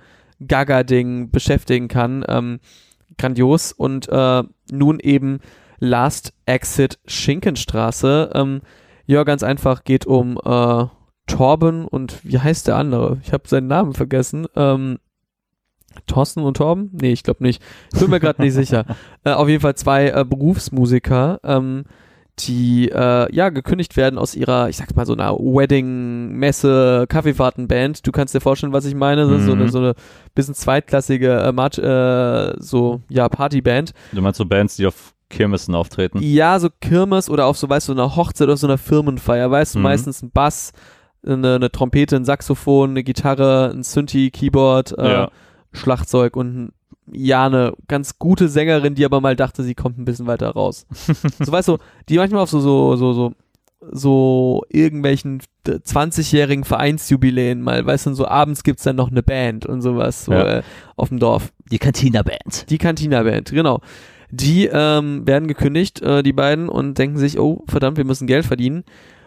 Gaga-Ding 0.46 1.30
beschäftigen 1.30 1.88
kann. 1.88 2.24
Ähm, 2.28 2.60
grandios. 3.18 3.72
Und 3.72 4.08
äh, 4.08 4.42
nun 4.72 5.00
eben 5.00 5.40
Last 5.80 6.32
Exit 6.46 6.98
Schinkenstraße. 7.06 8.30
Ähm, 8.34 8.60
ja, 9.06 9.24
ganz 9.24 9.42
einfach 9.42 9.82
geht 9.84 10.06
um 10.06 10.38
äh, 10.44 10.84
Torben 11.26 11.86
und 11.86 12.18
wie 12.24 12.38
heißt 12.38 12.68
der 12.68 12.76
andere? 12.76 13.18
Ich 13.24 13.32
habe 13.32 13.48
seinen 13.48 13.66
Namen 13.66 13.94
vergessen. 13.94 14.46
Ähm, 14.54 14.98
Thorsten 16.06 16.42
und 16.44 16.56
Torben? 16.56 16.90
Nee, 16.92 17.12
ich 17.12 17.24
glaube 17.24 17.42
nicht. 17.42 17.60
Ich 17.92 17.98
bin 18.00 18.10
mir 18.10 18.20
gerade 18.20 18.40
nicht 18.42 18.54
sicher. 18.54 18.84
Äh, 19.24 19.32
auf 19.32 19.48
jeden 19.48 19.60
Fall 19.60 19.74
zwei 19.74 20.08
äh, 20.08 20.24
Berufsmusiker, 20.24 21.40
ähm, 21.44 21.84
die 22.38 22.88
äh, 22.88 23.34
ja 23.34 23.50
gekündigt 23.50 23.98
werden 23.98 24.18
aus 24.18 24.34
ihrer, 24.34 24.70
ich 24.70 24.78
sag 24.78 24.96
mal 24.96 25.04
so 25.04 25.12
einer 25.12 25.32
Wedding-Messe, 25.36 27.04
Kaffeefahrten-Band. 27.06 28.06
Du 28.06 28.12
kannst 28.12 28.34
dir 28.34 28.40
vorstellen, 28.40 28.72
was 28.72 28.86
ich 28.86 28.94
meine. 28.94 29.22
Ist 29.34 29.44
So 29.44 29.54
Mhm. 29.54 29.60
eine 29.60 29.70
so 29.70 29.78
eine 29.78 29.94
bisschen 30.34 30.54
zweitklassige 30.54 31.32
äh, 31.32 31.80
äh, 31.82 32.54
so 32.58 33.00
ja 33.10 33.28
Partyband. 33.28 33.92
Du 34.12 34.22
meinst 34.22 34.38
so 34.38 34.46
Bands, 34.46 34.76
die 34.76 34.86
auf 34.86 35.14
Kirmessen 35.30 35.74
auftreten? 35.74 36.18
Ja, 36.20 36.58
so 36.60 36.68
Kirmes 36.80 37.30
oder 37.30 37.46
auf 37.46 37.56
so, 37.56 37.68
weißt 37.68 37.88
du, 37.88 37.94
so 37.94 38.00
einer 38.00 38.14
Hochzeit 38.16 38.48
oder 38.48 38.56
so 38.58 38.66
einer 38.66 38.76
Firmenfeier, 38.78 39.50
weißt 39.50 39.74
du, 39.76 39.78
Mhm. 39.78 39.82
meistens 39.84 40.22
ein 40.22 40.30
Bass, 40.30 40.72
eine, 41.26 41.54
eine 41.54 41.70
Trompete, 41.70 42.16
ein 42.16 42.24
Saxophon, 42.26 42.90
eine 42.90 43.02
Gitarre, 43.02 43.70
ein 43.74 43.82
Synthi, 43.82 44.30
Keyboard, 44.30 44.96
äh, 44.98 45.08
Ja. 45.12 45.30
Schlagzeug 45.72 46.36
und 46.36 46.56
ein- 46.56 46.72
ja, 47.12 47.46
eine 47.46 47.72
ganz 47.88 48.18
gute 48.18 48.48
Sängerin, 48.48 48.94
die 48.94 49.04
aber 49.04 49.20
mal 49.20 49.34
dachte, 49.36 49.62
sie 49.62 49.74
kommt 49.74 49.98
ein 49.98 50.04
bisschen 50.04 50.26
weiter 50.26 50.50
raus. 50.50 50.86
so 51.38 51.50
weißt 51.52 51.68
du, 51.68 51.78
die 52.08 52.18
manchmal 52.18 52.42
auf 52.42 52.50
so, 52.50 52.60
so, 52.60 52.96
so, 52.96 53.12
so, 53.12 53.32
so 53.92 54.62
irgendwelchen 54.68 55.40
20-jährigen 55.66 56.64
Vereinsjubiläen 56.64 57.60
mal, 57.62 57.84
weißt 57.84 58.06
du, 58.06 58.14
so 58.14 58.26
abends 58.28 58.62
gibt's 58.62 58.82
dann 58.84 58.96
noch 58.96 59.10
eine 59.10 59.22
Band 59.22 59.66
und 59.66 59.80
sowas, 59.82 60.24
so, 60.26 60.32
Ja. 60.32 60.58
äh, 60.58 60.62
auf 60.96 61.08
dem 61.08 61.18
Dorf. 61.18 61.52
Die 61.70 61.78
Cantina-Band. 61.78 62.70
Die 62.70 62.78
Cantina-Band, 62.78 63.50
genau. 63.50 63.80
Die 64.30 64.66
ähm, 64.66 65.26
werden 65.26 65.48
gekündigt, 65.48 66.02
äh, 66.02 66.22
die 66.22 66.32
beiden, 66.32 66.68
und 66.68 66.98
denken 66.98 67.18
sich, 67.18 67.38
oh, 67.38 67.64
verdammt, 67.68 67.96
wir 67.96 68.04
müssen 68.04 68.26
Geld 68.26 68.46
verdienen. 68.46 68.84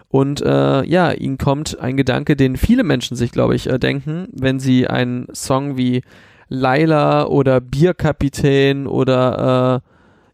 Und 0.08 0.42
äh, 0.42 0.86
ja, 0.86 1.12
ihnen 1.12 1.38
kommt 1.38 1.80
ein 1.80 1.98
Gedanke, 1.98 2.36
den 2.36 2.56
viele 2.56 2.84
Menschen 2.84 3.18
sich, 3.18 3.32
glaube 3.32 3.56
ich, 3.56 3.68
äh, 3.68 3.80
denken, 3.80 4.28
wenn 4.32 4.60
sie 4.60 4.88
einen 4.88 5.28
Song 5.34 5.76
wie 5.76 6.04
Laila 6.50 7.26
oder 7.26 7.60
Bierkapitän 7.60 8.86
oder 8.86 9.82
äh, 9.84 9.90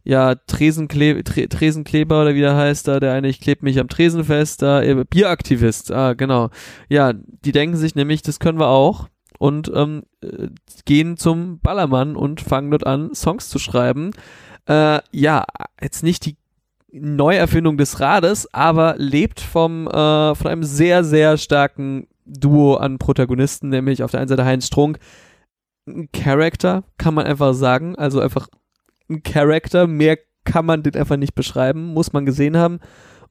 ja, 0.09 0.35
Tresenkle 0.35 1.23
Tre 1.23 1.47
Tresenkleber 1.47 2.21
oder 2.21 2.35
wie 2.35 2.41
der 2.41 2.55
heißt 2.55 2.87
da, 2.87 2.99
der 2.99 3.13
eine, 3.13 3.29
ich 3.29 3.39
klebe 3.39 3.63
mich 3.63 3.79
am 3.79 3.87
Tresen 3.87 4.23
fest, 4.25 4.61
da, 4.61 4.81
äh, 4.81 5.05
Bieraktivist, 5.09 5.91
ah, 5.91 6.13
genau. 6.13 6.49
Ja, 6.89 7.13
die 7.13 7.51
denken 7.51 7.77
sich 7.77 7.95
nämlich, 7.95 8.21
das 8.21 8.39
können 8.39 8.59
wir 8.59 8.67
auch 8.67 9.07
und 9.37 9.71
ähm, 9.73 10.03
äh, 10.21 10.47
gehen 10.85 11.15
zum 11.15 11.59
Ballermann 11.59 12.15
und 12.15 12.41
fangen 12.41 12.71
dort 12.71 12.85
an, 12.85 13.15
Songs 13.15 13.49
zu 13.49 13.59
schreiben. 13.59 14.11
Äh, 14.67 14.99
ja, 15.11 15.45
jetzt 15.81 16.03
nicht 16.03 16.25
die 16.25 16.37
Neuerfindung 16.91 17.77
des 17.77 17.99
Rades, 17.99 18.51
aber 18.53 18.95
lebt 18.97 19.39
vom, 19.39 19.87
äh, 19.87 20.35
von 20.35 20.47
einem 20.47 20.63
sehr, 20.63 21.03
sehr 21.03 21.37
starken 21.37 22.07
Duo 22.25 22.75
an 22.75 22.97
Protagonisten, 22.97 23.69
nämlich 23.69 24.03
auf 24.03 24.11
der 24.11 24.19
einen 24.21 24.29
Seite 24.29 24.45
Heinz 24.45 24.67
Strunk, 24.67 24.99
ein 25.87 26.09
Character, 26.11 26.83
kann 26.97 27.13
man 27.13 27.25
einfach 27.25 27.53
sagen, 27.53 27.95
also 27.95 28.19
einfach 28.19 28.47
ein 29.09 29.23
Character, 29.23 29.87
mehr 29.87 30.17
kann 30.43 30.65
man 30.65 30.83
den 30.83 30.95
einfach 30.95 31.17
nicht 31.17 31.35
beschreiben, 31.35 31.93
muss 31.93 32.13
man 32.13 32.25
gesehen 32.25 32.57
haben. 32.57 32.79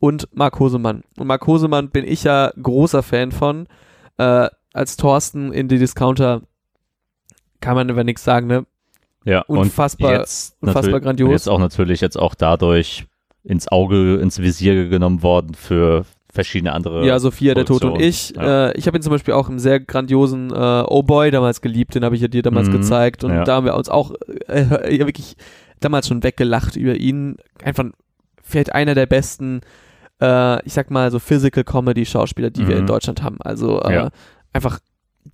und 0.00 0.28
Marc 0.32 0.60
Hosemann. 0.60 1.02
Und 1.18 1.26
Marc 1.26 1.46
Hosemann 1.46 1.90
bin 1.90 2.04
ich 2.04 2.24
ja 2.24 2.52
großer 2.60 3.02
Fan 3.02 3.32
von. 3.32 3.66
Äh, 4.16 4.48
als 4.72 4.96
Thorsten 4.96 5.52
in 5.52 5.66
die 5.66 5.78
Discounter 5.78 6.42
kann 7.60 7.74
man 7.74 7.90
aber 7.90 8.04
nichts 8.04 8.22
sagen, 8.22 8.46
ne? 8.46 8.66
Ja, 9.28 9.42
Unfassbar- 9.42 10.12
und 10.12 10.18
jetzt 10.18 10.56
unfassbar 10.60 11.00
grandios. 11.00 11.30
Jetzt 11.30 11.48
auch 11.48 11.58
natürlich 11.58 12.00
jetzt 12.00 12.18
auch 12.18 12.34
dadurch 12.34 13.04
ins 13.44 13.68
Auge, 13.68 14.16
ins 14.16 14.38
Visier 14.40 14.88
genommen 14.88 15.22
worden 15.22 15.54
für 15.54 16.04
verschiedene 16.32 16.72
andere. 16.72 17.06
Ja, 17.06 17.18
Sophia, 17.18 17.54
der 17.54 17.64
Tod 17.64 17.84
und 17.84 18.00
ich. 18.00 18.30
Ja. 18.36 18.68
Äh, 18.68 18.78
ich 18.78 18.86
habe 18.86 18.98
ihn 18.98 19.02
zum 19.02 19.10
Beispiel 19.12 19.34
auch 19.34 19.48
im 19.48 19.58
sehr 19.58 19.80
grandiosen 19.80 20.50
äh, 20.50 20.84
Oh 20.86 21.02
Boy 21.02 21.30
damals 21.30 21.60
geliebt, 21.60 21.94
den 21.94 22.04
habe 22.04 22.14
ich 22.16 22.22
ja 22.22 22.28
dir 22.28 22.42
damals 22.42 22.68
Mhm. 22.68 22.72
gezeigt 22.72 23.24
und 23.24 23.32
Ja. 23.32 23.44
da 23.44 23.56
haben 23.56 23.64
wir 23.66 23.74
uns 23.74 23.88
auch 23.88 24.12
äh, 24.46 24.98
wirklich 25.04 25.36
damals 25.80 26.08
schon 26.08 26.22
weggelacht 26.22 26.76
über 26.76 26.94
ihn. 26.94 27.36
Einfach 27.62 27.84
vielleicht 28.42 28.72
einer 28.74 28.94
der 28.94 29.06
besten, 29.06 29.60
äh, 30.20 30.64
ich 30.66 30.72
sag 30.74 30.90
mal 30.90 31.10
so 31.10 31.18
Physical 31.18 31.64
Comedy 31.64 32.04
Schauspieler, 32.06 32.50
die 32.50 32.66
wir 32.68 32.74
Mhm. 32.76 32.80
in 32.82 32.86
Deutschland 32.86 33.22
haben. 33.22 33.38
Also 33.40 33.80
äh, 33.82 33.92
Ja. 33.94 34.08
einfach, 34.52 34.78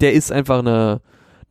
der 0.00 0.12
ist 0.14 0.30
einfach 0.32 0.60
eine, 0.60 1.00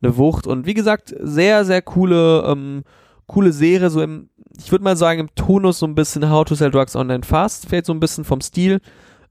eine 0.04 0.16
Wucht 0.16 0.46
und 0.46 0.66
wie 0.66 0.74
gesagt, 0.74 1.14
sehr, 1.18 1.64
sehr 1.64 1.82
coole, 1.82 2.44
ähm, 2.46 2.84
coole 3.26 3.52
Serie, 3.52 3.90
so 3.90 4.02
im, 4.02 4.28
ich 4.58 4.70
würde 4.70 4.84
mal 4.84 4.96
sagen, 4.96 5.20
im 5.20 5.34
Tonus 5.34 5.78
so 5.78 5.86
ein 5.86 5.94
bisschen 5.94 6.30
How 6.30 6.44
to 6.44 6.54
Sell 6.54 6.70
Drugs 6.70 6.96
Online 6.96 7.24
Fast, 7.24 7.66
vielleicht 7.68 7.86
so 7.86 7.92
ein 7.92 8.00
bisschen 8.00 8.24
vom 8.24 8.40
Stil. 8.40 8.80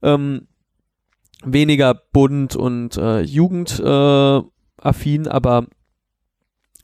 Ähm, 0.02 0.48
weniger 1.44 1.94
bunt 1.94 2.56
und 2.56 2.96
äh, 2.96 3.20
jugendaffin, 3.20 4.46
äh, 5.26 5.28
aber 5.28 5.66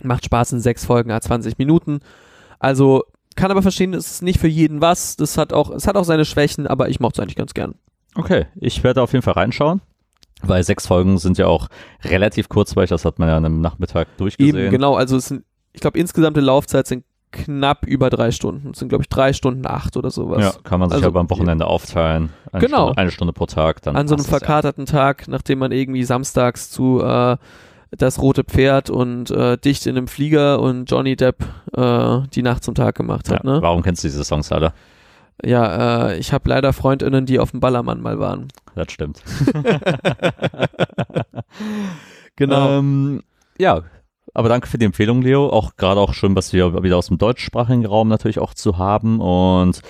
macht 0.03 0.25
Spaß 0.25 0.53
in 0.53 0.61
sechs 0.61 0.85
Folgen, 0.85 1.11
a 1.11 1.21
20 1.21 1.59
Minuten. 1.59 2.01
Also 2.59 3.05
kann 3.37 3.51
aber 3.51 3.63
verstehen, 3.63 3.95
es 3.95 4.11
ist 4.11 4.23
nicht 4.23 4.41
für 4.41 4.49
jeden 4.49 4.81
was. 4.81 5.17
Das 5.17 5.39
hat 5.39 5.53
auch, 5.53 5.71
es 5.71 5.87
hat 5.87 5.97
auch 5.97 6.05
seine 6.05 6.25
Schwächen, 6.25 6.67
aber 6.67 6.89
ich 6.89 7.01
mochte 7.01 7.21
es 7.21 7.23
eigentlich 7.23 7.37
ganz 7.37 7.55
gern. 7.55 7.75
Okay, 8.15 8.47
ich 8.57 8.83
werde 8.83 9.03
auf 9.03 9.13
jeden 9.13 9.23
Fall 9.23 9.35
reinschauen, 9.35 9.81
weil 10.43 10.63
sechs 10.63 10.87
Folgen 10.87 11.19
sind 11.19 11.39
ja 11.39 11.47
auch 11.47 11.69
relativ 12.05 12.49
kurzweilig, 12.49 12.91
das 12.91 13.05
hat 13.05 13.19
man 13.19 13.29
ja 13.29 13.37
an 13.37 13.45
einem 13.45 13.61
Nachmittag 13.61 14.09
durchgesehen. 14.17 14.57
Eben, 14.57 14.71
genau. 14.71 14.95
Also 14.95 15.17
es 15.17 15.27
sind, 15.27 15.45
ich 15.73 15.81
glaube, 15.81 15.99
insgesamte 15.99 16.41
Laufzeit 16.41 16.87
sind 16.87 17.05
knapp 17.33 17.87
über 17.87 18.11
drei 18.11 18.33
Stunden. 18.33 18.71
Es 18.73 18.81
sind, 18.81 18.89
glaube 18.89 19.03
ich, 19.03 19.09
drei 19.09 19.33
Stunden 19.33 19.65
acht 19.67 19.97
oder 19.97 20.11
sowas. 20.11 20.43
Ja, 20.43 20.53
kann 20.65 20.81
man 20.81 20.89
sich 20.89 20.97
Also, 20.97 21.09
aber 21.09 21.21
am 21.21 21.31
Wochenende 21.31 21.67
aufteilen. 21.67 22.31
Eine 22.51 22.61
Genau. 22.67 22.87
Stunde, 22.87 22.99
eine 22.99 23.11
Stunde 23.13 23.33
pro 23.33 23.47
Tag. 23.47 23.83
Dann 23.83 23.95
An 23.95 24.09
so 24.09 24.15
einem 24.15 24.25
das 24.25 24.33
ja. 24.33 24.39
verkaterten 24.39 24.87
Tag, 24.87 25.29
nachdem 25.29 25.61
man 25.61 25.71
irgendwie 25.71 26.03
samstags 26.03 26.71
zu 26.71 27.01
äh, 27.01 27.37
das 27.97 28.21
rote 28.21 28.43
Pferd 28.45 28.91
und 28.91 29.31
äh, 29.31 29.57
dicht 29.59 29.87
in 29.87 29.97
einem 29.97 30.09
Flieger 30.09 30.61
und 30.61 30.91
Johnny 30.91 31.15
Depp 31.17 31.45
äh, 31.77 32.19
die 32.35 32.43
Nacht 32.43 32.65
zum 32.65 32.75
Tag 32.75 32.97
gemacht 32.97 33.29
Ja, 33.29 33.37
hat. 33.37 33.45
Ne? 33.45 33.59
Warum 33.63 33.83
kennst 33.83 34.03
du 34.03 34.09
diese 34.09 34.25
Songs 34.25 34.51
alle? 34.51 34.73
Ja, 35.45 36.09
äh, 36.11 36.19
ich 36.19 36.33
habe 36.33 36.49
leider 36.49 36.73
FreundInnen, 36.73 37.27
die 37.27 37.39
auf 37.39 37.53
dem 37.53 37.61
Ballermann 37.61 38.01
mal 38.01 38.19
waren. 38.19 38.49
Das 38.81 38.93
stimmt. 38.93 39.23
Genau. 42.37 42.79
Ähm, 42.79 43.23
ja, 43.59 43.83
aber 44.33 44.49
danke 44.49 44.67
für 44.67 44.79
die 44.79 44.87
Empfehlung, 44.87 45.21
Leo. 45.21 45.51
Auch 45.51 45.77
gerade 45.77 46.01
auch 46.01 46.15
schön, 46.15 46.35
was 46.35 46.55
wir 46.55 46.83
wieder 46.83 46.97
aus 46.97 47.09
dem 47.09 47.19
deutschsprachigen 47.19 47.85
Raum 47.85 48.09
natürlich 48.09 48.39
auch 48.39 48.55
zu 48.55 48.79
haben. 48.79 49.21
Und 49.21 49.83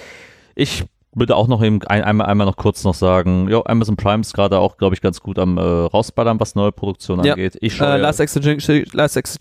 ich 0.57 0.85
würde 1.13 1.35
auch 1.35 1.49
noch 1.49 1.63
eben 1.63 1.83
ein, 1.89 2.03
einmal, 2.05 2.27
einmal 2.29 2.47
noch 2.47 2.57
kurz 2.57 2.85
noch 2.85 2.95
sagen, 2.95 3.49
ja, 3.51 3.61
Amazon 3.67 3.97
Prime 3.97 4.21
ist 4.21 4.33
gerade 4.33 4.59
auch, 4.59 4.77
glaube 4.77 4.95
ich, 4.95 5.01
ganz 5.01 5.21
gut 5.21 5.39
am 5.41 5.59
äh, 5.59 5.61
rausballern, 5.61 6.39
was 6.39 6.55
neue 6.55 6.71
Produktion 6.73 7.25
Ja. 7.25 7.33
angeht. 7.33 7.59
Ich 7.61 7.75
schaue 7.75 7.95
äh, 7.95 7.97
Last 7.97 8.21
Exit 8.21 8.45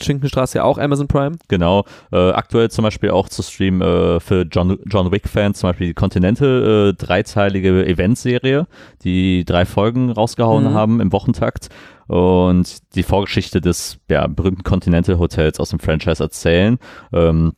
Schinkenstraße 0.04 0.58
ja 0.58 0.64
auch 0.64 0.78
Amazon 0.80 1.08
Prime. 1.08 1.38
Genau. 1.48 1.86
Äh, 2.12 2.32
aktuell 2.32 2.72
zum 2.72 2.84
Beispiel 2.84 3.12
auch 3.12 3.30
zu 3.30 3.44
streamen 3.44 3.82
äh, 3.82 4.20
für 4.20 4.48
John, 4.50 4.80
John 4.86 5.12
Wick-Fans, 5.12 5.60
zum 5.60 5.70
Beispiel 5.70 5.88
die 5.88 5.94
Continental, 5.94 6.90
äh, 6.90 6.94
dreiteilige 6.94 7.86
Eventserie, 7.86 8.66
die 9.04 9.46
drei 9.46 9.66
Folgen 9.66 10.10
rausgehauen 10.12 10.64
Mhm. 10.72 10.74
haben 10.74 11.00
im 11.02 11.12
Wochentakt 11.12 11.70
und 12.08 12.96
die 12.96 13.04
Vorgeschichte 13.04 13.62
des 13.62 14.00
ja, 14.10 14.26
berühmten 14.28 14.64
Continental 14.64 15.20
Hotels 15.20 15.60
aus 15.60 15.70
dem 15.70 15.80
Franchise 15.80 16.24
erzählen. 16.24 16.80
Ähm, 17.14 17.54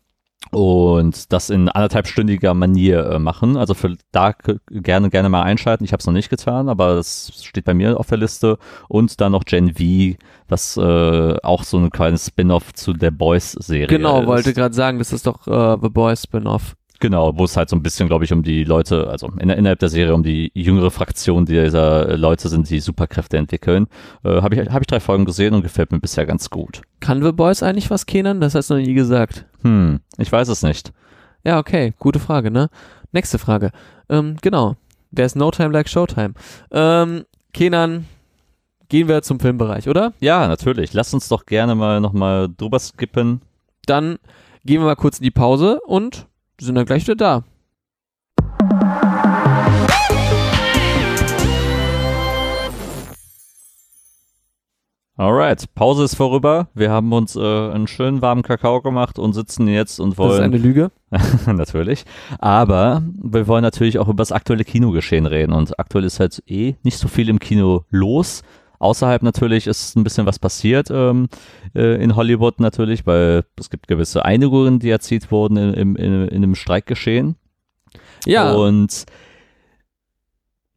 und 0.50 1.32
das 1.32 1.50
in 1.50 1.70
anderthalbstündiger 1.70 2.54
Manier 2.54 3.06
äh, 3.06 3.20
machen. 3.20 3.56
Also 3.56 3.74
für 3.74 3.96
da 4.12 4.34
gerne 4.70 5.10
gerne 5.10 5.30
mal 5.30 5.44
einschalten. 5.44 5.84
Ich 5.86 5.94
habe 5.94 6.02
es 6.02 6.06
noch 6.08 6.14
nicht 6.14 6.30
getan, 6.30 6.68
aber 6.68 6.96
das 6.96 7.32
steht 7.42 7.64
bei 7.66 7.74
mir 7.74 8.00
auf 8.00 8.08
der 8.08 8.18
Liste. 8.18 8.58
Und 8.90 9.22
dann 9.22 9.32
noch 9.32 9.46
Gen 9.46 9.76
V, 9.76 10.18
was 10.50 10.76
äh, 10.78 11.36
auch 11.44 11.64
so 11.64 11.78
ein 11.78 11.90
kleines 11.90 12.28
Spin-off 12.28 12.74
zu 12.74 12.94
der 12.94 13.12
Boys-Serie 13.12 13.88
Genau, 13.88 14.22
ist. 14.22 14.28
wollte 14.28 14.54
gerade 14.54 14.76
sagen, 14.76 15.00
das 15.00 15.14
ist 15.14 15.26
doch 15.28 15.48
äh, 15.48 15.78
The 15.82 15.90
Boys 15.90 16.24
Spin-off. 16.24 16.76
Genau, 17.02 17.36
wo 17.36 17.46
es 17.46 17.58
halt 17.58 17.68
so 17.68 17.76
ein 17.76 17.82
bisschen, 17.82 18.08
glaube 18.08 18.26
ich, 18.26 18.32
um 18.32 18.44
die 18.44 18.64
Leute, 18.64 19.10
also 19.10 19.28
in, 19.40 19.50
innerhalb 19.50 19.80
der 19.80 19.90
Serie 19.90 20.14
um 20.14 20.22
die 20.22 20.52
jüngere 20.54 20.92
Fraktion 20.92 21.48
dieser 21.48 22.16
Leute 22.16 22.48
sind, 22.48 22.70
die 22.70 22.80
Superkräfte 22.80 23.38
entwickeln. 23.38 23.88
Äh, 24.24 24.42
Habe 24.44 24.56
ich, 24.56 24.70
hab 24.70 24.82
ich 24.82 24.88
drei 24.88 25.00
Folgen 25.00 25.26
gesehen 25.26 25.56
und 25.56 25.64
gefällt 25.64 25.92
mir 25.92 26.00
bisher 26.00 26.28
ganz 26.28 26.52
gut. 26.52 26.84
Kann 27.00 27.24
The 27.24 27.32
Boys 27.32 27.64
eigentlich 27.64 27.90
was 27.90 28.06
kennen? 28.06 28.40
Das 28.40 28.54
hast 28.54 28.70
du 28.70 28.76
noch 28.76 28.82
nie 28.82 28.94
gesagt. 28.94 29.46
Hm, 29.64 30.00
ich 30.20 30.32
weiß 30.32 30.48
es 30.48 30.62
nicht. 30.62 30.94
Ja, 31.44 31.58
okay, 31.58 31.96
gute 31.98 32.20
Frage, 32.20 32.52
ne? 32.52 32.70
Nächste 33.12 33.40
Frage. 33.40 33.72
Ähm, 34.08 34.38
genau. 34.44 34.76
Wer 35.10 35.26
ist 35.26 35.36
No 35.36 35.50
Time 35.50 35.70
Like 35.70 35.90
Showtime? 35.90 36.36
Ähm, 36.70 37.26
Kenan, 37.52 38.06
gehen 38.90 39.08
wir 39.08 39.24
zum 39.24 39.40
Filmbereich, 39.40 39.90
oder? 39.90 40.14
Ja, 40.20 40.48
natürlich. 40.48 40.94
Lass 40.94 41.16
uns 41.16 41.28
doch 41.30 41.48
gerne 41.48 41.74
mal 41.74 42.00
nochmal 42.00 42.48
drüber 42.56 42.78
skippen. 42.78 43.42
Dann 43.88 44.20
gehen 44.64 44.82
wir 44.82 44.86
mal 44.86 44.96
kurz 44.96 45.18
in 45.18 45.24
die 45.24 45.32
Pause 45.32 45.80
und 45.88 46.28
sind 46.66 46.76
dann 46.76 46.86
gleich 46.86 47.04
wieder 47.04 47.16
da. 47.16 47.44
Alright, 55.18 55.72
Pause 55.76 56.06
ist 56.06 56.16
vorüber. 56.16 56.70
Wir 56.74 56.90
haben 56.90 57.14
uns 57.14 57.36
äh, 57.36 57.40
einen 57.40 57.86
schönen 57.86 58.24
warmen 58.24 58.42
Kakao 58.42 58.82
gemacht 58.82 59.20
und 59.20 59.34
sitzen 59.34 59.68
jetzt 59.68 60.00
und 60.00 60.12
Das 60.12 60.14
ist 60.14 60.18
wollen 60.18 60.44
eine 60.44 60.58
Lüge. 60.58 60.90
natürlich. 61.46 62.06
Aber 62.40 63.04
wir 63.22 63.48
wollen 63.48 63.62
natürlich 63.62 64.00
auch 64.00 64.08
über 64.08 64.22
das 64.22 64.32
aktuelle 64.32 64.64
Kinogeschehen 64.64 65.28
reden. 65.28 65.54
Und 65.54 65.78
aktuell 65.80 66.06
ist 66.06 66.20
halt 66.20 66.42
eh 66.48 66.76
nicht 66.82 66.98
so 66.98 67.08
viel 67.08 67.30
im 67.30 67.38
Kino 67.38 67.86
los. 67.92 68.42
Außerhalb 68.82 69.22
natürlich 69.22 69.68
ist 69.68 69.96
ein 69.96 70.04
bisschen 70.04 70.26
was 70.26 70.40
passiert 70.40 70.90
ähm, 70.90 71.28
äh, 71.76 72.04
in 72.04 72.16
Hollywood 72.16 72.60
natürlich, 72.60 73.06
weil 73.06 73.44
es 73.60 73.70
gibt 73.70 73.88
gewisse 73.88 74.26
Einigungen, 74.26 74.80
die 74.80 74.90
erzielt 74.90 75.32
wurden 75.32 75.56
in, 75.56 75.74
in, 75.76 75.96
in, 75.96 76.28
in 76.28 76.36
einem 76.44 76.56
Streikgeschehen. 76.56 77.36
Ja, 78.26 78.54
Und 78.54 79.06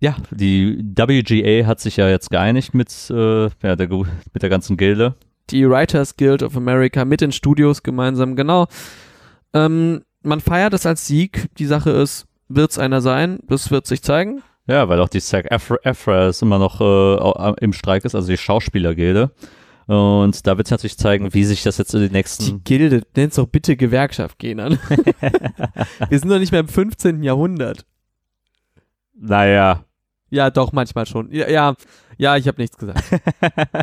ja, 0.01 0.17
die 0.31 0.85
WGA 0.95 1.67
hat 1.67 1.81
sich 1.81 1.97
ja 1.97 2.09
jetzt 2.11 2.31
geeinigt 2.31 2.75
mit, 2.75 2.91
äh, 3.11 3.45
ja, 3.63 3.75
der, 3.75 3.89
mit 3.89 4.43
der 4.43 4.51
ganzen 4.51 4.77
Gilde. 4.77 5.15
die 5.49 5.67
Writers 5.67 6.17
Guild 6.17 6.43
of 6.43 6.59
America 6.59 7.07
mit 7.07 7.23
den 7.23 7.33
Studios 7.33 7.83
gemeinsam, 7.83 8.37
genau. 8.37 8.67
Ähm, 9.55 10.03
man 10.23 10.41
feiert 10.41 10.75
es 10.75 10.85
als 10.85 11.07
Sieg. 11.07 11.49
Die 11.57 11.67
Sache 11.67 11.91
ist, 11.91 12.27
wird 12.49 12.71
es 12.71 12.79
einer 12.79 13.01
sein? 13.01 13.39
Das 13.49 13.71
wird 13.71 13.87
sich 13.87 14.03
zeigen. 14.03 14.43
Ja, 14.67 14.89
weil 14.89 15.01
auch 15.01 15.09
die 15.09 15.21
Afra 15.51 16.29
ist 16.29 16.43
immer 16.43 16.59
noch 16.59 16.81
äh, 16.81 17.55
im 17.61 17.73
Streik 17.73 18.05
ist, 18.05 18.15
also 18.15 18.29
die 18.29 18.39
Schauspielergilde. 18.39 19.31
Und 19.87 20.47
da 20.47 20.57
wird 20.57 20.67
es 20.67 20.71
natürlich 20.71 20.97
zeigen, 20.97 21.35
wie 21.35 21.45
sich 21.45 21.63
das 21.63 21.77
jetzt 21.77 21.93
in 21.93 22.01
den 22.01 22.09
Die 22.09 22.15
nächsten. 22.15 22.65
Gilde, 22.65 23.03
nenn's 23.15 23.35
doch 23.35 23.47
bitte 23.47 23.77
Gewerkschaft, 23.77 24.39
Kenan. 24.39 24.79
Wir 26.09 26.19
sind 26.19 26.31
doch 26.31 26.39
nicht 26.39 26.53
mehr 26.53 26.63
im 26.63 26.69
15. 26.69 27.23
Jahrhundert. 27.23 27.85
Naja. 29.15 29.85
Ja, 30.35 30.51
doch, 30.51 30.73
manchmal 30.73 31.07
schon. 31.07 31.31
Ja, 31.31 31.49
ja, 31.49 31.75
ja 32.19 32.37
ich 32.37 32.49
habe 32.49 32.61
nichts 32.61 32.77
gesagt. 32.77 33.05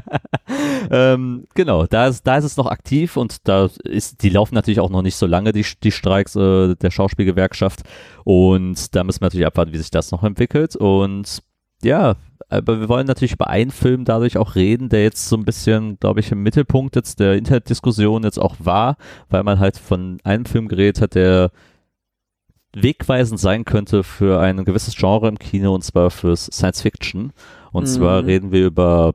ähm, 0.91 1.47
genau, 1.53 1.85
da 1.85 2.07
ist, 2.07 2.27
da 2.27 2.37
ist 2.37 2.43
es 2.43 2.57
noch 2.57 2.67
aktiv 2.67 3.15
und 3.15 3.47
da 3.47 3.69
ist, 3.85 4.21
die 4.21 4.29
laufen 4.29 4.53
natürlich 4.53 4.81
auch 4.81 4.89
noch 4.89 5.01
nicht 5.01 5.15
so 5.15 5.27
lange, 5.27 5.53
die, 5.53 5.65
die 5.81 5.93
Streiks 5.93 6.35
äh, 6.35 6.75
der 6.75 6.91
Schauspielgewerkschaft. 6.91 7.83
Und 8.25 8.93
da 8.93 9.05
müssen 9.05 9.21
wir 9.21 9.27
natürlich 9.27 9.47
abwarten, 9.47 9.71
wie 9.71 9.77
sich 9.77 9.91
das 9.91 10.11
noch 10.11 10.23
entwickelt. 10.23 10.75
Und 10.75 11.41
ja, 11.83 12.17
aber 12.49 12.81
wir 12.81 12.89
wollen 12.89 13.07
natürlich 13.07 13.31
über 13.31 13.47
einen 13.47 13.71
Film 13.71 14.03
dadurch 14.03 14.37
auch 14.37 14.55
reden, 14.55 14.89
der 14.89 15.03
jetzt 15.03 15.29
so 15.29 15.37
ein 15.37 15.45
bisschen, 15.45 15.97
glaube 16.01 16.19
ich, 16.19 16.33
im 16.33 16.43
Mittelpunkt 16.43 16.97
jetzt 16.97 17.21
der 17.21 17.35
Internetdiskussion 17.35 18.23
jetzt 18.23 18.39
auch 18.39 18.57
war, 18.59 18.97
weil 19.29 19.43
man 19.43 19.57
halt 19.57 19.77
von 19.77 20.17
einem 20.25 20.43
Film 20.43 20.67
geredet 20.67 21.01
hat, 21.01 21.15
der 21.15 21.51
wegweisend 22.73 23.39
sein 23.39 23.65
könnte 23.65 24.03
für 24.03 24.39
ein 24.39 24.63
gewisses 24.65 24.95
Genre 24.95 25.27
im 25.27 25.37
Kino 25.39 25.73
und 25.75 25.83
zwar 25.83 26.09
fürs 26.09 26.45
Science 26.45 26.81
Fiction. 26.81 27.33
Und 27.71 27.83
Mhm. 27.83 27.87
zwar 27.87 28.25
reden 28.25 28.51
wir 28.51 28.65
über 28.65 29.13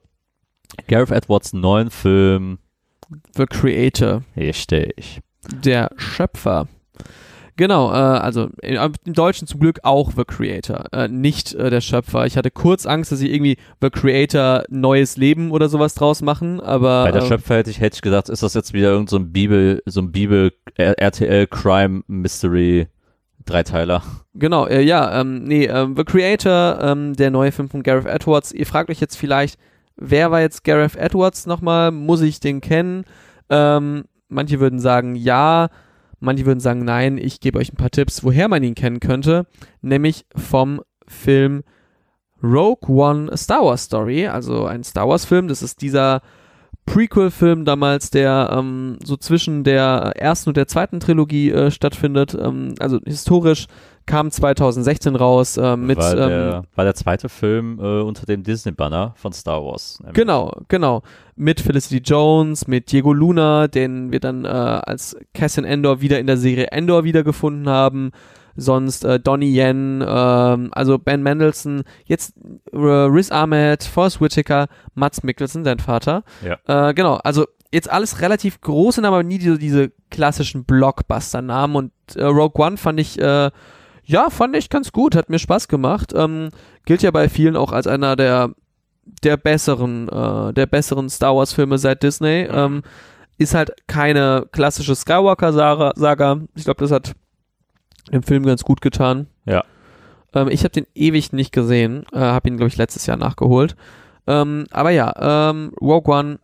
Gareth 0.88 1.10
Edwards 1.10 1.52
neuen 1.52 1.90
Film. 1.90 2.58
The 3.36 3.46
Creator, 3.46 4.22
Richtig. 4.36 5.20
der 5.62 5.90
Schöpfer. 5.96 6.66
Genau, 7.58 7.90
äh, 7.90 7.94
also 7.94 8.50
im, 8.60 8.92
im 9.06 9.12
Deutschen 9.14 9.46
zum 9.48 9.60
Glück 9.60 9.78
auch 9.82 10.10
The 10.14 10.24
Creator, 10.26 10.92
äh, 10.92 11.08
nicht 11.08 11.54
äh, 11.54 11.70
der 11.70 11.80
Schöpfer. 11.80 12.26
Ich 12.26 12.36
hatte 12.36 12.50
kurz 12.50 12.84
Angst, 12.84 13.12
dass 13.12 13.18
sie 13.18 13.32
irgendwie 13.32 13.56
The 13.80 13.88
Creator 13.88 14.64
neues 14.68 15.16
Leben 15.16 15.50
oder 15.52 15.70
sowas 15.70 15.94
draus 15.94 16.20
machen, 16.20 16.60
aber 16.60 17.04
Bei 17.04 17.12
der 17.12 17.22
äh, 17.22 17.26
Schöpfer 17.26 17.56
hätte 17.56 17.70
ich, 17.70 17.80
hätte 17.80 17.94
ich 17.94 18.02
gedacht, 18.02 18.28
ist 18.28 18.42
das 18.42 18.52
jetzt 18.52 18.74
wieder 18.74 18.90
irgend 18.90 19.08
so 19.08 19.16
ein 19.16 19.32
Bibel, 19.32 19.82
so 19.86 20.02
ein 20.02 20.12
Bibel 20.12 20.52
RTL 20.74 21.46
Crime 21.46 22.02
Mystery 22.08 22.88
Dreiteiler. 23.46 24.02
Genau, 24.34 24.66
äh, 24.66 24.82
ja, 24.82 25.20
ähm, 25.20 25.44
nee, 25.44 25.64
ähm, 25.64 25.94
The 25.96 26.04
Creator, 26.04 26.78
ähm, 26.82 27.14
der 27.14 27.30
neue 27.30 27.52
Film 27.52 27.68
von 27.68 27.82
Gareth 27.82 28.06
Edwards. 28.06 28.52
Ihr 28.52 28.66
fragt 28.66 28.90
euch 28.90 29.00
jetzt 29.00 29.16
vielleicht, 29.16 29.58
wer 29.96 30.30
war 30.30 30.40
jetzt 30.40 30.64
Gareth 30.64 30.96
Edwards 30.96 31.46
nochmal? 31.46 31.90
Muss 31.90 32.20
ich 32.20 32.40
den 32.40 32.60
kennen? 32.60 33.04
Ähm, 33.48 34.04
manche 34.28 34.60
würden 34.60 34.78
sagen 34.78 35.14
ja, 35.14 35.68
manche 36.20 36.44
würden 36.44 36.60
sagen 36.60 36.84
nein. 36.84 37.18
Ich 37.18 37.40
gebe 37.40 37.58
euch 37.58 37.72
ein 37.72 37.76
paar 37.76 37.90
Tipps, 37.90 38.24
woher 38.24 38.48
man 38.48 38.62
ihn 38.62 38.74
kennen 38.74 39.00
könnte, 39.00 39.46
nämlich 39.80 40.26
vom 40.34 40.82
Film 41.06 41.62
Rogue 42.42 42.88
One 42.88 43.34
Star 43.36 43.64
Wars 43.64 43.84
Story, 43.84 44.26
also 44.26 44.66
ein 44.66 44.84
Star 44.84 45.08
Wars 45.08 45.24
Film. 45.24 45.48
Das 45.48 45.62
ist 45.62 45.80
dieser 45.80 46.20
Prequel-Film 46.86 47.64
damals, 47.64 48.10
der 48.10 48.50
ähm, 48.56 48.98
so 49.04 49.16
zwischen 49.16 49.64
der 49.64 50.12
ersten 50.16 50.50
und 50.50 50.56
der 50.56 50.68
zweiten 50.68 51.00
Trilogie 51.00 51.50
äh, 51.50 51.70
stattfindet. 51.70 52.34
Ähm, 52.40 52.74
also 52.78 53.00
historisch 53.04 53.66
kam 54.06 54.30
2016 54.30 55.16
raus 55.16 55.56
äh, 55.56 55.76
mit. 55.76 55.98
War 55.98 56.14
der, 56.14 56.28
ähm, 56.28 56.62
war 56.76 56.84
der 56.84 56.94
zweite 56.94 57.28
Film 57.28 57.78
äh, 57.80 58.00
unter 58.00 58.24
dem 58.24 58.44
Disney-Banner 58.44 59.14
von 59.16 59.32
Star 59.32 59.62
Wars. 59.64 59.98
nämlich. 60.00 60.14
Genau, 60.14 60.52
genau. 60.68 61.02
Mit 61.34 61.60
Felicity 61.60 61.98
Jones, 61.98 62.68
mit 62.68 62.90
Diego 62.92 63.12
Luna, 63.12 63.66
den 63.66 64.12
wir 64.12 64.20
dann 64.20 64.44
äh, 64.44 64.48
als 64.48 65.16
Cassian 65.34 65.64
Endor 65.64 66.00
wieder 66.00 66.20
in 66.20 66.28
der 66.28 66.36
Serie 66.36 66.68
Endor 66.68 67.04
wiedergefunden 67.04 67.68
haben. 67.68 68.12
Sonst 68.56 69.04
äh, 69.04 69.20
Donnie 69.20 69.54
Yen, 69.54 70.04
ähm, 70.06 70.70
also 70.72 70.98
Ben 70.98 71.22
Mendelssohn, 71.22 71.82
jetzt 72.04 72.34
äh, 72.72 72.76
Riz 72.76 73.30
Ahmed, 73.30 73.84
Forrest 73.84 74.20
Whitaker, 74.20 74.68
Mats 74.94 75.22
Mikkelsen, 75.22 75.64
dein 75.64 75.78
Vater. 75.78 76.24
Ja. 76.42 76.88
Äh, 76.88 76.94
genau, 76.94 77.16
also 77.16 77.46
jetzt 77.72 77.90
alles 77.90 78.20
relativ 78.20 78.60
große 78.60 79.00
Namen, 79.00 79.14
aber 79.14 79.22
nie 79.22 79.38
diese, 79.38 79.58
diese 79.58 79.92
klassischen 80.10 80.64
Blockbuster-Namen. 80.64 81.76
Und 81.76 81.92
äh, 82.16 82.24
Rogue 82.24 82.64
One 82.64 82.76
fand 82.76 83.00
ich, 83.00 83.20
äh, 83.20 83.50
ja, 84.04 84.30
fand 84.30 84.56
ich 84.56 84.70
ganz 84.70 84.92
gut, 84.92 85.16
hat 85.16 85.30
mir 85.30 85.38
Spaß 85.38 85.68
gemacht. 85.68 86.12
Ähm, 86.14 86.50
gilt 86.84 87.02
ja 87.02 87.10
bei 87.10 87.28
vielen 87.28 87.56
auch 87.56 87.72
als 87.72 87.86
einer 87.86 88.16
der 88.16 88.50
der 89.22 89.36
besseren, 89.36 90.08
äh, 90.08 90.52
der 90.52 90.66
besseren 90.66 91.08
Star 91.08 91.36
Wars 91.36 91.52
Filme 91.52 91.78
seit 91.78 92.02
Disney. 92.02 92.48
Ähm, 92.50 92.82
ist 93.38 93.54
halt 93.54 93.72
keine 93.86 94.46
klassische 94.50 94.96
Skywalker-Saga. 94.96 96.40
Ich 96.54 96.64
glaube, 96.64 96.80
das 96.80 96.90
hat 96.90 97.12
dem 98.12 98.22
Film 98.22 98.44
ganz 98.44 98.64
gut 98.64 98.80
getan. 98.80 99.26
Ja. 99.44 99.64
Ähm, 100.34 100.48
ich 100.48 100.60
habe 100.60 100.70
den 100.70 100.86
ewig 100.94 101.32
nicht 101.32 101.52
gesehen, 101.52 102.04
äh, 102.12 102.18
habe 102.18 102.48
ihn 102.48 102.56
glaube 102.56 102.68
ich 102.68 102.76
letztes 102.76 103.06
Jahr 103.06 103.16
nachgeholt. 103.16 103.76
Ähm, 104.26 104.66
aber 104.70 104.90
ja, 104.90 105.50
ähm, 105.50 105.72
Rogue 105.80 106.12
One, 106.12 106.38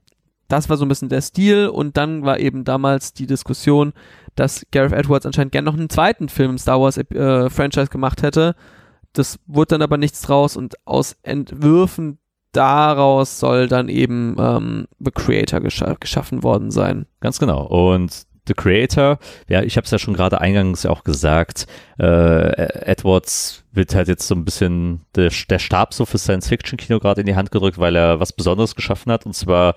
das 0.48 0.68
war 0.68 0.76
so 0.76 0.84
ein 0.84 0.88
bisschen 0.88 1.08
der 1.08 1.22
Stil 1.22 1.68
und 1.68 1.96
dann 1.96 2.24
war 2.24 2.38
eben 2.38 2.64
damals 2.64 3.12
die 3.12 3.26
Diskussion, 3.26 3.92
dass 4.34 4.66
Gareth 4.70 4.92
Edwards 4.92 5.26
anscheinend 5.26 5.52
gern 5.52 5.64
noch 5.64 5.74
einen 5.74 5.90
zweiten 5.90 6.28
Film 6.28 6.52
im 6.52 6.58
Star 6.58 6.80
Wars 6.80 6.98
äh, 6.98 7.50
Franchise 7.50 7.88
gemacht 7.88 8.22
hätte. 8.22 8.54
Das 9.12 9.38
wurde 9.46 9.74
dann 9.74 9.82
aber 9.82 9.98
nichts 9.98 10.22
draus 10.22 10.56
und 10.56 10.74
aus 10.86 11.16
Entwürfen 11.22 12.18
daraus 12.52 13.40
soll 13.40 13.66
dann 13.66 13.88
eben 13.88 14.36
ähm, 14.38 14.86
The 14.98 15.10
Creator 15.10 15.60
gescha 15.60 15.94
geschaffen 15.98 16.42
worden 16.42 16.70
sein. 16.70 17.06
Ganz 17.20 17.38
genau. 17.38 17.66
Und 17.66 18.26
The 18.46 18.54
Creator, 18.54 19.18
ja, 19.48 19.62
ich 19.62 19.76
habe 19.76 19.84
es 19.84 19.90
ja 19.92 19.98
schon 19.98 20.14
gerade 20.14 20.40
eingangs 20.40 20.84
auch 20.84 21.04
gesagt, 21.04 21.66
äh, 21.98 22.84
Edwards 22.90 23.64
wird 23.70 23.94
halt 23.94 24.08
jetzt 24.08 24.26
so 24.26 24.34
ein 24.34 24.44
bisschen 24.44 25.02
der, 25.14 25.30
der 25.48 25.58
Stab 25.60 25.94
so 25.94 26.04
für 26.04 26.18
Science-Fiction-Kino 26.18 26.98
gerade 26.98 27.20
in 27.20 27.26
die 27.26 27.36
Hand 27.36 27.52
gedrückt, 27.52 27.78
weil 27.78 27.94
er 27.94 28.18
was 28.18 28.32
Besonderes 28.32 28.74
geschaffen 28.74 29.12
hat 29.12 29.26
und 29.26 29.34
zwar 29.34 29.74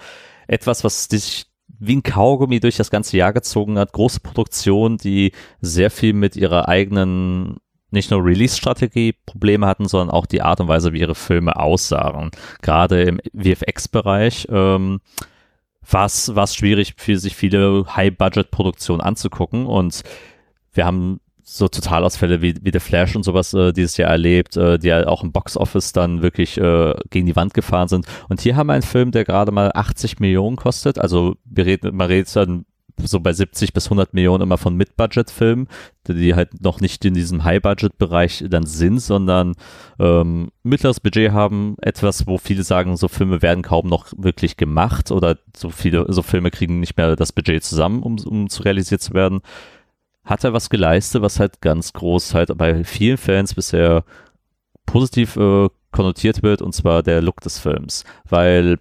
etwas, 0.48 0.84
was 0.84 1.08
dich 1.08 1.46
wie 1.80 1.98
ein 1.98 2.04
Kaugummi 2.04 2.60
durch 2.60 2.78
das 2.78 2.90
ganze 2.90 3.18
Jahr 3.18 3.34
gezogen 3.34 3.78
hat. 3.78 3.92
Große 3.92 4.22
Produktion, 4.22 4.98
die 4.98 5.32
sehr 5.62 5.92
viel 5.92 6.14
mit 6.14 6.36
ihrer 6.36 6.68
eigenen 6.68 7.58
nicht 7.92 8.12
nur 8.12 8.24
Release-Strategie 8.24 9.14
Probleme 9.26 9.68
hatten, 9.68 9.88
sondern 9.88 10.10
auch 10.10 10.26
die 10.26 10.42
Art 10.42 10.60
und 10.60 10.68
Weise, 10.68 10.94
wie 10.94 11.00
ihre 11.00 11.16
Filme 11.16 11.56
aussahen. 11.56 12.32
Gerade 12.62 13.04
im 13.04 13.20
VFX-Bereich 13.34 14.48
ähm, 14.52 15.00
war 15.88 16.06
es 16.06 16.56
schwierig 16.56 16.96
für 16.98 17.18
sich 17.18 17.36
viele 17.36 17.86
High-Budget-Produktionen 17.96 19.02
anzugucken 19.02 19.66
und 19.66 20.02
wir 20.74 20.86
haben 20.86 21.20
so 21.48 21.68
Totalausfälle 21.68 22.42
wie, 22.42 22.56
wie 22.64 22.72
The 22.74 22.80
Flash 22.80 23.16
und 23.16 23.24
sowas 23.24 23.54
äh, 23.54 23.72
dieses 23.72 23.98
Jahr 23.98 24.10
erlebt, 24.10 24.58
äh, 24.58 24.80
die 24.80 24.88
ja 24.88 25.06
auch 25.06 25.24
im 25.24 25.32
Box-Office 25.32 25.94
dann 25.94 26.24
wirklich 26.24 26.58
äh, 26.58 26.96
gegen 27.12 27.28
die 27.28 27.36
Wand 27.36 27.54
gefahren 27.54 27.88
sind. 27.88 28.08
Und 28.30 28.42
hier 28.42 28.56
haben 28.56 28.68
wir 28.68 28.74
einen 28.74 28.82
Film, 28.82 29.12
der 29.12 29.26
gerade 29.26 29.52
mal 29.52 29.72
80 29.74 30.20
Millionen 30.20 30.56
kostet. 30.56 30.98
Also 30.98 31.36
wir 31.46 31.68
reden, 31.68 31.96
man 31.96 32.08
redet 32.08 32.36
dann 32.36 32.66
so 33.04 33.20
bei 33.20 33.34
70 33.34 33.74
bis 33.74 33.86
100 33.88 34.14
Millionen 34.14 34.44
immer 34.44 34.58
von 34.58 34.76
Mid-Budget-Filmen, 34.76 35.68
die 36.08 36.36
halt 36.36 36.62
noch 36.62 36.80
nicht 36.80 37.04
in 37.06 37.14
diesem 37.14 37.44
High-Budget-Bereich 37.44 38.46
dann 38.50 38.66
sind, 38.66 39.00
sondern 39.00 39.56
ähm, 40.00 40.50
mittleres 40.64 41.00
Budget 41.00 41.32
haben, 41.32 41.76
etwas, 41.82 42.28
wo 42.28 42.38
viele 42.38 42.64
sagen, 42.64 42.96
so 42.98 43.08
Filme 43.08 43.42
werden 43.42 43.64
kaum 43.64 43.88
noch 43.88 44.08
wirklich 44.18 44.58
gemacht 44.58 45.12
oder 45.12 45.38
so 45.56 45.70
viele, 45.70 46.06
so 46.12 46.22
Filme 46.22 46.52
kriegen 46.52 46.80
nicht 46.80 46.98
mehr 46.98 47.16
das 47.16 47.32
Budget 47.32 47.64
zusammen, 47.64 48.02
um, 48.04 48.18
um 48.20 48.50
zu 48.50 48.64
realisiert 48.64 49.02
zu 49.02 49.14
werden. 49.14 49.42
Hat 50.24 50.44
er 50.44 50.54
was 50.54 50.70
geleistet, 50.70 51.22
was 51.22 51.40
halt 51.40 51.62
ganz 51.62 51.94
groß 51.94 52.34
halt 52.34 52.58
bei 52.58 52.84
vielen 52.84 53.18
Fans 53.18 53.54
bisher 53.54 54.04
positiv 54.86 55.36
äh, 55.36 55.70
konnotiert 55.92 56.44
wird, 56.44 56.62
und 56.62 56.74
zwar 56.74 57.04
der 57.04 57.22
Look 57.22 57.42
des 57.42 57.60
Films, 57.60 58.04
weil 58.28 58.78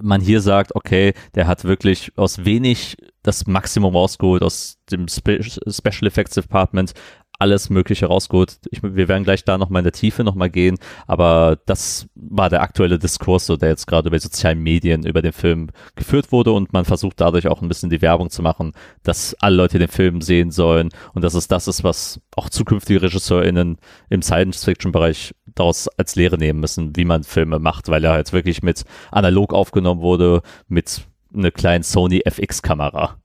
man 0.00 0.20
hier 0.20 0.40
sagt, 0.40 0.74
okay, 0.74 1.14
der 1.34 1.46
hat 1.46 1.64
wirklich 1.64 2.12
aus 2.16 2.44
wenig 2.44 2.96
das 3.22 3.46
Maximum 3.46 3.94
rausgeholt, 3.94 4.42
aus 4.42 4.78
dem 4.90 5.08
Spe 5.08 5.42
Special 5.42 6.06
Effects 6.06 6.34
Department 6.34 6.92
alles 7.38 7.70
Mögliche 7.70 8.06
rausgeholt. 8.06 8.58
Ich, 8.70 8.82
wir 8.82 9.08
werden 9.08 9.24
gleich 9.24 9.44
da 9.44 9.58
nochmal 9.58 9.80
in 9.80 9.84
der 9.84 9.92
Tiefe 9.92 10.24
nochmal 10.24 10.50
gehen, 10.50 10.78
aber 11.06 11.58
das 11.66 12.08
war 12.14 12.48
der 12.48 12.62
aktuelle 12.62 12.98
Diskurs, 12.98 13.46
so, 13.46 13.56
der 13.56 13.70
jetzt 13.70 13.86
gerade 13.86 14.08
über 14.08 14.18
sozialen 14.18 14.62
Medien 14.62 15.04
über 15.04 15.22
den 15.22 15.32
Film 15.32 15.68
geführt 15.94 16.32
wurde 16.32 16.52
und 16.52 16.72
man 16.72 16.84
versucht 16.84 17.20
dadurch 17.20 17.48
auch 17.48 17.62
ein 17.62 17.68
bisschen 17.68 17.90
die 17.90 18.02
Werbung 18.02 18.30
zu 18.30 18.42
machen, 18.42 18.72
dass 19.02 19.34
alle 19.40 19.56
Leute 19.56 19.78
den 19.78 19.88
Film 19.88 20.20
sehen 20.20 20.50
sollen 20.50 20.90
und 21.14 21.22
dass 21.22 21.34
es 21.34 21.48
das 21.48 21.68
ist, 21.68 21.84
was 21.84 22.20
auch 22.36 22.48
zukünftige 22.48 23.02
RegisseurInnen 23.02 23.78
im 24.08 24.22
Science-Fiction-Bereich 24.22 25.34
daraus 25.56 25.88
als 25.96 26.14
Lehre 26.14 26.38
nehmen 26.38 26.60
müssen, 26.60 26.94
wie 26.96 27.04
man 27.04 27.24
Filme 27.24 27.58
macht, 27.58 27.88
weil 27.88 28.04
er 28.04 28.12
halt 28.12 28.32
wirklich 28.32 28.62
mit 28.62 28.84
analog 29.10 29.52
aufgenommen 29.52 30.00
wurde, 30.00 30.42
mit 30.68 31.06
einer 31.34 31.50
kleinen 31.50 31.82
Sony 31.82 32.22
FX-Kamera. 32.24 33.16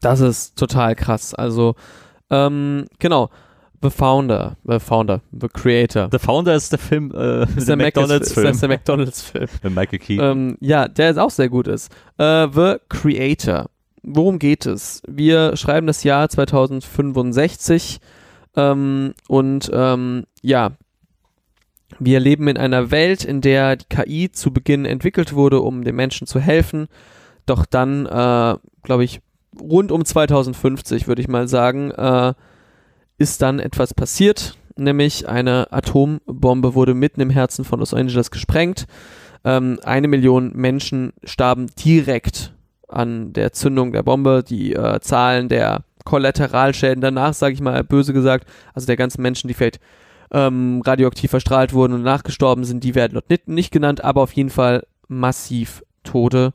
Das 0.00 0.20
ist 0.20 0.56
total 0.56 0.94
krass. 0.94 1.34
Also, 1.34 1.74
ähm, 2.30 2.86
genau. 2.98 3.30
The 3.82 3.88
Founder, 3.88 4.56
The 4.64 4.78
Founder, 4.78 5.22
The 5.32 5.48
Creator. 5.48 6.10
The 6.12 6.18
Founder 6.18 6.54
ist 6.54 6.70
der 6.70 6.78
Film, 6.78 7.12
äh, 7.12 7.44
ist 7.44 7.66
der, 7.66 7.76
der 7.76 7.86
McDonalds-Film. 7.86 8.50
Ist 8.50 8.60
der 8.60 8.68
McDonalds-Film. 8.68 9.48
Mit 9.62 9.74
Michael 9.74 9.98
Keaton. 9.98 10.24
Ähm, 10.24 10.56
ja, 10.60 10.86
der 10.86 11.10
ist 11.10 11.16
auch 11.16 11.30
sehr 11.30 11.48
gut 11.48 11.66
ist. 11.66 11.90
Äh, 12.18 12.48
The 12.52 12.76
Creator. 12.90 13.70
Worum 14.02 14.38
geht 14.38 14.66
es? 14.66 15.02
Wir 15.08 15.56
schreiben 15.56 15.86
das 15.86 16.04
Jahr 16.04 16.28
2065 16.28 18.00
ähm, 18.56 19.14
und 19.28 19.70
ähm, 19.72 20.24
ja, 20.42 20.72
wir 21.98 22.20
leben 22.20 22.48
in 22.48 22.56
einer 22.56 22.90
Welt, 22.90 23.24
in 23.24 23.40
der 23.40 23.76
die 23.76 23.86
KI 23.88 24.30
zu 24.32 24.52
Beginn 24.52 24.84
entwickelt 24.84 25.32
wurde, 25.32 25.60
um 25.60 25.84
den 25.84 25.96
Menschen 25.96 26.26
zu 26.26 26.40
helfen. 26.40 26.88
Doch 27.46 27.66
dann, 27.66 28.06
äh, 28.06 28.56
glaube 28.82 29.04
ich, 29.04 29.20
rund 29.60 29.90
um 29.90 30.04
2050, 30.04 31.08
würde 31.08 31.22
ich 31.22 31.28
mal 31.28 31.48
sagen, 31.48 31.90
äh, 31.90 32.34
ist 33.18 33.42
dann 33.42 33.58
etwas 33.58 33.92
passiert, 33.92 34.56
nämlich 34.76 35.28
eine 35.28 35.72
Atombombe 35.72 36.74
wurde 36.74 36.94
mitten 36.94 37.20
im 37.20 37.30
Herzen 37.30 37.64
von 37.64 37.80
Los 37.80 37.92
Angeles 37.92 38.30
gesprengt. 38.30 38.86
Ähm, 39.44 39.78
eine 39.84 40.08
Million 40.08 40.52
Menschen 40.54 41.12
starben 41.24 41.66
direkt 41.82 42.52
an 42.88 43.32
der 43.32 43.52
Zündung 43.52 43.92
der 43.92 44.02
Bombe. 44.02 44.44
Die 44.46 44.74
äh, 44.74 45.00
Zahlen 45.00 45.48
der 45.48 45.84
Kollateralschäden 46.04 47.00
danach, 47.00 47.34
sage 47.34 47.54
ich 47.54 47.60
mal 47.60 47.84
böse 47.84 48.12
gesagt, 48.12 48.46
also 48.74 48.86
der 48.86 48.96
ganzen 48.96 49.22
Menschen, 49.22 49.48
die 49.48 49.54
vielleicht 49.54 49.80
ähm, 50.30 50.82
radioaktiv 50.84 51.30
verstrahlt 51.30 51.72
wurden 51.72 51.92
und 51.92 52.02
nachgestorben 52.02 52.64
sind, 52.64 52.84
die 52.84 52.94
werden 52.94 53.14
dort 53.14 53.30
nicht, 53.30 53.48
nicht 53.48 53.72
genannt, 53.72 54.04
aber 54.04 54.22
auf 54.22 54.32
jeden 54.32 54.50
Fall 54.50 54.86
massiv 55.08 55.82
Tote. 56.04 56.52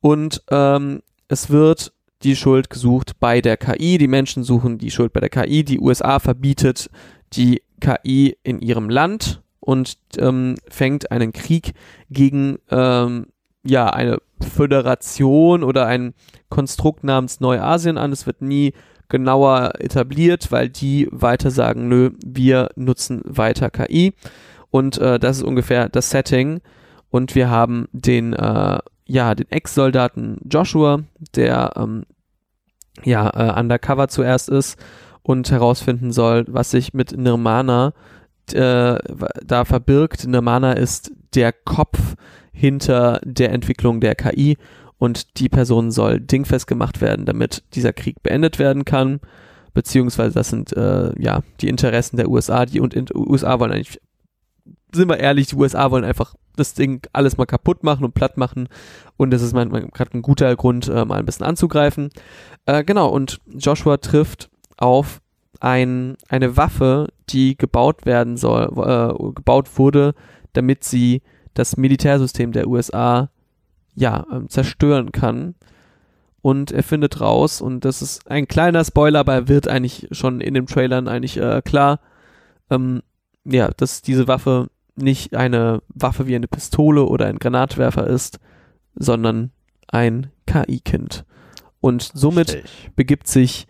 Und 0.00 0.42
ähm, 0.50 1.02
es 1.28 1.50
wird 1.50 1.92
die 2.22 2.36
Schuld 2.36 2.70
gesucht 2.70 3.18
bei 3.20 3.40
der 3.40 3.56
KI. 3.56 3.98
Die 3.98 4.08
Menschen 4.08 4.44
suchen 4.44 4.78
die 4.78 4.90
Schuld 4.90 5.12
bei 5.12 5.20
der 5.20 5.28
KI. 5.28 5.64
Die 5.64 5.80
USA 5.80 6.18
verbietet 6.18 6.90
die 7.34 7.62
KI 7.80 8.36
in 8.42 8.60
ihrem 8.60 8.88
Land 8.88 9.42
und 9.60 9.96
ähm, 10.18 10.56
fängt 10.68 11.10
einen 11.10 11.32
Krieg 11.32 11.72
gegen 12.10 12.58
ähm, 12.70 13.26
ja 13.64 13.88
eine 13.90 14.18
Föderation 14.40 15.62
oder 15.62 15.86
ein 15.86 16.14
Konstrukt 16.48 17.04
namens 17.04 17.40
Neuasien 17.40 17.98
an. 17.98 18.12
Es 18.12 18.26
wird 18.26 18.42
nie 18.42 18.72
genauer 19.08 19.72
etabliert, 19.78 20.50
weil 20.50 20.68
die 20.68 21.08
weiter 21.10 21.50
sagen, 21.50 21.88
nö, 21.88 22.10
wir 22.24 22.70
nutzen 22.76 23.22
weiter 23.24 23.70
KI. 23.70 24.14
Und 24.70 24.98
äh, 24.98 25.18
das 25.18 25.38
ist 25.38 25.42
ungefähr 25.42 25.88
das 25.88 26.10
Setting. 26.10 26.60
Und 27.10 27.34
wir 27.34 27.48
haben 27.48 27.86
den, 27.92 28.32
äh, 28.32 28.78
ja, 29.06 29.34
den 29.34 29.50
Ex-Soldaten 29.50 30.38
Joshua, 30.50 31.04
der 31.36 31.72
ähm, 31.76 32.04
ja, 33.02 33.30
äh, 33.30 33.60
undercover 33.60 34.08
zuerst 34.08 34.48
ist 34.48 34.78
und 35.22 35.50
herausfinden 35.50 36.12
soll, 36.12 36.44
was 36.48 36.70
sich 36.70 36.94
mit 36.94 37.16
Nirmana 37.16 37.92
äh, 38.52 38.98
da 39.44 39.64
verbirgt. 39.64 40.26
Nirmana 40.26 40.72
ist 40.72 41.12
der 41.34 41.52
Kopf 41.52 42.16
hinter 42.52 43.20
der 43.24 43.52
Entwicklung 43.52 44.00
der 44.00 44.14
KI 44.14 44.56
und 44.98 45.38
die 45.38 45.48
Person 45.48 45.90
soll 45.90 46.20
dingfest 46.20 46.66
gemacht 46.66 47.00
werden, 47.00 47.26
damit 47.26 47.62
dieser 47.74 47.92
Krieg 47.92 48.22
beendet 48.22 48.58
werden 48.58 48.84
kann. 48.84 49.20
Beziehungsweise 49.72 50.34
das 50.34 50.48
sind 50.50 50.72
äh, 50.76 51.12
ja 51.20 51.42
die 51.60 51.68
Interessen 51.68 52.16
der 52.16 52.30
USA, 52.30 52.64
die 52.64 52.80
und 52.80 52.94
in, 52.94 53.06
USA 53.14 53.58
wollen 53.58 53.72
eigentlich, 53.72 54.00
sind 54.92 55.08
wir 55.08 55.18
ehrlich, 55.18 55.48
die 55.48 55.56
USA 55.56 55.90
wollen 55.90 56.04
einfach 56.04 56.34
das 56.56 56.74
Ding 56.74 57.04
alles 57.12 57.36
mal 57.36 57.46
kaputt 57.46 57.82
machen 57.82 58.04
und 58.04 58.14
platt 58.14 58.36
machen. 58.36 58.68
Und 59.16 59.30
das 59.32 59.42
ist 59.42 59.52
mal, 59.52 59.66
mal 59.66 59.82
gerade 59.88 60.16
ein 60.16 60.22
guter 60.22 60.54
Grund, 60.54 60.88
äh, 60.88 61.04
mal 61.04 61.18
ein 61.18 61.26
bisschen 61.26 61.46
anzugreifen. 61.46 62.10
Äh, 62.66 62.84
genau, 62.84 63.08
und 63.08 63.40
Joshua 63.46 63.96
trifft 63.96 64.50
auf 64.76 65.20
ein, 65.60 66.16
eine 66.28 66.56
Waffe, 66.56 67.08
die 67.30 67.56
gebaut 67.56 68.06
werden 68.06 68.36
soll, 68.36 68.64
äh, 68.76 69.32
gebaut 69.32 69.78
wurde, 69.78 70.14
damit 70.52 70.84
sie 70.84 71.22
das 71.54 71.76
Militärsystem 71.76 72.52
der 72.52 72.68
USA 72.68 73.30
ja 73.94 74.26
ähm, 74.32 74.48
zerstören 74.48 75.12
kann. 75.12 75.54
Und 76.42 76.72
er 76.72 76.82
findet 76.82 77.20
raus, 77.20 77.62
und 77.62 77.86
das 77.86 78.02
ist 78.02 78.30
ein 78.30 78.46
kleiner 78.46 78.84
Spoiler, 78.84 79.20
aber 79.20 79.34
er 79.34 79.48
wird 79.48 79.66
eigentlich 79.66 80.08
schon 80.10 80.40
in 80.42 80.52
den 80.52 80.66
Trailern 80.66 81.08
eigentlich 81.08 81.38
äh, 81.38 81.62
klar, 81.62 82.00
ähm, 82.70 83.02
ja, 83.44 83.70
dass 83.76 84.02
diese 84.02 84.28
Waffe 84.28 84.68
nicht 84.96 85.34
eine 85.34 85.82
Waffe 85.88 86.26
wie 86.26 86.36
eine 86.36 86.46
Pistole 86.46 87.04
oder 87.04 87.26
ein 87.26 87.38
Granatwerfer 87.38 88.06
ist, 88.06 88.40
sondern 88.94 89.52
ein 89.88 90.30
KI-Kind. 90.46 91.24
Und 91.80 92.10
somit 92.14 92.52
Richtig. 92.54 92.90
begibt 92.94 93.26
sich 93.26 93.66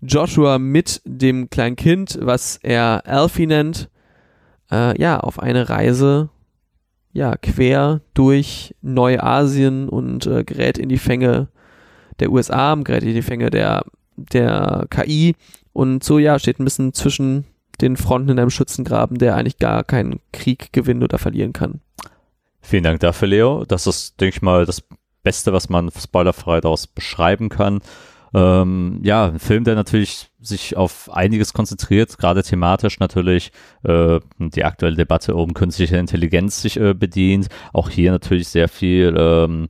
Joshua 0.00 0.58
mit 0.58 1.00
dem 1.04 1.50
kleinen 1.50 1.76
Kind, 1.76 2.18
was 2.20 2.58
er 2.62 3.02
Alfie 3.06 3.46
nennt, 3.46 3.88
äh, 4.70 5.00
ja, 5.00 5.20
auf 5.20 5.38
eine 5.38 5.68
Reise, 5.68 6.30
ja, 7.16 7.34
quer 7.36 8.02
durch 8.12 8.74
Neuasien 8.82 9.88
und 9.88 10.26
äh, 10.26 10.44
gerät 10.44 10.76
in 10.76 10.90
die 10.90 10.98
Fänge 10.98 11.48
der 12.20 12.30
USA, 12.30 12.74
gerät 12.74 13.04
in 13.04 13.14
die 13.14 13.22
Fänge 13.22 13.48
der, 13.48 13.84
der 14.16 14.86
KI 14.90 15.34
und 15.72 16.04
so, 16.04 16.18
ja, 16.18 16.38
steht 16.38 16.60
ein 16.60 16.64
bisschen 16.64 16.92
zwischen 16.92 17.46
den 17.80 17.96
Fronten 17.96 18.28
in 18.28 18.38
einem 18.38 18.50
Schützengraben, 18.50 19.16
der 19.16 19.34
eigentlich 19.34 19.58
gar 19.58 19.82
keinen 19.82 20.20
Krieg 20.32 20.74
gewinnen 20.74 21.02
oder 21.02 21.18
verlieren 21.18 21.54
kann. 21.54 21.80
Vielen 22.60 22.84
Dank 22.84 23.00
dafür, 23.00 23.28
Leo. 23.28 23.64
Das 23.64 23.86
ist, 23.86 24.20
denke 24.20 24.36
ich 24.36 24.42
mal, 24.42 24.66
das 24.66 24.82
Beste, 25.22 25.54
was 25.54 25.70
man 25.70 25.90
spoilerfrei 25.90 26.60
daraus 26.60 26.86
beschreiben 26.86 27.48
kann. 27.48 27.80
Ähm, 28.34 29.00
ja, 29.02 29.26
ein 29.26 29.38
Film, 29.38 29.64
der 29.64 29.74
natürlich 29.74 30.28
sich 30.40 30.76
auf 30.76 31.10
einiges 31.12 31.52
konzentriert, 31.52 32.18
gerade 32.18 32.42
thematisch 32.42 32.98
natürlich 33.00 33.52
äh, 33.84 34.20
die 34.38 34.64
aktuelle 34.64 34.96
Debatte 34.96 35.34
um 35.34 35.54
künstliche 35.54 35.96
Intelligenz 35.96 36.62
sich 36.62 36.78
äh, 36.78 36.94
bedient. 36.94 37.48
Auch 37.72 37.90
hier 37.90 38.12
natürlich 38.12 38.48
sehr 38.48 38.68
viel 38.68 39.14
ähm, 39.16 39.68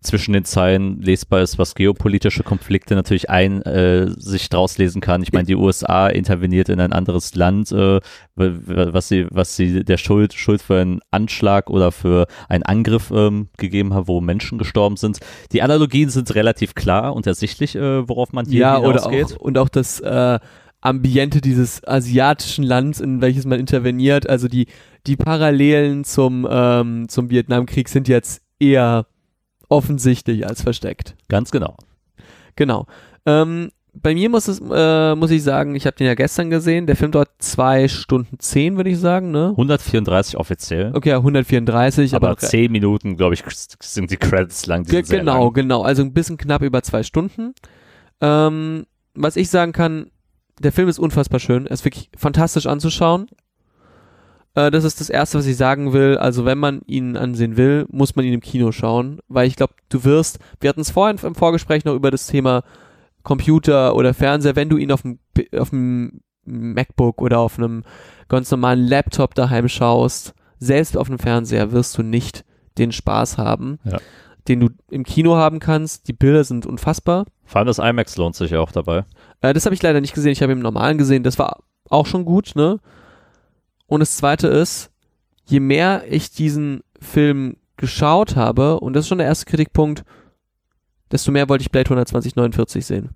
zwischen 0.00 0.32
den 0.32 0.44
Zeilen 0.44 1.00
lesbar 1.00 1.42
ist, 1.42 1.58
was 1.58 1.74
geopolitische 1.74 2.44
Konflikte 2.44 2.94
natürlich 2.94 3.30
ein 3.30 3.62
äh, 3.62 4.08
sich 4.16 4.48
draus 4.48 4.78
lesen 4.78 5.00
kann. 5.00 5.22
Ich 5.22 5.32
meine, 5.32 5.46
die 5.46 5.56
USA 5.56 6.06
interveniert 6.06 6.68
in 6.68 6.78
ein 6.78 6.92
anderes 6.92 7.34
Land, 7.34 7.72
äh, 7.72 8.00
was 8.36 9.08
sie, 9.08 9.26
was 9.30 9.56
sie 9.56 9.84
der 9.84 9.96
Schuld, 9.96 10.34
Schuld 10.34 10.62
für 10.62 10.80
einen 10.80 11.00
Anschlag 11.10 11.68
oder 11.68 11.90
für 11.90 12.26
einen 12.48 12.62
Angriff 12.62 13.10
ähm, 13.10 13.48
gegeben 13.56 13.92
hat, 13.92 14.06
wo 14.06 14.20
Menschen 14.20 14.56
gestorben 14.58 14.96
sind. 14.96 15.18
Die 15.50 15.62
Analogien 15.62 16.10
sind 16.10 16.32
relativ 16.36 16.74
klar 16.74 17.14
und 17.16 17.26
ersichtlich, 17.26 17.74
äh, 17.74 18.08
worauf 18.08 18.32
man 18.32 18.46
hier 18.46 18.60
ja, 18.60 18.78
oder 18.78 19.04
auch, 19.04 19.36
und 19.40 19.58
auch 19.58 19.68
das 19.68 19.98
äh, 19.98 20.38
Ambiente 20.80 21.40
dieses 21.40 21.82
asiatischen 21.86 22.62
Landes, 22.62 23.00
in 23.00 23.20
welches 23.20 23.46
man 23.46 23.58
interveniert. 23.58 24.28
Also 24.28 24.46
die, 24.46 24.66
die 25.08 25.16
Parallelen 25.16 26.04
zum, 26.04 26.46
ähm, 26.48 27.08
zum 27.08 27.30
Vietnamkrieg 27.30 27.88
sind 27.88 28.06
jetzt 28.06 28.42
eher 28.60 29.06
offensichtlich 29.68 30.46
als 30.46 30.62
versteckt. 30.62 31.14
Ganz 31.28 31.50
genau. 31.50 31.76
Genau. 32.56 32.86
Ähm, 33.26 33.70
bei 34.02 34.14
mir 34.14 34.28
muss 34.28 34.48
es, 34.48 34.60
äh, 34.60 35.14
muss 35.14 35.30
ich 35.30 35.42
sagen, 35.42 35.74
ich 35.74 35.86
habe 35.86 35.96
den 35.96 36.06
ja 36.06 36.14
gestern 36.14 36.50
gesehen. 36.50 36.86
Der 36.86 36.96
Film 36.96 37.10
dort 37.10 37.30
zwei 37.38 37.88
Stunden 37.88 38.38
zehn, 38.38 38.76
würde 38.76 38.90
ich 38.90 38.98
sagen, 38.98 39.30
ne? 39.30 39.50
134 39.50 40.36
offiziell. 40.36 40.92
Okay, 40.94 41.10
ja, 41.10 41.16
134, 41.16 42.14
aber, 42.14 42.30
aber, 42.30 42.38
10 42.38 42.70
Minuten, 42.70 43.16
glaube 43.16 43.34
ich, 43.34 43.42
sind 43.80 44.10
die 44.10 44.16
Credits 44.16 44.66
lang. 44.66 44.84
Die 44.84 45.02
genau, 45.02 45.44
lang. 45.44 45.52
genau. 45.52 45.82
Also 45.82 46.02
ein 46.02 46.12
bisschen 46.12 46.36
knapp 46.36 46.62
über 46.62 46.82
zwei 46.82 47.02
Stunden. 47.02 47.54
Ähm, 48.20 48.86
was 49.14 49.36
ich 49.36 49.50
sagen 49.50 49.72
kann, 49.72 50.10
der 50.60 50.72
Film 50.72 50.88
ist 50.88 50.98
unfassbar 50.98 51.40
schön. 51.40 51.66
Er 51.66 51.72
ist 51.72 51.84
wirklich 51.84 52.10
fantastisch 52.16 52.66
anzuschauen. 52.66 53.28
Äh, 54.58 54.70
das 54.72 54.84
ist 54.84 55.00
das 55.00 55.08
Erste, 55.10 55.38
was 55.38 55.46
ich 55.46 55.56
sagen 55.56 55.92
will. 55.92 56.16
Also 56.18 56.44
wenn 56.44 56.58
man 56.58 56.80
ihn 56.86 57.16
ansehen 57.16 57.56
will, 57.56 57.86
muss 57.90 58.16
man 58.16 58.24
ihn 58.24 58.32
im 58.34 58.40
Kino 58.40 58.72
schauen, 58.72 59.20
weil 59.28 59.46
ich 59.46 59.56
glaube, 59.56 59.74
du 59.88 60.02
wirst, 60.04 60.38
wir 60.60 60.68
hatten 60.68 60.80
es 60.80 60.90
vorhin 60.90 61.18
im 61.22 61.34
Vorgespräch 61.34 61.84
noch 61.84 61.94
über 61.94 62.10
das 62.10 62.26
Thema 62.26 62.62
Computer 63.22 63.94
oder 63.94 64.14
Fernseher, 64.14 64.56
wenn 64.56 64.68
du 64.68 64.76
ihn 64.76 64.90
auf 64.92 65.02
dem, 65.02 65.18
auf 65.56 65.70
dem 65.70 66.20
MacBook 66.44 67.20
oder 67.20 67.38
auf 67.38 67.58
einem 67.58 67.84
ganz 68.28 68.50
normalen 68.50 68.80
Laptop 68.86 69.34
daheim 69.34 69.68
schaust, 69.68 70.34
selbst 70.58 70.96
auf 70.96 71.08
einem 71.08 71.18
Fernseher 71.18 71.72
wirst 71.72 71.96
du 71.98 72.02
nicht 72.02 72.44
den 72.78 72.90
Spaß 72.90 73.38
haben, 73.38 73.78
Ja. 73.84 73.98
den 74.48 74.60
du 74.60 74.70
im 74.90 75.04
Kino 75.04 75.36
haben 75.36 75.60
kannst. 75.60 76.08
Die 76.08 76.12
Bilder 76.12 76.42
sind 76.44 76.64
unfassbar. 76.66 77.26
Vor 77.44 77.58
allem 77.58 77.66
das 77.66 77.78
IMAX 77.78 78.16
lohnt 78.16 78.34
sich 78.34 78.56
auch 78.56 78.72
dabei. 78.72 79.04
Äh, 79.40 79.52
das 79.52 79.66
habe 79.66 79.74
ich 79.74 79.82
leider 79.82 80.00
nicht 80.00 80.14
gesehen. 80.14 80.32
Ich 80.32 80.42
habe 80.42 80.52
ihn 80.52 80.58
im 80.58 80.62
Normalen 80.62 80.98
gesehen. 80.98 81.22
Das 81.22 81.38
war 81.38 81.58
auch 81.90 82.06
schon 82.06 82.24
gut, 82.24 82.52
ne? 82.54 82.80
Und 83.88 84.00
das 84.00 84.16
Zweite 84.16 84.46
ist, 84.46 84.90
je 85.46 85.60
mehr 85.60 86.04
ich 86.08 86.30
diesen 86.30 86.82
Film 87.00 87.56
geschaut 87.76 88.36
habe, 88.36 88.78
und 88.78 88.92
das 88.92 89.04
ist 89.04 89.08
schon 89.08 89.18
der 89.18 89.26
erste 89.26 89.46
Kritikpunkt, 89.46 90.04
desto 91.10 91.32
mehr 91.32 91.48
wollte 91.48 91.62
ich 91.62 91.70
Blade 91.70 91.88
Runner 91.88 92.04
2049 92.04 92.84
sehen. 92.84 93.10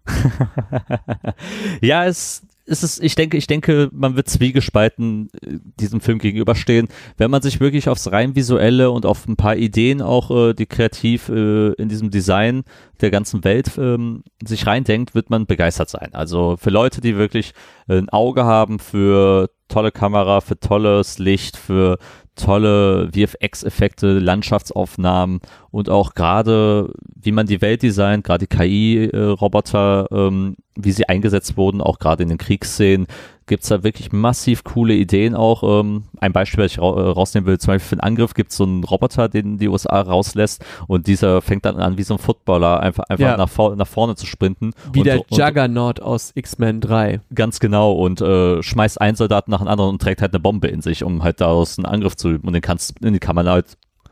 ja, 1.83 2.07
es, 2.07 2.47
es 2.65 2.83
ist, 2.83 3.03
ich 3.03 3.15
denke, 3.15 3.37
ich 3.37 3.47
denke, 3.47 3.89
man 3.93 4.17
wird 4.17 4.29
zwiegespalten 4.29 5.31
äh, 5.43 5.59
diesem 5.81 6.01
Film 6.01 6.19
gegenüberstehen. 6.19 6.89
Wenn 7.17 7.31
man 7.31 7.43
sich 7.43 7.61
wirklich 7.61 7.89
aufs 7.89 8.13
rein 8.13 8.37
visuelle 8.37 8.91
und 8.91 9.07
auf 9.07 9.27
ein 9.27 9.37
paar 9.37 9.57
Ideen 9.57 10.01
auch, 10.01 10.31
äh, 10.31 10.55
die 10.55 10.67
kreativ 10.67 11.29
äh, 11.29 11.73
in 11.73 11.89
diesem 11.89 12.11
Design 12.11 12.65
der 13.01 13.11
ganzen 13.11 13.43
Welt 13.45 13.73
ähm, 13.79 14.23
sich 14.45 14.67
reindenkt, 14.67 15.15
wird 15.15 15.31
man 15.31 15.47
begeistert 15.47 15.91
sein. 15.91 16.11
Also 16.13 16.57
für 16.57 16.71
Leute, 16.71 17.01
die 17.01 17.17
wirklich 17.17 17.53
ein 17.89 18.09
Auge 18.11 18.45
haben 18.45 18.79
für 18.79 19.51
tolle 19.69 19.91
Kamera, 19.91 20.41
für 20.41 20.59
tolles 20.59 21.19
Licht, 21.19 21.57
für 21.57 21.99
tolle 22.43 23.11
VFX-Effekte, 23.13 24.19
Landschaftsaufnahmen 24.19 25.41
und 25.71 25.89
auch 25.89 26.15
gerade, 26.15 26.93
wie 27.15 27.33
man 27.33 27.47
die 27.47 27.61
Welt 27.61 27.83
designt, 27.83 28.25
gerade 28.25 28.47
die 28.47 28.57
KI-Roboter, 28.57 30.09
ähm, 30.11 30.57
wie 30.75 30.93
sie 30.93 31.09
eingesetzt 31.09 31.57
wurden, 31.57 31.81
auch 31.81 31.99
gerade 31.99 32.23
in 32.23 32.29
den 32.29 32.39
Kriegsszenen, 32.39 33.07
gibt's 33.53 33.69
da 33.69 33.83
wirklich 33.85 34.13
massiv 34.13 34.65
coole 34.65 34.95
Ideen 34.95 35.35
auch. 35.35 35.63
Ähm, 35.81 36.05
ein 36.21 36.33
Beispiel, 36.33 36.65
das 36.65 36.73
ich 36.73 36.79
ra 36.79 36.87
äh, 36.87 37.11
rausnehmen 37.11 37.47
will, 37.47 37.59
zum 37.59 37.69
Beispiel 37.75 37.87
für 37.89 37.93
einen 38.03 38.13
Angriff 38.15 38.33
gibt's 38.33 38.57
so 38.57 38.65
einen 38.65 38.83
Roboter, 38.83 39.29
den 39.29 39.59
die 39.59 39.69
USA 39.69 40.01
rauslässt 40.01 40.65
und 40.87 41.07
dieser 41.07 41.43
fängt 41.43 41.67
dann 41.67 41.77
an, 41.77 41.99
wie 41.99 42.03
so 42.03 42.15
ein 42.15 42.19
Footballer 42.19 42.81
einfach, 42.81 43.05
einfach 43.11 43.23
Ja. 43.25 43.37
nach, 43.37 43.49
vor 43.51 43.77
nach 43.77 43.87
vorne 43.87 44.17
zu 44.17 44.25
sprinten. 44.25 44.73
Wie 44.95 45.01
und, 45.01 45.05
der 45.07 45.19
und, 45.21 45.37
Juggernaut 45.37 46.01
aus 46.01 46.33
X-Men 46.35 46.81
3. 46.81 47.21
Ganz 47.35 47.61
genau 47.61 47.93
und 47.93 48.23
äh, 48.23 48.63
schmeißt 48.63 48.99
einen 49.01 49.17
Soldaten 49.17 49.51
nach 49.51 49.59
dem 49.59 49.69
anderen 49.69 49.91
und 49.91 50.01
trägt 50.01 50.23
halt 50.23 50.33
eine 50.33 50.41
Bombe 50.41 50.69
in 50.69 50.81
sich, 50.81 51.05
um 51.05 51.23
halt 51.23 51.43
daraus 51.43 51.79
einen 51.79 51.85
Angriff 51.85 52.17
zu 52.17 52.31
üben 52.31 52.47
und 52.47 52.55
den 52.55 52.63
kannst, 52.63 52.95
den 53.05 53.21
kann 53.21 53.37
man 53.37 53.47
halt 53.49 53.67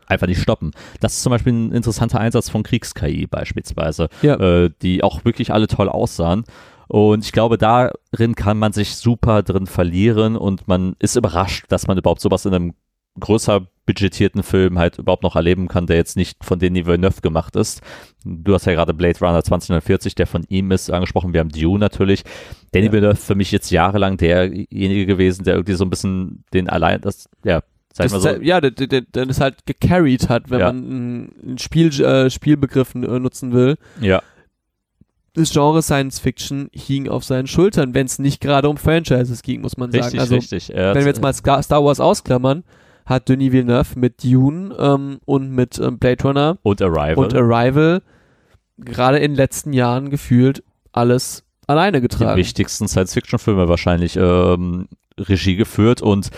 einfach 0.05 0.27
nicht 0.27 0.41
stoppen. 0.41 0.71
Das 0.99 1.13
ist 1.13 1.23
zum 1.23 1.29
Beispiel 1.31 1.53
ein 1.53 1.71
interessanter 1.71 2.19
Einsatz 2.19 2.49
von 2.49 2.63
Kriegs-KI 2.63 3.27
beispielsweise, 3.27 4.09
Ja. 4.21 4.35
äh, 4.35 4.69
die 4.81 5.03
auch 5.03 5.23
wirklich 5.25 5.53
alle 5.53 5.67
toll 5.67 5.87
aussahen. 5.89 6.43
Und 6.91 7.23
ich 7.23 7.31
glaube, 7.31 7.57
darin 7.57 8.35
kann 8.35 8.59
man 8.59 8.73
sich 8.73 8.95
super 8.97 9.43
drin 9.43 9.65
verlieren 9.65 10.35
und 10.35 10.67
man 10.67 10.97
ist 10.99 11.15
überrascht, 11.15 11.65
dass 11.69 11.87
man 11.87 11.97
überhaupt 11.97 12.19
sowas 12.19 12.45
in 12.45 12.53
einem 12.53 12.73
größer 13.17 13.65
budgetierten 13.85 14.43
Film 14.43 14.77
halt 14.77 14.97
überhaupt 14.99 15.23
noch 15.23 15.37
erleben 15.37 15.69
kann, 15.69 15.87
der 15.87 15.95
jetzt 15.95 16.17
nicht 16.17 16.43
von 16.43 16.59
Denis 16.59 16.85
Villeneuve 16.85 17.21
gemacht 17.21 17.55
ist. 17.55 17.81
Du 18.25 18.53
hast 18.53 18.65
ja 18.65 18.73
gerade 18.73 18.93
Blade 18.93 19.19
Runner 19.19 19.41
2049, 19.41 20.15
der 20.15 20.27
von 20.27 20.43
ihm 20.49 20.71
ist, 20.71 20.89
angesprochen. 20.91 21.31
Wir 21.31 21.39
haben 21.39 21.49
Dune 21.49 21.79
natürlich. 21.79 22.23
Denis 22.73 22.87
Ja. 22.87 22.91
Villeneuve 22.93 23.15
für 23.15 23.35
mich 23.35 23.53
jetzt 23.53 23.69
jahrelang 23.71 24.17
derjenige 24.17 25.05
gewesen, 25.05 25.45
der 25.45 25.55
irgendwie 25.55 25.73
so 25.75 25.85
ein 25.85 25.89
bisschen 25.89 26.43
den 26.53 26.67
allein, 26.67 26.99
das, 26.99 27.29
ja, 27.45 27.61
sag 27.93 28.03
Das 28.05 28.11
mal 28.11 28.19
so, 28.19 28.27
ist, 28.29 28.35
halt- 28.35 28.43
ja, 28.45 28.59
der, 28.59 28.71
der, 28.71 28.87
der, 28.87 29.01
der 29.01 29.25
das 29.27 29.39
halt 29.39 29.65
gecarried 29.65 30.27
hat, 30.27 30.49
wenn 30.49 30.59
Ja. 30.59 30.73
man 30.73 31.31
einen 31.41 31.57
Spiel, 31.57 31.87
äh, 32.01 32.29
Spielbegriff 32.29 32.95
äh, 32.95 32.97
nutzen 32.99 33.53
will. 33.53 33.77
ja, 34.01 34.21
Das 35.33 35.51
Genre 35.51 35.81
Science 35.81 36.19
Fiction 36.19 36.69
hing 36.73 37.07
auf 37.07 37.23
seinen 37.23 37.47
Schultern, 37.47 37.93
wenn 37.93 38.05
es 38.05 38.19
nicht 38.19 38.41
gerade 38.41 38.67
um 38.67 38.77
Franchises 38.77 39.41
ging, 39.43 39.61
muss 39.61 39.77
man 39.77 39.91
sagen. 39.91 40.03
richtig, 40.03 40.19
also, 40.19 40.35
richtig. 40.35 40.69
Hat- 40.69 40.75
wenn 40.95 41.05
wir 41.05 41.07
jetzt 41.07 41.21
mal 41.21 41.33
Star 41.33 41.83
Wars 41.83 41.99
ausklammern, 41.99 42.63
hat 43.05 43.29
Denis 43.29 43.51
Villeneuve 43.51 43.97
mit 43.97 44.23
Dune 44.23 44.75
ähm, 44.77 45.19
und 45.25 45.51
mit 45.51 45.79
ähm, 45.79 45.99
Blade 45.99 46.23
Runner 46.23 46.57
und 46.63 46.81
Arrival. 46.81 47.15
und 47.15 47.33
Arrival 47.33 48.01
gerade 48.77 49.17
in 49.19 49.31
den 49.31 49.37
letzten 49.37 49.73
Jahren 49.73 50.09
gefühlt 50.09 50.63
alles 50.91 51.43
alleine 51.67 51.97
die 51.97 52.07
getragen. 52.07 52.37
wichtigsten 52.37 52.87
Science-Fiction-Filme 52.87 53.69
wahrscheinlich 53.69 54.17
ähm, 54.17 54.87
Regie 55.17 55.55
geführt 55.55 56.01
und 56.01 56.29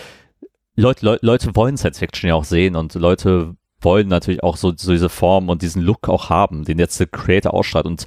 Leute, 0.76 1.04
Leute, 1.06 1.26
Leute 1.26 1.56
wollen 1.56 1.76
Science-Fiction 1.76 2.28
ja 2.28 2.34
auch 2.34 2.44
sehen 2.44 2.76
und 2.76 2.94
Leute 2.94 3.54
wollen 3.80 4.08
natürlich 4.08 4.42
auch 4.42 4.56
so, 4.56 4.72
so 4.76 4.92
diese 4.92 5.08
Form 5.08 5.48
und 5.48 5.62
diesen 5.62 5.82
Look 5.82 6.08
auch 6.08 6.30
haben, 6.30 6.64
den 6.64 6.78
jetzt 6.78 6.98
der 6.98 7.06
Creator 7.06 7.52
ausstrahlt. 7.54 7.86
Und 7.86 8.06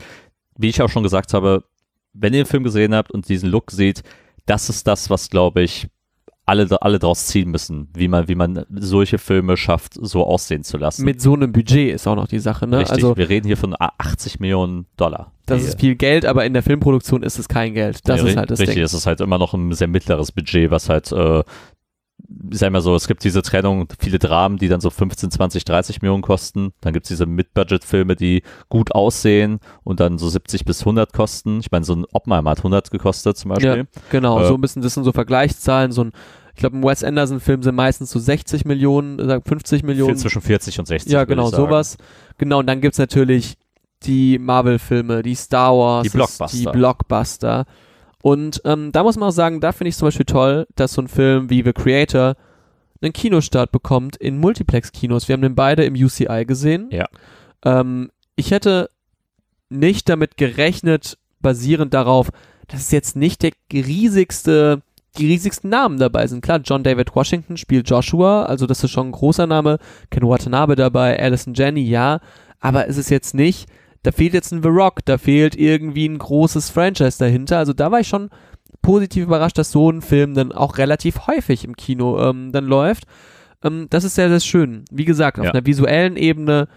wie 0.57 0.69
ich 0.69 0.81
auch 0.81 0.89
schon 0.89 1.03
gesagt 1.03 1.33
habe, 1.33 1.63
wenn 2.13 2.33
ihr 2.33 2.43
den 2.43 2.47
Film 2.49 2.63
gesehen 2.63 2.95
habt 2.95 3.11
und 3.11 3.29
diesen 3.29 3.49
Look 3.49 3.71
seht, 3.71 4.01
das 4.45 4.69
ist 4.69 4.87
das, 4.87 5.09
was, 5.09 5.29
glaube 5.29 5.61
ich, 5.61 5.87
alle, 6.45 6.81
alle 6.81 6.97
draus 6.97 7.27
ziehen 7.27 7.51
müssen, 7.51 7.89
wie 7.93 8.07
man, 8.07 8.29
wie 8.29 8.35
man 8.35 8.65
solche 8.73 9.17
Filme 9.17 9.57
schafft, 9.57 9.95
so 9.95 10.25
aussehen 10.25 10.63
zu 10.63 10.77
lassen. 10.77 11.03
Mit 11.03 11.21
so 11.21 11.33
einem 11.33 11.51
Budget 11.51 11.93
ist 11.93 12.07
auch 12.07 12.15
noch 12.15 12.27
die 12.27 12.39
Sache, 12.39 12.65
ne? 12.65 12.79
Richtig, 12.79 12.95
Also 12.95 13.17
wir 13.17 13.27
reden 13.27 13.45
hier 13.47 13.57
von 13.57 13.75
80 13.77 14.39
Millionen 14.39 14.85
Dollar. 14.95 15.33
das 15.45 15.63
ist 15.63 15.79
viel 15.79 15.95
Geld, 15.95 16.25
aber 16.25 16.45
in 16.45 16.53
der 16.53 16.63
Filmproduktion 16.63 17.21
ist 17.21 17.37
es 17.37 17.49
kein 17.49 17.73
Geld. 17.73 17.99
Das 18.07 18.21
Ja, 18.21 18.27
ist 18.27 18.37
halt 18.37 18.49
das 18.49 18.59
richtig, 18.59 18.75
Ding. 18.75 18.83
es 18.85 18.93
ist 18.93 19.05
halt 19.05 19.19
immer 19.19 19.37
noch 19.37 19.53
ein 19.53 19.73
sehr 19.73 19.89
mittleres 19.89 20.31
Budget, 20.31 20.71
was 20.71 20.87
halt, 20.87 21.11
äh, 21.11 21.43
ich 22.51 22.59
sag 22.59 22.71
mal 22.71 22.81
so, 22.81 22.93
es 22.95 23.07
gibt 23.07 23.23
diese 23.23 23.41
Trennung, 23.41 23.87
viele 23.99 24.19
Dramen, 24.19 24.57
die 24.57 24.67
dann 24.67 24.81
so 24.81 24.89
15, 24.89 25.31
20, 25.31 25.63
30 25.63 26.01
Millionen 26.01 26.21
kosten. 26.21 26.73
Dann 26.81 26.91
gibt 26.93 27.05
es 27.05 27.09
diese 27.09 27.25
Mid-Budget-Filme, 27.25 28.15
die 28.15 28.43
gut 28.69 28.91
aussehen 28.93 29.59
und 29.83 29.99
dann 29.99 30.17
so 30.17 30.27
70 30.27 30.65
bis 30.65 30.81
100 30.81 31.13
kosten. 31.13 31.59
Ich 31.61 31.71
meine, 31.71 31.85
so 31.85 31.95
ein 31.95 32.05
Oppenheimer 32.11 32.51
hat 32.51 32.59
100 32.59 32.91
gekostet 32.91 33.37
zum 33.37 33.49
Beispiel. 33.49 33.77
Ja, 33.77 33.83
genau, 34.09 34.41
Äh, 34.41 34.47
so 34.47 34.55
ein 34.55 34.61
bisschen, 34.61 34.81
das 34.81 34.93
sind 34.93 35.03
so 35.05 35.11
Vergleichszahlen, 35.13 35.91
so 35.91 36.03
ein, 36.03 36.11
ich 36.53 36.59
glaube, 36.59 36.77
ein 36.77 36.83
Wes 36.83 37.03
Anderson-Film 37.03 37.63
sind 37.63 37.75
meistens 37.75 38.11
so 38.11 38.19
60 38.19 38.65
Millionen, 38.65 39.19
äh, 39.19 39.39
50 39.45 39.81
Viel 39.81 39.87
Millionen. 39.87 40.17
zwischen 40.17 40.41
40 40.41 40.79
und 40.79 40.85
60. 40.87 41.11
Ja, 41.11 41.23
genau, 41.23 41.49
sowas. 41.49 41.97
Genau, 42.37 42.59
und 42.59 42.67
dann 42.67 42.81
gibt's 42.81 42.97
natürlich 42.97 43.55
die 44.03 44.37
Marvel-Filme, 44.37 45.23
die 45.23 45.35
Star 45.35 45.73
Wars, 45.75 46.03
Die 46.03 46.09
Blockbuster. 46.09 46.57
die 46.57 46.65
Blockbuster. 46.77 47.65
Und 48.21 48.61
ähm, 48.65 48.91
da 48.91 49.03
muss 49.03 49.15
man 49.15 49.29
auch 49.29 49.33
sagen, 49.33 49.61
da 49.61 49.71
finde 49.71 49.89
ich 49.89 49.97
zum 49.97 50.07
Beispiel 50.07 50.25
toll, 50.25 50.67
dass 50.75 50.93
so 50.93 51.01
ein 51.01 51.07
Film 51.07 51.49
wie 51.49 51.63
The 51.63 51.73
Creator 51.73 52.35
einen 53.01 53.13
Kinostart 53.13 53.71
bekommt 53.71 54.15
in 54.17 54.39
Multiplex-Kinos. 54.39 55.27
Wir 55.27 55.33
haben 55.33 55.41
den 55.41 55.55
beide 55.55 55.85
im 55.85 55.93
UCI 55.93 56.45
gesehen. 56.45 56.89
Ja. 56.91 57.05
Ähm, 57.63 58.09
ich 58.35 58.51
hätte 58.51 58.89
nicht 59.69 60.09
damit 60.09 60.37
gerechnet, 60.37 61.17
basierend 61.39 61.93
darauf, 61.93 62.31
dass 62.67 62.81
es 62.81 62.91
jetzt 62.91 63.15
nicht 63.15 63.43
der 63.43 63.51
riesigste, 63.71 64.81
die 65.17 65.27
riesigsten 65.27 65.69
Namen 65.69 65.99
dabei 65.99 66.27
sind. 66.27 66.41
Klar, 66.41 66.59
John 66.63 66.83
David 66.83 67.15
Washington 67.15 67.57
spielt 67.57 67.89
Joshua, 67.89 68.43
also 68.43 68.65
das 68.65 68.83
ist 68.83 68.91
schon 68.91 69.09
ein 69.09 69.11
großer 69.11 69.47
Name. 69.47 69.79
Ken 70.09 70.23
Watanabe 70.23 70.75
dabei, 70.75 71.19
Alison 71.19 71.53
Jenny, 71.53 71.87
ja. 71.87 72.19
Aber 72.59 72.87
es 72.87 72.97
ist 72.97 73.09
jetzt 73.09 73.33
nicht, 73.33 73.69
da 74.07 74.13
fehlt 74.13 74.33
jetzt 74.33 74.53
ein 74.53 74.63
The 74.63 74.69
Rock, 74.69 75.03
da 75.03 75.17
fehlt 75.17 75.53
irgendwie 75.57 76.07
ein 76.07 76.17
großes 76.17 76.69
Franchise 76.69 77.19
dahinter. 77.19 77.57
Also 77.57 77.73
da 77.73 77.91
war 77.91 77.99
ich 77.99 78.07
schon 78.07 78.29
positiv 78.81 79.25
überrascht, 79.25 79.57
dass 79.57 79.69
so 79.71 79.91
ein 79.91 80.01
Film 80.01 80.33
dann 80.33 80.53
auch 80.53 80.77
relativ 80.77 81.27
häufig 81.27 81.65
im 81.65 81.75
Kino 81.75 82.17
ähm, 82.21 82.53
dann 82.53 82.63
läuft. 82.65 83.03
Ähm, 83.63 83.87
das 83.89 84.05
ist 84.05 84.15
sehr, 84.15 84.29
sehr 84.29 84.39
schön. 84.39 84.85
Wie 84.91 85.03
gesagt, 85.03 85.39
auf 85.39 85.45
Ja. 85.45 85.51
einer 85.51 85.65
visuellen 85.65 86.15
Ebene 86.15 86.69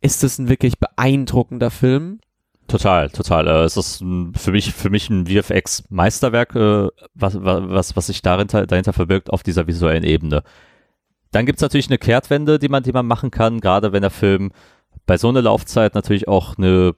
ist 0.00 0.22
es 0.22 0.38
ein 0.38 0.48
wirklich 0.48 0.78
beeindruckender 0.78 1.72
Film. 1.72 2.20
Total, 2.68 3.10
total. 3.10 3.48
Äh, 3.48 3.64
es 3.64 3.76
ist 3.76 4.04
für 4.36 4.52
mich, 4.52 4.72
für 4.72 4.90
mich 4.90 5.10
ein 5.10 5.26
VFX-Meisterwerk, 5.26 6.54
äh, 6.54 6.88
was, 7.14 7.42
was, 7.42 7.96
was 7.96 8.06
sich 8.06 8.22
dahinter, 8.22 8.68
dahinter 8.68 8.92
verbirgt 8.92 9.30
auf 9.30 9.42
dieser 9.42 9.66
visuellen 9.66 10.04
Ebene. 10.04 10.44
Dann 11.32 11.44
gibt's 11.44 11.62
natürlich 11.62 11.88
eine 11.88 11.98
Kehrtwende, 11.98 12.60
die 12.60 12.68
man, 12.68 12.84
die 12.84 12.92
man 12.92 13.06
machen 13.06 13.32
kann, 13.32 13.60
gerade 13.60 13.92
wenn 13.92 14.02
der 14.02 14.10
Film 14.10 14.52
bei 15.08 15.16
so 15.16 15.28
einer 15.30 15.42
Laufzeit 15.42 15.94
natürlich 15.94 16.28
auch 16.28 16.58
eine 16.58 16.94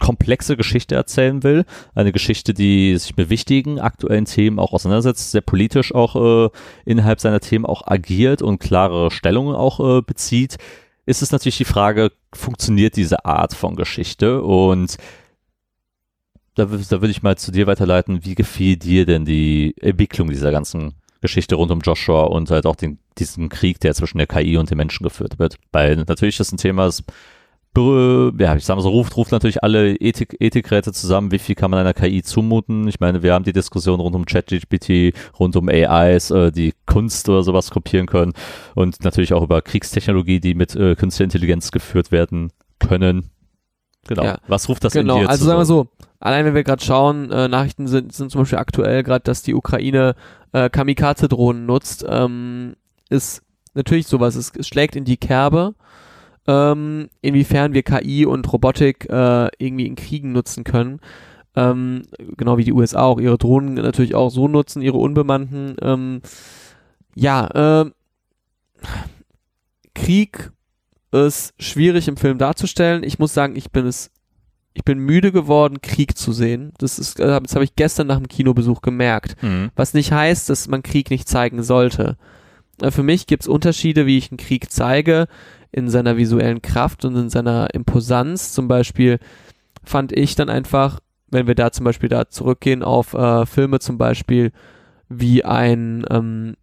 komplexe 0.00 0.56
Geschichte 0.56 0.94
erzählen 0.94 1.42
will. 1.42 1.64
Eine 1.94 2.12
Geschichte, 2.12 2.54
die 2.54 2.96
sich 2.96 3.16
mit 3.16 3.30
wichtigen 3.30 3.80
aktuellen 3.80 4.24
Themen 4.24 4.58
auch 4.58 4.72
auseinandersetzt, 4.72 5.32
sehr 5.32 5.42
politisch 5.42 5.94
auch 5.94 6.46
äh, 6.46 6.50
innerhalb 6.84 7.20
seiner 7.20 7.40
Themen 7.40 7.66
auch 7.66 7.86
agiert 7.86 8.42
und 8.42 8.60
klare 8.60 9.10
Stellungen 9.10 9.54
auch 9.54 9.80
äh, 9.80 10.02
bezieht, 10.02 10.56
ist 11.04 11.20
es 11.20 11.32
natürlich 11.32 11.58
die 11.58 11.64
Frage, 11.64 12.12
funktioniert 12.32 12.96
diese 12.96 13.24
Art 13.24 13.54
von 13.54 13.74
Geschichte? 13.74 14.40
Und 14.42 14.96
da, 16.54 16.66
da 16.66 17.00
würde 17.00 17.10
ich 17.10 17.24
mal 17.24 17.36
zu 17.36 17.50
dir 17.50 17.66
weiterleiten, 17.66 18.24
wie 18.24 18.36
gefiel 18.36 18.76
dir 18.76 19.04
denn 19.04 19.24
die 19.24 19.74
Entwicklung 19.80 20.30
dieser 20.30 20.52
ganzen 20.52 20.94
Geschichte 21.22 21.54
rund 21.54 21.70
um 21.70 21.80
Joshua 21.80 22.24
und 22.24 22.50
halt 22.50 22.66
auch 22.66 22.76
den, 22.76 22.98
diesen 23.16 23.48
Krieg, 23.48 23.80
der 23.80 23.94
zwischen 23.94 24.18
der 24.18 24.26
KI 24.26 24.58
und 24.58 24.70
den 24.70 24.76
Menschen 24.76 25.04
geführt 25.04 25.38
wird? 25.38 25.56
Weil 25.72 25.96
natürlich 25.96 26.38
ist 26.38 26.52
ein 26.52 26.58
Thema, 26.58 26.84
das 26.84 27.02
ja, 27.74 28.54
ich 28.54 28.66
sag 28.66 28.76
mal 28.76 28.82
so, 28.82 28.90
ruft, 28.90 29.16
ruft 29.16 29.32
natürlich 29.32 29.62
alle 29.62 29.96
Ethik, 29.96 30.36
Ethikräte 30.40 30.92
zusammen, 30.92 31.32
wie 31.32 31.38
viel 31.38 31.54
kann 31.54 31.70
man 31.70 31.80
einer 31.80 31.94
KI 31.94 32.22
zumuten? 32.22 32.86
Ich 32.86 33.00
meine, 33.00 33.22
wir 33.22 33.32
haben 33.32 33.44
die 33.44 33.54
Diskussion 33.54 33.98
rund 33.98 34.14
um 34.14 34.26
ChatGPT, 34.26 35.14
rund 35.38 35.56
um 35.56 35.70
AIs, 35.70 36.30
äh, 36.30 36.52
die 36.52 36.74
Kunst 36.84 37.30
oder 37.30 37.42
sowas 37.42 37.70
kopieren 37.70 38.06
können 38.06 38.34
und 38.74 39.02
natürlich 39.04 39.32
auch 39.32 39.42
über 39.42 39.62
Kriegstechnologie, 39.62 40.38
die 40.38 40.54
mit 40.54 40.76
äh, 40.76 40.96
künstlicher 40.96 41.24
Intelligenz 41.24 41.72
geführt 41.72 42.12
werden 42.12 42.52
können. 42.78 43.30
Genau. 44.06 44.24
Ja. 44.24 44.38
Was 44.48 44.68
ruft 44.68 44.84
das 44.84 44.92
genau, 44.92 45.16
in 45.16 45.22
dir 45.22 45.30
also 45.30 45.46
sagen 45.46 45.60
wir 45.60 45.64
so, 45.64 45.86
allein 46.20 46.44
wenn 46.44 46.54
wir 46.54 46.64
gerade 46.64 46.84
schauen, 46.84 47.30
äh, 47.30 47.48
Nachrichten 47.48 47.86
sind, 47.86 48.12
sind 48.12 48.30
zum 48.30 48.42
Beispiel 48.42 48.58
aktuell 48.58 49.02
gerade, 49.02 49.22
dass 49.22 49.42
die 49.42 49.54
Ukraine 49.54 50.14
äh, 50.52 50.70
Kamikaze-Drohnen 50.70 51.66
nutzt, 51.66 52.04
ähm, 52.08 52.74
ist 53.08 53.42
natürlich 53.74 54.06
sowas, 54.06 54.34
es, 54.36 54.52
es 54.56 54.68
schlägt 54.68 54.96
in 54.96 55.04
die 55.04 55.16
Kerbe, 55.16 55.74
ähm, 56.46 57.08
inwiefern 57.20 57.74
wir 57.74 57.82
KI 57.82 58.26
und 58.26 58.52
Robotik 58.52 59.08
äh, 59.08 59.48
irgendwie 59.58 59.86
in 59.86 59.96
Kriegen 59.96 60.32
nutzen 60.32 60.64
können. 60.64 61.00
Ähm, 61.54 62.02
genau 62.36 62.56
wie 62.56 62.64
die 62.64 62.72
USA 62.72 63.02
auch 63.02 63.20
ihre 63.20 63.38
Drohnen 63.38 63.74
natürlich 63.74 64.14
auch 64.14 64.30
so 64.30 64.48
nutzen, 64.48 64.82
ihre 64.82 64.98
unbemannten. 64.98 65.76
Ähm, 65.82 66.22
ja, 67.14 67.48
ähm, 67.54 67.92
Krieg 69.94 70.50
ist 71.12 71.52
schwierig 71.58 72.08
im 72.08 72.16
Film 72.16 72.38
darzustellen. 72.38 73.04
Ich 73.04 73.18
muss 73.18 73.34
sagen, 73.34 73.54
ich 73.54 73.70
bin 73.70 73.86
es, 73.86 74.10
ich 74.74 74.84
bin 74.84 74.98
müde 74.98 75.32
geworden, 75.32 75.80
Krieg 75.82 76.16
zu 76.16 76.32
sehen. 76.32 76.72
Das 76.78 76.98
ist, 76.98 77.20
äh, 77.20 77.40
das 77.40 77.54
habe 77.54 77.64
ich 77.64 77.76
gestern 77.76 78.06
nach 78.06 78.16
dem 78.18 78.28
Kinobesuch 78.28 78.80
gemerkt. 78.80 79.40
Mhm. 79.42 79.70
Was 79.76 79.94
nicht 79.94 80.12
heißt, 80.12 80.48
dass 80.48 80.68
man 80.68 80.82
Krieg 80.82 81.10
nicht 81.10 81.28
zeigen 81.28 81.62
sollte. 81.62 82.16
Äh, 82.80 82.90
Für 82.90 83.02
mich 83.02 83.26
gibt 83.26 83.42
es 83.42 83.48
Unterschiede, 83.48 84.06
wie 84.06 84.18
ich 84.18 84.30
einen 84.30 84.38
Krieg 84.38 84.70
zeige, 84.70 85.26
in 85.72 85.88
seiner 85.90 86.16
visuellen 86.16 86.62
Kraft 86.62 87.04
und 87.04 87.16
in 87.16 87.30
seiner 87.30 87.74
Imposanz. 87.74 88.52
Zum 88.52 88.68
Beispiel 88.68 89.18
fand 89.84 90.12
ich 90.12 90.34
dann 90.36 90.48
einfach, 90.48 91.00
wenn 91.28 91.46
wir 91.46 91.54
da 91.54 91.70
zum 91.72 91.84
Beispiel 91.84 92.08
da 92.08 92.28
zurückgehen 92.28 92.82
auf 92.82 93.14
äh, 93.14 93.46
Filme 93.46 93.78
zum 93.78 93.98
Beispiel 93.98 94.52
wie 95.08 95.44
ein 95.44 96.04
ähm, 96.10 96.54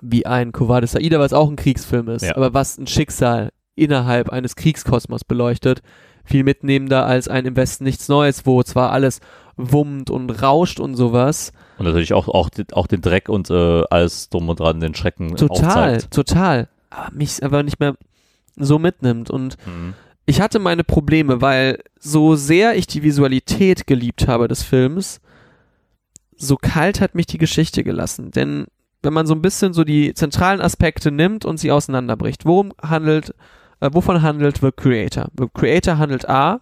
wie 0.00 0.26
ein 0.26 0.50
Kovades 0.52 0.96
Aida, 0.96 1.20
was 1.20 1.32
auch 1.32 1.48
ein 1.48 1.56
Kriegsfilm 1.56 2.08
ist, 2.08 2.22
Ja. 2.22 2.36
aber 2.36 2.52
was 2.54 2.76
ein 2.76 2.86
Schicksal 2.88 3.50
innerhalb 3.76 4.30
eines 4.30 4.56
Kriegskosmos 4.56 5.24
beleuchtet, 5.24 5.80
viel 6.24 6.44
mitnehmender 6.44 7.06
als 7.06 7.28
ein 7.28 7.44
Im 7.46 7.56
Westen 7.56 7.84
nichts 7.84 8.08
Neues, 8.08 8.46
wo 8.46 8.62
zwar 8.62 8.90
alles 8.92 9.20
wummt 9.56 10.08
und 10.10 10.30
rauscht 10.42 10.80
und 10.80 10.94
sowas, 10.96 11.52
Und 11.78 11.84
natürlich 11.86 12.14
auch, 12.14 12.28
auch, 12.28 12.48
den- 12.48 12.72
auch 12.72 12.86
den 12.86 13.00
Dreck 13.02 13.28
und 13.28 13.50
äh, 13.50 13.82
alles 13.90 14.28
drum 14.30 14.48
und 14.48 14.60
dran, 14.60 14.80
den 14.80 14.94
Schrecken 14.94 15.36
total, 15.36 15.94
aufzeigt. 15.96 16.14
total, 16.14 16.68
aber 16.90 17.10
mich 17.14 17.42
aber 17.44 17.62
nicht 17.62 17.78
mehr 17.80 17.94
so 18.56 18.78
mitnimmt 18.78 19.30
und 19.30 19.56
Mhm. 19.66 19.94
ich 20.26 20.40
hatte 20.40 20.58
meine 20.58 20.84
Probleme, 20.84 21.40
weil 21.42 21.80
so 21.98 22.34
sehr 22.34 22.76
ich 22.76 22.86
die 22.86 23.02
Visualität 23.02 23.86
geliebt 23.86 24.26
habe 24.28 24.48
des 24.48 24.62
Films, 24.62 25.20
so 26.36 26.56
kalt 26.56 27.00
hat 27.00 27.14
mich 27.14 27.26
die 27.26 27.38
Geschichte 27.38 27.84
gelassen. 27.84 28.30
Denn 28.30 28.66
wenn 29.02 29.12
man 29.12 29.26
so 29.26 29.34
ein 29.34 29.42
bisschen 29.42 29.72
so 29.72 29.84
die 29.84 30.14
zentralen 30.14 30.60
Aspekte 30.60 31.10
nimmt 31.10 31.44
und 31.44 31.58
sie 31.58 31.70
auseinanderbricht, 31.72 32.44
worum 32.46 32.72
handelt, 32.82 33.34
äh, 33.82 33.90
wovon 33.92 34.22
handelt 34.22 34.58
The 34.58 34.70
Creator? 34.70 35.28
The 35.36 35.46
Creator 35.52 35.98
handelt 35.98 36.28
A 36.28 36.60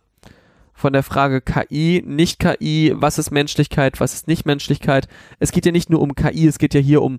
von 0.73 0.95
der 0.95 1.03
Frage 1.03 1.43
KI, 1.43 2.03
nicht 2.07 2.39
KI, 2.39 2.95
was 2.97 3.19
ist 3.19 3.31
Menschlichkeit, 3.31 4.01
was 4.01 4.15
ist 4.15 4.29
nicht 4.29 4.47
Menschlichkeit. 4.47 5.09
Es 5.39 5.53
geht 5.53 5.67
ja 5.67 5.73
nicht 5.73 5.91
nur 5.91 6.01
um 6.01 6.15
KI, 6.15 6.47
es 6.47 6.59
geht 6.59 6.75
ja 6.75 6.81
hier 6.81 7.03
um 7.03 7.19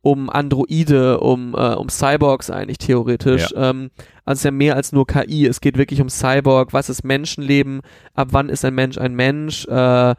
um 0.00 0.28
Androide, 0.28 1.18
um, 1.20 1.54
äh, 1.54 1.74
um 1.74 1.88
Cyborgs 1.88 2.50
eigentlich 2.50 2.76
theoretisch. 2.76 3.54
Ähm, 3.56 3.90
also 4.26 4.34
es 4.34 4.40
ist 4.40 4.44
ja 4.44 4.50
mehr 4.50 4.76
als 4.76 4.92
nur 4.92 5.06
KI. 5.06 5.46
Es 5.46 5.62
geht 5.62 5.78
wirklich 5.78 6.02
um 6.02 6.10
Cyborg. 6.10 6.74
Was 6.74 6.90
ist 6.90 7.04
Menschenleben? 7.04 7.80
Ab 8.12 8.28
wann 8.32 8.50
ist 8.50 8.66
ein 8.66 8.74
Mensch 8.74 8.98
ein 8.98 9.14
Mensch? 9.14 9.66
Äh, 9.66 10.14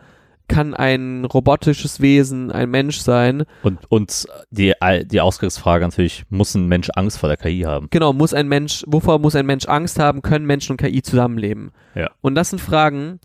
kann 0.48 0.74
ein 0.74 1.26
robotisches 1.26 2.02
Wesen 2.02 2.52
ein 2.52 2.70
Mensch 2.70 3.00
sein? 3.00 3.46
Und, 3.64 3.80
und 3.90 4.28
die, 4.52 4.74
die 5.06 5.22
Ausgangsfrage 5.22 5.86
natürlich, 5.86 6.24
muss 6.30 6.56
ein 6.56 6.68
Mensch 6.68 6.90
Angst 6.96 7.20
vor 7.20 7.30
der 7.30 7.38
KI 7.38 7.62
haben? 7.62 7.88
Genau, 7.90 8.14
muss 8.14 8.34
ein 8.34 8.48
Mensch, 8.48 8.84
wovor 8.88 9.20
muss 9.20 9.36
ein 9.36 9.46
Mensch 9.46 9.68
Angst 9.68 10.00
haben? 10.00 10.22
Können 10.22 10.46
Menschen 10.46 10.74
und 10.74 10.78
KI 10.78 11.02
zusammenleben? 11.02 11.72
Ja. 11.96 12.10
Und 12.22 12.36
das 12.36 12.50
sind 12.50 12.60
Fragen, 12.60 13.20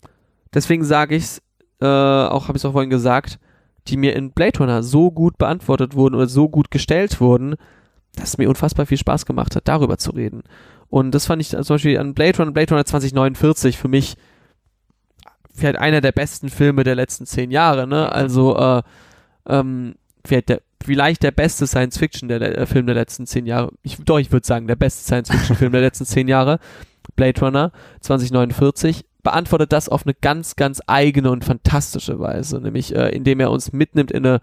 deswegen 0.55 0.85
sage 0.85 1.16
ich 1.16 1.25
es, 1.25 1.43
äh, 1.81 1.87
auch 1.87 2.49
habe 2.49 2.57
ich 2.57 2.62
es 2.62 2.64
auch 2.64 2.73
vorhin 2.73 2.91
gesagt, 2.91 3.39
die 3.89 3.97
mir 3.97 4.14
in 4.14 4.33
Blade 4.33 4.59
Runner 4.59 4.83
so 4.83 5.11
gut 5.11 5.39
beantwortet 5.39 5.95
wurden 5.95 6.14
oder 6.14 6.27
so 6.27 6.49
gut 6.49 6.71
gestellt 6.71 7.21
wurden, 7.21 7.57
dass 8.16 8.31
es 8.31 8.39
mir 8.39 8.49
unfassbar 8.49 8.87
viel 8.87 8.99
Spaß 8.99 9.27
gemacht 9.27 9.57
hat, 9.57 9.68
darüber 9.68 9.99
zu 9.99 10.11
reden. 10.11 10.43
Und 10.89 11.12
das 11.12 11.27
fand 11.27 11.41
ich 11.41 11.51
zum 11.51 11.62
Beispiel 11.62 11.99
an 11.99 12.14
Blade 12.14 12.39
Runner, 12.39 12.53
Blade 12.53 12.71
Runner 12.71 12.85
2049 12.85 13.79
für 13.79 13.89
mich 13.89 14.16
vielleicht 15.61 15.79
einer 15.79 16.01
der 16.01 16.13
besten 16.13 16.49
Filme 16.49 16.85
der 16.85 16.95
letzten 16.95 17.27
zehn 17.27 17.51
Jahre, 17.51 17.87
ne? 17.87 18.11
Also 18.11 18.57
äh, 18.57 18.83
ähm, 19.47 19.95
vielleicht 20.25 20.49
der, 20.49 20.63
vielleicht 20.83 21.23
der 21.23 21.31
beste 21.31 21.67
Science-Fiction 21.67 22.29
der, 22.29 22.39
der 22.39 22.67
Film 22.67 22.87
der 22.87 22.95
letzten 22.95 23.27
zehn 23.27 23.47
Jahre. 23.47 23.71
Ich, 23.83 23.97
doch, 24.05 24.19
ich 24.19 24.33
würde 24.33 24.47
sagen, 24.47 24.67
der 24.67 24.77
beste 24.77 25.05
Science-Fiction-Film 25.05 25.73
der 25.73 25.81
letzten 25.81 26.07
zehn 26.07 26.29
Jahre. 26.29 26.59
Blade 27.17 27.41
Runner 27.41 27.73
2049 28.01 29.05
beantwortet 29.23 29.73
das 29.73 29.89
auf 29.89 30.07
eine 30.07 30.15
ganz, 30.15 30.57
ganz 30.57 30.81
eigene 30.87 31.31
und 31.31 31.45
fantastische 31.45 32.19
Weise, 32.19 32.61
nämlich 32.61 32.95
äh, 32.95 33.11
indem 33.11 33.41
er 33.41 33.51
uns 33.51 33.73
mitnimmt 33.73 34.11
in 34.11 34.27
eine 34.27 34.41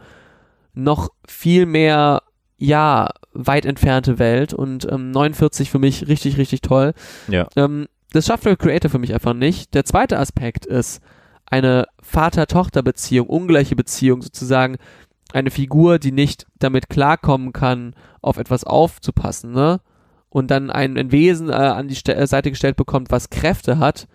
noch 0.74 1.10
viel 1.28 1.66
mehr, 1.66 2.22
ja, 2.58 3.10
weit 3.34 3.66
entfernte 3.66 4.20
Welt 4.20 4.54
und 4.54 4.88
ähm, 4.92 5.12
49 5.12 5.72
für 5.72 5.80
mich 5.80 6.08
richtig, 6.08 6.38
richtig 6.38 6.62
toll. 6.62 6.94
Ja. 7.28 7.48
Ähm, 7.56 7.88
das 8.12 8.26
schafft 8.26 8.46
der 8.46 8.56
Creator 8.56 8.90
für 8.90 9.00
mich 9.00 9.14
einfach 9.14 9.34
nicht. 9.34 9.74
Der 9.74 9.86
zweite 9.86 10.18
Aspekt 10.20 10.66
ist 10.66 11.02
eine 11.46 11.88
Vater-Tochter-Beziehung, 12.02 13.28
ungleiche 13.28 13.76
Beziehung 13.76 14.22
sozusagen, 14.22 14.78
eine 15.34 15.52
Figur, 15.52 16.00
die 16.00 16.12
nicht 16.12 16.46
damit 16.60 16.90
klarkommen 16.90 17.54
kann, 17.54 17.96
auf 18.22 18.38
etwas 18.38 18.64
aufzupassen, 18.64 19.52
ne? 19.52 19.82
Und 20.30 20.52
dann 20.52 20.70
ein, 20.70 20.98
ein 20.98 21.12
Wesen 21.12 21.50
äh, 21.50 21.54
an 21.54 21.88
die 21.88 21.96
Ste 21.96 22.16
äh, 22.16 22.28
Seite 22.28 22.50
gestellt 22.50 22.76
bekommt, 22.76 23.12
was 23.12 23.30
Kräfte 23.30 23.80
hat, 23.80 24.08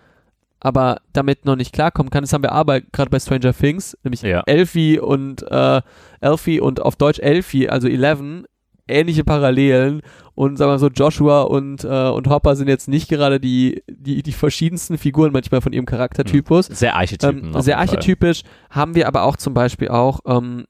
aber 0.61 1.01
damit 1.13 1.45
noch 1.45 1.57
nicht 1.57 1.73
klarkommen 1.73 2.11
kann. 2.11 2.23
Das 2.23 2.33
haben 2.33 2.43
wir 2.43 2.53
aber 2.53 2.81
gerade 2.81 3.11
bei 3.11 3.19
Stranger 3.19 3.55
Things, 3.55 3.97
nämlich 4.05 4.23
Ja. 4.23 4.43
Elfie 4.47 5.01
und 5.01 5.43
äh, 5.51 5.81
Elfie 6.21 6.61
und 6.61 6.81
auf 6.81 6.97
Deutsch 6.97 7.19
Elfie, 7.19 7.69
also 7.69 7.89
Eleven, 7.89 8.47
ähnliche 8.89 9.25
Parallelen. 9.25 10.03
Und 10.35 10.57
sagen 10.57 10.69
wir 10.71 10.75
mal 10.75 10.79
so, 10.79 10.89
Joshua 10.89 11.43
und, 11.43 11.85
äh, 11.85 12.09
und 12.09 12.27
Hopper 12.29 12.57
sind 12.57 12.69
jetzt 12.69 12.89
nicht 12.89 13.09
gerade 13.09 13.39
die, 13.39 13.83
die, 13.89 14.23
die 14.23 14.33
verschiedensten 14.33 14.97
Figuren 14.97 15.33
manchmal 15.33 15.61
von 15.61 15.73
ihrem 15.73 15.85
Charaktertypus. 15.85 16.67
Sehr 16.67 16.97
Archetypen. 16.97 17.55
Ähm, 17.55 17.61
sehr 17.61 17.79
archetypisch 17.79 18.43
haben 18.71 18.95
wir 18.95 19.07
aber 19.09 19.25
auch 19.25 19.37
zum 19.37 19.53
Beispiel 19.53 19.89
auch, 19.89 20.21
ähm, 20.27 20.65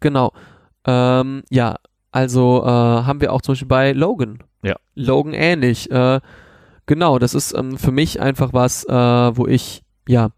genau, 0.00 0.32
ähm, 0.86 1.42
ja, 1.50 1.76
also 2.12 2.62
äh, 2.64 2.66
haben 2.66 3.20
wir 3.20 3.32
auch 3.32 3.42
zum 3.42 3.52
Beispiel 3.52 3.68
bei 3.68 3.92
Logan. 3.92 4.38
Ja. 4.62 4.76
Logan 4.94 5.34
ähnlich. 5.34 5.90
Äh, 5.90 6.20
genau, 6.86 7.18
das 7.18 7.34
ist 7.34 7.52
ähm, 7.52 7.76
für 7.76 7.92
mich 7.92 8.20
einfach 8.20 8.52
was, 8.52 8.84
äh, 8.84 8.92
wo 8.92 9.46
ich 9.46 9.82
ja 10.08 10.30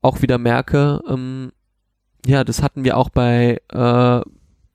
auch 0.00 0.22
wieder 0.22 0.38
merke, 0.38 1.00
ähm, 1.08 1.50
ja, 2.26 2.44
das 2.44 2.62
hatten 2.62 2.84
wir 2.84 2.96
auch 2.96 3.10
bei 3.10 3.60
äh, 3.72 4.20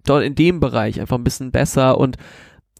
dort 0.10 0.24
in 0.24 0.36
dem 0.36 0.60
Bereich 0.60 1.00
einfach 1.00 1.18
ein 1.18 1.24
bisschen 1.24 1.52
besser 1.52 1.98
und 1.98 2.18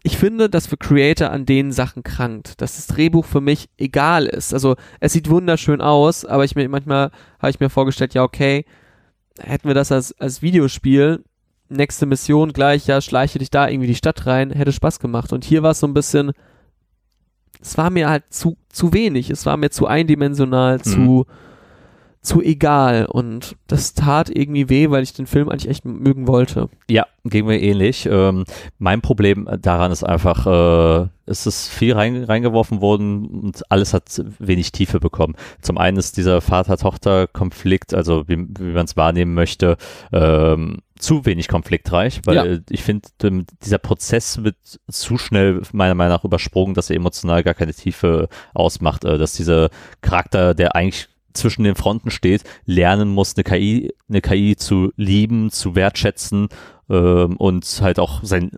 ich 0.02 0.16
finde, 0.16 0.48
dass 0.48 0.66
für 0.66 0.78
Creator 0.78 1.30
an 1.30 1.44
den 1.44 1.72
Sachen 1.72 2.02
krankt, 2.02 2.60
dass 2.62 2.76
das 2.76 2.86
Drehbuch 2.86 3.26
für 3.26 3.42
mich 3.42 3.68
egal 3.76 4.24
ist. 4.24 4.54
Also 4.54 4.76
es 4.98 5.12
sieht 5.12 5.28
wunderschön 5.28 5.82
aus, 5.82 6.24
aber 6.24 6.44
ich 6.44 6.54
mir 6.54 6.68
manchmal 6.68 7.10
habe 7.38 7.50
ich 7.50 7.60
mir 7.60 7.68
vorgestellt, 7.68 8.14
ja 8.14 8.22
okay, 8.22 8.64
hätten 9.38 9.68
wir 9.68 9.74
das 9.74 9.92
als, 9.92 10.18
als 10.18 10.40
Videospiel, 10.40 11.22
nächste 11.68 12.06
Mission 12.06 12.52
gleich, 12.52 12.86
ja 12.86 13.00
schleiche 13.00 13.38
dich 13.38 13.50
da 13.50 13.68
irgendwie 13.68 13.88
die 13.88 13.94
Stadt 13.94 14.26
rein, 14.26 14.50
hätte 14.50 14.72
Spaß 14.72 15.00
gemacht. 15.00 15.32
Und 15.32 15.44
hier 15.44 15.62
war 15.62 15.72
es 15.72 15.80
so 15.80 15.86
ein 15.86 15.94
bisschen, 15.94 16.32
es 17.60 17.76
war 17.76 17.90
mir 17.90 18.08
halt 18.08 18.24
zu 18.30 18.56
zu 18.70 18.92
wenig, 18.94 19.28
es 19.28 19.44
war 19.44 19.56
mir 19.56 19.70
zu 19.70 19.86
eindimensional, 19.86 20.80
zu 20.80 21.26
zu 22.22 22.42
egal 22.42 23.06
und 23.06 23.56
das 23.66 23.94
tat 23.94 24.28
irgendwie 24.28 24.68
weh, 24.68 24.90
weil 24.90 25.02
ich 25.02 25.14
den 25.14 25.26
Film 25.26 25.48
eigentlich 25.48 25.70
echt 25.70 25.86
mögen 25.86 26.28
wollte. 26.28 26.68
Ja, 26.90 27.06
ging 27.24 27.46
mir 27.46 27.58
ähnlich. 27.60 28.06
Ähm, 28.10 28.44
mein 28.78 29.00
Problem 29.00 29.48
daran 29.62 29.90
ist 29.90 30.04
einfach, 30.04 30.46
äh, 30.46 31.08
es 31.24 31.46
ist 31.46 31.68
viel 31.68 31.94
rein, 31.94 32.22
reingeworfen 32.24 32.82
worden 32.82 33.24
und 33.26 33.62
alles 33.70 33.94
hat 33.94 34.22
wenig 34.38 34.70
Tiefe 34.72 35.00
bekommen. 35.00 35.34
Zum 35.62 35.78
einen 35.78 35.96
ist 35.96 36.18
dieser 36.18 36.42
Vater-Tochter-Konflikt, 36.42 37.94
also 37.94 38.28
wie, 38.28 38.36
wie 38.58 38.72
man 38.72 38.84
es 38.84 38.96
wahrnehmen 38.98 39.32
möchte, 39.34 39.76
ähm, 40.12 40.78
zu 40.98 41.24
wenig 41.24 41.48
konfliktreich, 41.48 42.20
weil 42.26 42.34
Ja. 42.54 42.58
ich 42.68 42.82
finde, 42.82 43.08
ähm, 43.22 43.46
dieser 43.64 43.78
Prozess 43.78 44.44
wird 44.44 44.56
zu 44.90 45.16
schnell 45.16 45.62
meiner 45.72 45.94
Meinung 45.94 46.12
nach 46.16 46.24
übersprungen, 46.24 46.74
dass 46.74 46.90
er 46.90 46.96
emotional 46.96 47.42
gar 47.42 47.54
keine 47.54 47.72
Tiefe 47.72 48.28
ausmacht, 48.52 49.04
äh, 49.06 49.16
dass 49.16 49.32
dieser 49.32 49.70
Charakter, 50.02 50.52
der 50.54 50.76
eigentlich 50.76 51.08
zwischen 51.32 51.64
den 51.64 51.74
Fronten 51.74 52.10
steht, 52.10 52.44
lernen 52.64 53.08
muss, 53.08 53.34
eine 53.36 53.44
KI, 53.44 53.92
eine 54.08 54.20
KI 54.20 54.56
zu 54.56 54.92
lieben, 54.96 55.50
zu 55.50 55.74
wertschätzen 55.74 56.48
ähm, 56.88 57.36
und 57.36 57.64
halt 57.82 57.98
auch 57.98 58.22
sein 58.22 58.52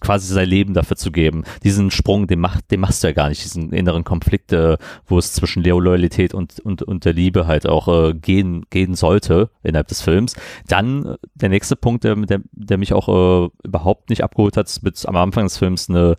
quasi 0.00 0.32
sein 0.32 0.48
Leben 0.48 0.74
dafür 0.74 0.96
zu 0.96 1.12
geben. 1.12 1.44
Diesen 1.62 1.90
Sprung, 1.90 2.26
den, 2.26 2.40
macht, 2.40 2.70
den 2.70 2.80
machst 2.80 3.02
du 3.02 3.08
ja 3.08 3.12
gar 3.12 3.28
nicht, 3.28 3.44
diesen 3.44 3.72
inneren 3.72 4.04
Konflikt, 4.04 4.52
äh, 4.52 4.76
wo 5.06 5.18
es 5.18 5.32
zwischen 5.32 5.62
Leo 5.62 5.78
Loyalität 5.80 6.34
und, 6.34 6.60
und, 6.60 6.82
und 6.82 7.04
der 7.04 7.12
Liebe 7.12 7.46
halt 7.46 7.68
auch 7.68 7.88
äh, 7.88 8.14
gehen, 8.14 8.64
gehen 8.70 8.94
sollte 8.94 9.50
innerhalb 9.62 9.88
des 9.88 10.02
Films. 10.02 10.34
Dann 10.68 11.04
äh, 11.04 11.16
der 11.34 11.48
nächste 11.48 11.76
Punkt, 11.76 12.04
der, 12.04 12.16
der, 12.16 12.40
der 12.52 12.78
mich 12.78 12.92
auch 12.92 13.08
äh, 13.08 13.50
überhaupt 13.64 14.10
nicht 14.10 14.24
abgeholt 14.24 14.56
hat, 14.56 14.68
ist 14.68 14.82
mit, 14.82 15.06
am 15.06 15.16
Anfang 15.16 15.44
des 15.44 15.58
Films 15.58 15.88
eine 15.88 16.16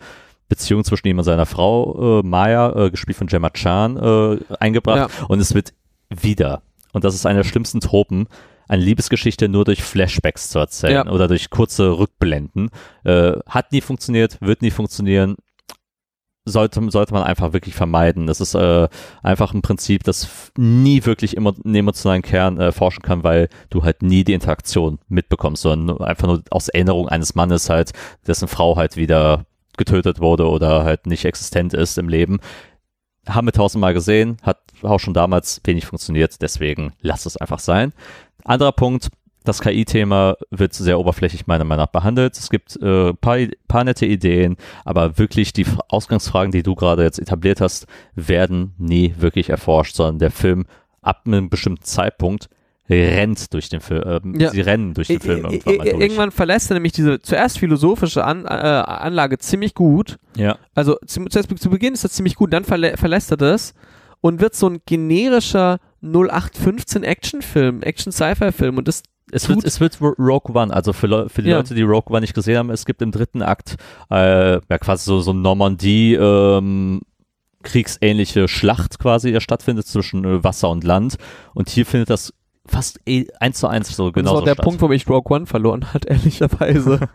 Beziehung 0.49 0.83
zwischen 0.83 1.07
ihm 1.07 1.17
und 1.17 1.23
seiner 1.23 1.45
Frau, 1.45 2.19
äh, 2.19 2.27
Maya, 2.27 2.75
äh, 2.75 2.91
gespielt 2.91 3.17
von 3.17 3.27
Gemma 3.27 3.51
Chan, 3.51 3.97
äh, 3.97 4.37
eingebracht. 4.59 5.11
Und 5.29 5.39
es 5.39 5.55
wird 5.55 5.73
wieder, 6.11 6.61
und 6.93 7.03
das 7.03 7.15
ist 7.15 7.25
eine 7.25 7.39
der 7.39 7.49
schlimmsten 7.49 7.79
Tropen, 7.79 8.27
eine 8.67 8.83
Liebesgeschichte 8.83 9.49
nur 9.49 9.65
durch 9.65 9.83
Flashbacks 9.83 10.49
zu 10.49 10.59
erzählen 10.59 11.07
Ja. 11.07 11.11
oder 11.11 11.27
durch 11.27 11.49
kurze 11.49 11.97
Rückblenden. 11.97 12.69
Äh, 13.03 13.33
hat 13.47 13.71
nie 13.71 13.81
funktioniert, 13.81 14.37
wird 14.41 14.61
nie 14.61 14.71
funktionieren. 14.71 15.35
Sollte, 16.43 16.81
sollte 16.89 17.13
man 17.13 17.21
einfach 17.21 17.53
wirklich 17.53 17.75
vermeiden. 17.75 18.25
Das 18.25 18.41
ist 18.41 18.55
äh, 18.55 18.87
einfach 19.21 19.53
ein 19.53 19.61
Prinzip, 19.61 20.03
das 20.03 20.51
nie 20.57 21.05
wirklich 21.05 21.37
emo 21.37 21.53
einen 21.63 21.75
emotionalen 21.75 22.23
Kern 22.23 22.59
äh, 22.59 22.71
forschen 22.71 23.03
kann, 23.03 23.23
weil 23.23 23.47
du 23.69 23.83
halt 23.83 24.01
nie 24.01 24.23
die 24.23 24.33
Interaktion 24.33 24.97
mitbekommst, 25.07 25.61
sondern 25.61 26.01
einfach 26.01 26.27
nur 26.27 26.41
aus 26.49 26.67
Erinnerung 26.69 27.09
eines 27.09 27.35
Mannes 27.35 27.69
halt, 27.69 27.91
dessen 28.25 28.47
Frau 28.47 28.75
halt 28.75 28.95
wieder 28.95 29.45
getötet 29.77 30.19
wurde 30.19 30.47
oder 30.49 30.83
halt 30.83 31.05
nicht 31.05 31.25
existent 31.25 31.73
ist 31.75 31.97
im 31.99 32.09
Leben. 32.09 32.39
Haben 33.27 33.47
wir 33.47 33.53
tausendmal 33.53 33.93
gesehen, 33.93 34.37
hat 34.41 34.59
auch 34.81 34.99
schon 34.99 35.13
damals 35.13 35.61
wenig 35.63 35.85
funktioniert, 35.85 36.41
deswegen 36.41 36.93
lass 37.01 37.25
es 37.25 37.37
einfach 37.37 37.59
sein. 37.59 37.93
Anderer 38.43 38.71
Punkt, 38.71 39.09
das 39.43 39.61
KI-Thema 39.61 40.35
wird 40.51 40.73
sehr 40.73 40.99
oberflächlich 40.99 41.47
meiner 41.47 41.63
Meinung 41.63 41.85
nach 41.85 41.91
behandelt. 41.91 42.37
Es 42.37 42.49
gibt 42.49 42.75
äh, 42.81 43.13
paar, 43.13 43.37
paar 43.67 43.83
nette 43.83 44.05
Ideen, 44.05 44.55
aber 44.85 45.17
wirklich 45.17 45.51
die 45.53 45.65
Ausgangsfragen, 45.89 46.51
die 46.51 46.63
du 46.63 46.75
gerade 46.75 47.03
jetzt 47.03 47.19
etabliert 47.19 47.61
hast, 47.61 47.87
werden 48.15 48.73
nie 48.77 49.15
wirklich 49.17 49.49
erforscht, 49.49 49.95
sondern 49.95 50.19
der 50.19 50.31
Film 50.31 50.65
ab 51.01 51.23
einem 51.25 51.49
bestimmten 51.49 51.83
Zeitpunkt 51.83 52.49
rennt 52.95 53.53
durch 53.53 53.69
den 53.69 53.79
Film, 53.81 54.03
ähm, 54.05 54.39
Ja. 54.39 54.49
sie 54.51 54.61
rennen 54.61 54.93
durch 54.93 55.07
den 55.07 55.19
Film 55.19 55.45
irgendwann 55.45 55.77
mal 55.77 55.83
durch. 55.89 56.01
Irgendwann 56.01 56.31
verlässt 56.31 56.71
er 56.71 56.75
nämlich 56.75 56.93
diese 56.93 57.21
zuerst 57.21 57.59
philosophische 57.59 58.23
An 58.23 58.45
äh, 58.45 58.47
Anlage 58.49 59.37
ziemlich 59.37 59.73
gut. 59.73 60.17
Ja. 60.35 60.57
Also 60.75 60.97
zu, 61.05 61.25
zuerst 61.25 61.49
zu 61.59 61.69
Beginn 61.69 61.93
ist 61.93 62.03
das 62.03 62.13
ziemlich 62.13 62.35
gut, 62.35 62.51
dann 62.53 62.63
verlä 62.63 62.95
verlässt 62.97 63.31
er 63.31 63.37
das 63.37 63.73
und 64.21 64.39
wird 64.41 64.55
so 64.55 64.67
ein 64.67 64.79
generischer 64.85 65.79
0815 66.03 67.03
Actionfilm, 67.03 67.81
Action-Sci-Fi-Film 67.83 68.77
und 68.77 68.87
das 68.87 69.03
Es 69.31 69.47
wird, 69.47 69.63
es 69.63 69.79
wird 69.79 70.01
Ro- 70.01 70.15
Rogue 70.19 70.53
One, 70.55 70.73
also 70.73 70.93
für, 70.93 71.07
Leu 71.07 71.29
für 71.29 71.41
die 71.41 71.49
Ja. 71.49 71.57
Leute, 71.57 71.73
die 71.75 71.83
Rogue 71.83 72.11
One 72.11 72.21
nicht 72.21 72.33
gesehen 72.33 72.57
haben, 72.57 72.69
es 72.71 72.85
gibt 72.85 73.01
im 73.01 73.11
dritten 73.11 73.41
Akt 73.41 73.75
äh, 74.09 74.53
ja 74.53 74.77
quasi 74.79 75.05
so, 75.05 75.19
so 75.21 75.31
Normandie 75.33 76.15
ähm, 76.15 77.01
kriegsähnliche 77.63 78.47
Schlacht 78.47 78.97
quasi, 78.99 79.31
die 79.31 79.39
stattfindet 79.41 79.85
zwischen 79.87 80.25
äh, 80.25 80.43
Wasser 80.43 80.69
und 80.69 80.83
Land 80.83 81.17
und 81.53 81.69
hier 81.69 81.85
findet 81.85 82.09
das 82.09 82.33
fast 82.67 82.99
eh 83.07 83.25
eins 83.39 83.59
zu 83.59 83.67
eins 83.67 83.95
so 83.95 84.11
das 84.11 84.13
genau 84.13 84.35
ist 84.35 84.41
auch 84.41 84.45
der 84.45 84.55
Punkt, 84.55 84.81
wo 84.81 84.87
mich 84.87 85.09
Rogue 85.09 85.35
One 85.35 85.45
verloren 85.45 85.93
hat, 85.93 86.05
ehrlicherweise. 86.07 86.99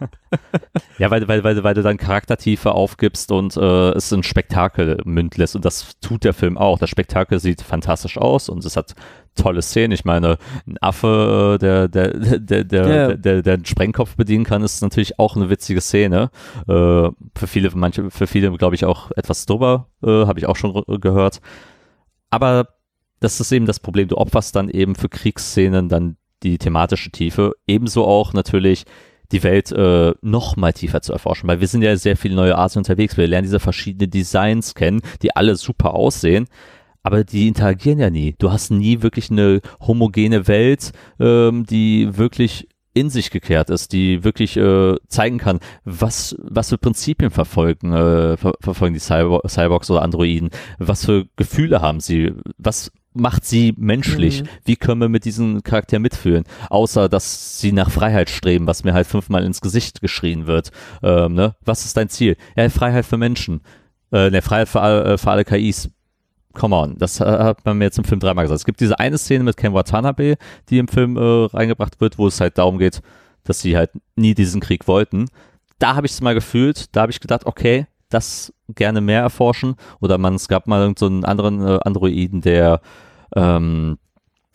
Ja, 0.98 1.10
weil, 1.10 1.28
weil, 1.28 1.44
weil, 1.44 1.62
weil 1.62 1.74
du 1.74 1.82
dann 1.82 1.98
Charaktertiefe 1.98 2.72
aufgibst 2.72 3.30
und 3.30 3.54
äh, 3.56 3.90
es 3.90 4.10
ein 4.12 4.22
Spektakel 4.22 5.02
münd 5.04 5.36
lässt. 5.36 5.54
Und 5.54 5.64
das 5.66 5.98
tut 6.00 6.24
der 6.24 6.32
Film 6.32 6.56
auch. 6.56 6.78
Das 6.78 6.88
Spektakel 6.88 7.38
sieht 7.38 7.60
fantastisch 7.60 8.16
aus 8.16 8.48
und 8.48 8.64
es 8.64 8.78
hat 8.78 8.94
tolle 9.34 9.60
Szenen. 9.60 9.92
Ich 9.92 10.06
meine, 10.06 10.38
ein 10.66 10.78
Affe, 10.80 11.56
äh, 11.56 11.58
der, 11.58 11.88
der, 11.88 12.38
der, 12.38 12.64
der, 12.64 12.86
Ja. 12.88 13.06
der, 13.08 13.16
der, 13.18 13.42
der 13.42 13.54
einen 13.54 13.66
Sprengkopf 13.66 14.16
bedienen 14.16 14.44
kann, 14.44 14.62
ist 14.62 14.80
natürlich 14.80 15.18
auch 15.18 15.36
eine 15.36 15.50
witzige 15.50 15.82
Szene. 15.82 16.30
Äh, 16.66 17.10
für 17.34 17.46
viele, 17.46 17.70
manche, 17.74 18.10
für 18.10 18.26
viele, 18.26 18.50
glaube 18.52 18.74
ich, 18.74 18.86
auch 18.86 19.10
etwas 19.16 19.44
drüber, 19.44 19.88
äh, 20.02 20.24
habe 20.24 20.38
ich 20.38 20.46
auch 20.46 20.56
schon 20.56 20.82
gehört. 21.00 21.40
Aber 22.30 22.68
das 23.20 23.40
ist 23.40 23.52
eben 23.52 23.66
das 23.66 23.80
Problem. 23.80 24.08
Du 24.08 24.16
opferst 24.16 24.56
dann 24.56 24.68
eben 24.68 24.94
für 24.94 25.08
Kriegsszenen 25.08 25.88
dann 25.88 26.16
die 26.42 26.58
thematische 26.58 27.10
Tiefe. 27.10 27.52
Ebenso 27.66 28.04
auch 28.04 28.32
natürlich 28.32 28.84
die 29.32 29.42
Welt 29.42 29.72
äh, 29.72 30.14
noch 30.22 30.56
mal 30.56 30.72
tiefer 30.72 31.02
zu 31.02 31.12
erforschen, 31.12 31.48
weil 31.48 31.60
wir 31.60 31.66
sind 31.66 31.82
ja 31.82 31.96
sehr 31.96 32.16
viel 32.16 32.34
neue 32.34 32.56
Asien 32.56 32.80
unterwegs. 32.80 33.16
Wir 33.16 33.26
lernen 33.26 33.46
diese 33.46 33.60
verschiedenen 33.60 34.10
Designs 34.10 34.74
kennen, 34.74 35.00
die 35.22 35.34
alle 35.34 35.56
super 35.56 35.94
aussehen, 35.94 36.46
aber 37.02 37.24
die 37.24 37.48
interagieren 37.48 37.98
ja 37.98 38.10
nie. 38.10 38.34
Du 38.38 38.52
hast 38.52 38.70
nie 38.70 39.02
wirklich 39.02 39.30
eine 39.30 39.60
homogene 39.80 40.46
Welt, 40.46 40.92
ähm, 41.18 41.64
die 41.66 42.16
wirklich 42.16 42.68
in 42.94 43.10
sich 43.10 43.30
gekehrt 43.30 43.68
ist, 43.68 43.92
die 43.92 44.24
wirklich 44.24 44.56
äh, 44.56 44.94
zeigen 45.08 45.36
kann, 45.36 45.60
was, 45.84 46.34
was 46.38 46.70
für 46.70 46.78
Prinzipien 46.78 47.30
verfolgen, 47.30 47.92
äh, 47.92 48.38
ver 48.38 48.54
verfolgen 48.58 48.94
die 48.94 49.00
Cyber 49.00 49.42
Cyborgs 49.46 49.90
oder 49.90 50.00
Androiden, 50.00 50.48
was 50.78 51.04
für 51.04 51.26
Gefühle 51.36 51.82
haben 51.82 52.00
sie, 52.00 52.32
was 52.56 52.90
macht 53.16 53.44
sie 53.44 53.74
menschlich? 53.76 54.42
Mhm. 54.42 54.48
Wie 54.64 54.76
können 54.76 55.00
wir 55.00 55.08
mit 55.08 55.24
diesem 55.24 55.62
Charakter 55.62 55.98
mitfühlen? 55.98 56.44
Außer, 56.70 57.08
dass 57.08 57.60
sie 57.60 57.72
nach 57.72 57.90
Freiheit 57.90 58.30
streben, 58.30 58.66
was 58.66 58.84
mir 58.84 58.94
halt 58.94 59.06
fünfmal 59.06 59.44
ins 59.44 59.60
Gesicht 59.60 60.00
geschrien 60.00 60.46
wird. 60.46 60.70
Ähm, 61.02 61.34
ne? 61.34 61.54
Was 61.64 61.84
ist 61.84 61.96
dein 61.96 62.08
Ziel? 62.08 62.36
Ja, 62.56 62.68
Freiheit 62.70 63.06
für 63.06 63.16
Menschen. 63.16 63.60
Äh, 64.12 64.30
ne, 64.30 64.42
Freiheit 64.42 64.68
für, 64.68 64.80
alle- 64.80 65.04
äh, 65.14 65.18
für 65.18 65.30
alle 65.30 65.44
KIs. 65.44 65.90
Come 66.52 66.74
on, 66.74 66.96
das 66.98 67.20
äh, 67.20 67.24
hat 67.24 67.64
man 67.66 67.76
mir 67.78 67.84
jetzt 67.84 67.98
im 67.98 68.04
Film 68.04 68.20
dreimal 68.20 68.44
gesagt. 68.44 68.60
Es 68.60 68.64
gibt 68.64 68.80
diese 68.80 68.98
eine 68.98 69.18
Szene 69.18 69.44
mit 69.44 69.56
Ken 69.56 69.74
Watanabe, 69.74 70.36
die 70.70 70.78
im 70.78 70.88
Film 70.88 71.16
äh, 71.16 71.20
reingebracht 71.54 72.00
wird, 72.00 72.16
wo 72.18 72.26
es 72.28 72.40
halt 72.40 72.56
darum 72.56 72.78
geht, 72.78 73.02
dass 73.44 73.60
sie 73.60 73.76
halt 73.76 73.90
nie 74.14 74.34
diesen 74.34 74.60
Krieg 74.60 74.88
wollten. 74.88 75.26
Da 75.78 75.96
habe 75.96 76.06
ich 76.06 76.12
es 76.12 76.22
mal 76.22 76.34
gefühlt, 76.34 76.96
da 76.96 77.02
habe 77.02 77.12
ich 77.12 77.20
gedacht, 77.20 77.44
okay, 77.44 77.86
das 78.08 78.54
gerne 78.68 79.00
mehr 79.02 79.20
erforschen. 79.20 79.74
Oder 80.00 80.16
man, 80.16 80.36
es 80.36 80.48
gab 80.48 80.66
mal 80.66 80.94
so 80.96 81.06
einen 81.06 81.24
anderen 81.24 81.60
äh, 81.66 81.78
Androiden, 81.82 82.40
der 82.40 82.80
ähm, 83.36 83.98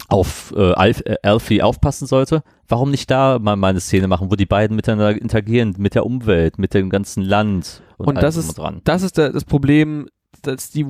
auf 0.09 0.53
äh, 0.57 0.73
Alf, 0.73 1.01
äh, 1.05 1.15
Alfie 1.23 1.61
aufpassen 1.61 2.05
sollte. 2.05 2.43
Warum 2.67 2.91
nicht 2.91 3.09
da 3.09 3.39
mal, 3.39 3.55
mal 3.55 3.69
eine 3.69 3.79
Szene 3.79 4.07
machen, 4.07 4.29
wo 4.29 4.35
die 4.35 4.45
beiden 4.45 4.75
miteinander 4.75 5.19
interagieren, 5.19 5.75
mit 5.77 5.95
der 5.95 6.05
Umwelt, 6.05 6.57
mit 6.59 6.73
dem 6.73 6.89
ganzen 6.89 7.23
Land 7.23 7.81
und, 7.97 8.07
Und 8.07 8.21
das 8.21 8.35
ist, 8.35 8.57
dran. 8.57 8.81
das 8.83 9.03
ist 9.03 9.17
der, 9.17 9.31
das 9.31 9.45
Problem, 9.45 10.09
dass 10.41 10.69
die, 10.69 10.85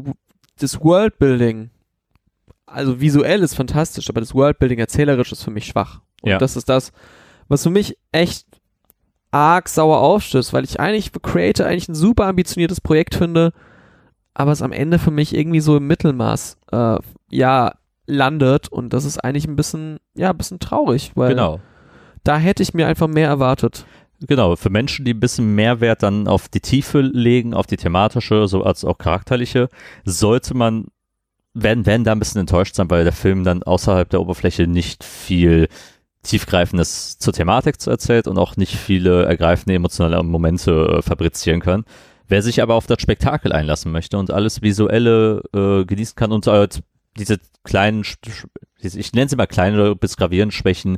das 0.59 0.79
Worldbuilding, 0.83 1.69
also 2.65 2.99
visuell 2.99 3.43
ist 3.43 3.53
fantastisch, 3.55 4.09
aber 4.09 4.21
das 4.21 4.33
Worldbuilding 4.33 4.79
erzählerisch 4.79 5.31
ist 5.31 5.43
für 5.43 5.51
mich 5.51 5.65
schwach. 5.65 6.01
Und 6.23 6.29
Ja. 6.31 6.37
das 6.39 6.55
ist 6.55 6.69
das, 6.69 6.91
was 7.47 7.63
für 7.63 7.69
mich 7.69 7.97
echt 8.11 8.47
arg 9.31 9.69
sauer 9.69 9.99
aufstößt, 9.99 10.53
weil 10.53 10.63
ich 10.63 10.79
eigentlich 10.79 11.11
für 11.11 11.19
Creator 11.19 11.65
eigentlich 11.65 11.89
ein 11.89 11.95
super 11.95 12.25
ambitioniertes 12.25 12.81
Projekt 12.81 13.15
finde, 13.15 13.53
aber 14.33 14.51
es 14.51 14.61
am 14.61 14.71
Ende 14.71 14.99
für 14.99 15.11
mich 15.11 15.35
irgendwie 15.35 15.59
so 15.59 15.77
im 15.77 15.87
Mittelmaß, 15.87 16.57
äh, 16.71 16.97
ja, 17.29 17.73
landet 18.11 18.67
und 18.69 18.93
das 18.93 19.05
ist 19.05 19.17
eigentlich 19.19 19.47
ein 19.47 19.55
bisschen, 19.55 19.99
ja, 20.15 20.29
ein 20.31 20.37
bisschen 20.37 20.59
traurig, 20.59 21.11
weil 21.15 21.29
Genau. 21.29 21.59
da 22.23 22.37
hätte 22.37 22.61
ich 22.63 22.73
mir 22.73 22.87
einfach 22.87 23.07
mehr 23.07 23.27
erwartet. 23.27 23.85
Genau, 24.27 24.55
für 24.55 24.69
Menschen, 24.69 25.03
die 25.05 25.13
ein 25.15 25.19
bisschen 25.19 25.55
Mehrwert 25.55 26.03
dann 26.03 26.27
auf 26.27 26.47
die 26.47 26.59
Tiefe 26.59 27.01
legen, 27.01 27.53
auf 27.55 27.65
die 27.65 27.77
thematische, 27.77 28.47
so 28.47 28.63
als 28.63 28.85
auch 28.85 28.97
charakterliche, 28.99 29.69
sollte 30.05 30.53
man, 30.53 30.85
werden, 31.55 31.87
werden 31.87 32.03
da 32.03 32.11
ein 32.11 32.19
bisschen 32.19 32.41
enttäuscht 32.41 32.75
sein, 32.75 32.89
weil 32.91 33.03
der 33.03 33.13
Film 33.13 33.43
dann 33.43 33.63
außerhalb 33.63 34.07
der 34.09 34.21
Oberfläche 34.21 34.67
nicht 34.67 35.03
viel 35.03 35.67
Tiefgreifendes 36.23 37.17
zur 37.17 37.33
Thematik 37.33 37.75
erzählt 37.87 38.27
und 38.27 38.37
auch 38.37 38.57
nicht 38.57 38.75
viele 38.75 39.25
ergreifende 39.25 39.73
emotionale 39.73 40.21
Momente 40.21 40.97
äh, 40.97 41.01
fabrizieren 41.01 41.61
kann. 41.61 41.83
Wer 42.27 42.43
sich 42.43 42.61
aber 42.61 42.75
auf 42.75 42.85
das 42.85 43.01
Spektakel 43.01 43.51
einlassen 43.51 43.91
möchte 43.91 44.19
und 44.19 44.31
alles 44.31 44.61
Visuelle 44.61 45.41
äh, 45.53 45.83
genießen 45.83 46.15
kann 46.15 46.31
und 46.31 46.45
äh, 46.45 46.67
diese 47.17 47.39
kleinen, 47.63 48.03
ich 48.79 49.13
nenne 49.13 49.29
sie 49.29 49.35
mal 49.35 49.47
kleine 49.47 49.95
bis 49.95 50.17
gravierende 50.17 50.55
Schwächen 50.55 50.97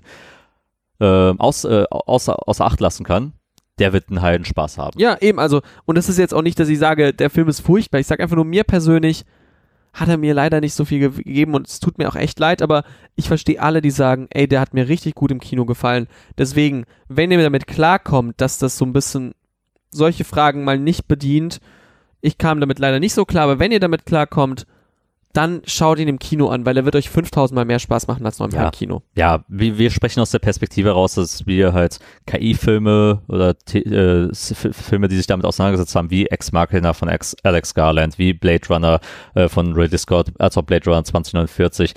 äh, 0.99 1.05
aus, 1.38 1.66
äh, 1.66 1.86
außer, 1.89 2.47
außer 2.47 2.66
Acht 2.66 2.80
lassen 2.80 3.03
kann, 3.03 3.34
der 3.80 3.93
wird 3.93 4.09
einen 4.09 4.22
heiden 4.22 4.45
Spaß 4.45 4.78
haben. 4.78 4.99
Ja, 4.99 5.18
eben, 5.20 5.39
also, 5.39 5.61
und 5.86 5.97
das 5.97 6.09
ist 6.09 6.20
jetzt 6.20 6.34
auch 6.34 6.43
nicht, 6.43 6.59
dass 6.59 6.70
ich 6.70 6.80
sage, 6.80 7.14
der 7.14 7.30
Film 7.30 7.47
ist 7.47 7.61
furchtbar. 7.61 7.99
Ich 7.99 8.07
sage 8.07 8.22
einfach 8.22 8.36
nur, 8.36 8.45
mir 8.45 8.64
persönlich 8.64 9.26
hat 9.93 10.09
er 10.09 10.18
mir 10.18 10.34
leider 10.34 10.59
nicht 10.59 10.74
so 10.74 10.86
viel 10.86 10.99
ge- 10.99 11.24
gegeben 11.24 11.53
und 11.53 11.68
es 11.68 11.80
tut 11.80 11.97
mir 11.97 12.07
auch 12.07 12.16
echt 12.16 12.39
leid, 12.39 12.61
aber 12.61 12.84
ich 13.16 13.28
verstehe 13.28 13.61
alle, 13.61 13.82
die 13.82 13.91
sagen, 13.91 14.28
ey, 14.32 14.47
der 14.47 14.59
hat 14.59 14.74
mir 14.74 14.88
richtig 14.88 15.14
gut 15.14 15.32
im 15.32 15.39
Kino 15.39 15.66
gefallen. 15.66 16.07
Deswegen, 16.38 16.86
wenn 17.09 17.32
ihr 17.32 17.41
damit 17.41 17.68
klarkommt, 17.68 18.41
dass 18.41 18.57
das 18.57 18.78
so 18.78 18.86
ein 18.86 18.93
bisschen 18.93 19.34
solche 19.91 20.24
Fragen 20.24 20.64
mal 20.64 20.80
nicht 20.80 21.07
bedient, 21.07 21.59
ich 22.22 22.39
kam 22.39 22.59
damit 22.59 22.80
leider 22.80 22.99
nicht 22.99 23.14
so 23.14 23.26
klar, 23.26 23.43
aber 23.43 23.59
wenn 23.59 23.72
ihr 23.72 23.80
damit 23.80 24.05
klarkommt, 24.07 24.66
dann 25.34 25.63
schaut 25.65 25.97
ihn 25.97 26.07
im 26.07 26.19
Kino 26.19 26.47
an, 26.49 26.65
weil 26.65 26.77
er 26.77 26.86
wird 26.86 26.95
euch 26.95 27.09
5000 27.09 27.55
Mal 27.55 27.65
mehr 27.65 27.79
Spaß 27.79 28.07
machen 28.07 28.23
als 28.25 28.39
im 28.39 28.51
Ja. 28.51 28.61
Heimkino. 28.61 29.01
Ja, 29.15 29.43
wir, 29.47 29.79
wir 29.79 29.89
sprechen 29.89 30.19
aus 30.19 30.29
der 30.29 30.39
Perspektive 30.39 30.91
raus, 30.91 31.15
dass 31.15 31.47
wir 31.47 31.73
halt 31.73 31.99
KI-Filme 32.27 33.21
oder 33.27 33.55
äh, 33.73 34.27
Filme, 34.34 35.07
die 35.07 35.15
sich 35.17 35.25
damit 35.27 35.45
auseinandergesetzt 35.45 35.95
haben, 35.95 36.11
wie 36.11 36.27
Ex 36.27 36.51
Machina 36.51 36.93
von 36.93 37.07
Ex 37.09 37.36
Alex 37.43 37.73
Garland, 37.73 38.19
wie 38.19 38.34
Blade 38.34 38.67
Runner 38.69 38.99
äh, 39.34 39.49
von 39.49 39.73
Ridley 39.73 39.97
Scott, 39.97 40.31
als 40.38 40.55
auch 40.57 40.63
Blade 40.63 40.86
Runner 40.86 41.03
2049, 41.03 41.93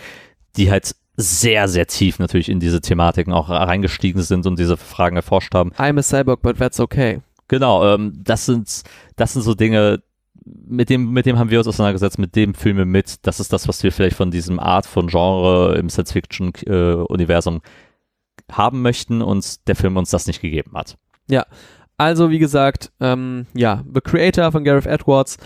die 0.57 0.71
halt 0.71 0.97
sehr, 1.19 1.69
sehr 1.69 1.87
tief 1.87 2.19
natürlich 2.19 2.49
in 2.49 2.61
diese 2.61 2.81
Thematiken 2.81 3.33
auch 3.33 3.49
reingestiegen 3.51 4.23
sind 4.23 4.47
und 4.47 4.59
diese 4.59 4.77
Fragen 4.77 5.17
erforscht 5.17 5.55
haben. 5.55 5.73
I'm 5.75 5.99
a 5.99 6.03
cyborg, 6.03 6.43
but 6.43 6.59
that's 6.59 6.81
okay. 6.81 7.21
Genau, 7.49 7.87
ähm, 7.87 8.21
das 8.25 8.47
sind, 8.47 8.83
das 9.17 9.33
sind 9.35 9.43
so 9.43 9.55
Dinge, 9.55 10.03
mit 10.47 10.91
dem, 10.91 11.11
mit 11.13 11.27
dem 11.27 11.39
haben 11.39 11.51
wir 11.51 11.59
uns 11.59 11.67
auseinandergesetzt, 11.67 12.19
mit 12.19 12.37
dem 12.37 12.55
Filme 12.55 12.85
mit. 12.85 13.27
Das 13.27 13.41
ist 13.41 13.53
das, 13.53 13.67
was 13.67 13.83
wir 13.83 13.93
vielleicht 13.93 14.17
von 14.17 14.31
diesem 14.31 14.61
Art 14.61 14.87
von 14.87 15.09
Genre 15.09 15.77
im 15.77 15.91
Science-Fiction-Universum 15.91 17.61
haben 18.51 18.83
möchten 18.83 19.23
und 19.23 19.67
der 19.67 19.77
Film 19.77 19.97
uns 19.97 20.11
das 20.11 20.27
nicht 20.27 20.41
gegeben 20.41 20.73
hat. 20.75 20.97
Also, 21.99 22.31
wie 22.31 22.39
gesagt, 22.39 22.93
ähm, 23.01 23.47
ja, 23.55 23.83
The 23.93 24.01
Creator 24.01 24.53
von 24.53 24.65
Gareth 24.65 24.87
Edwards, 24.87 25.39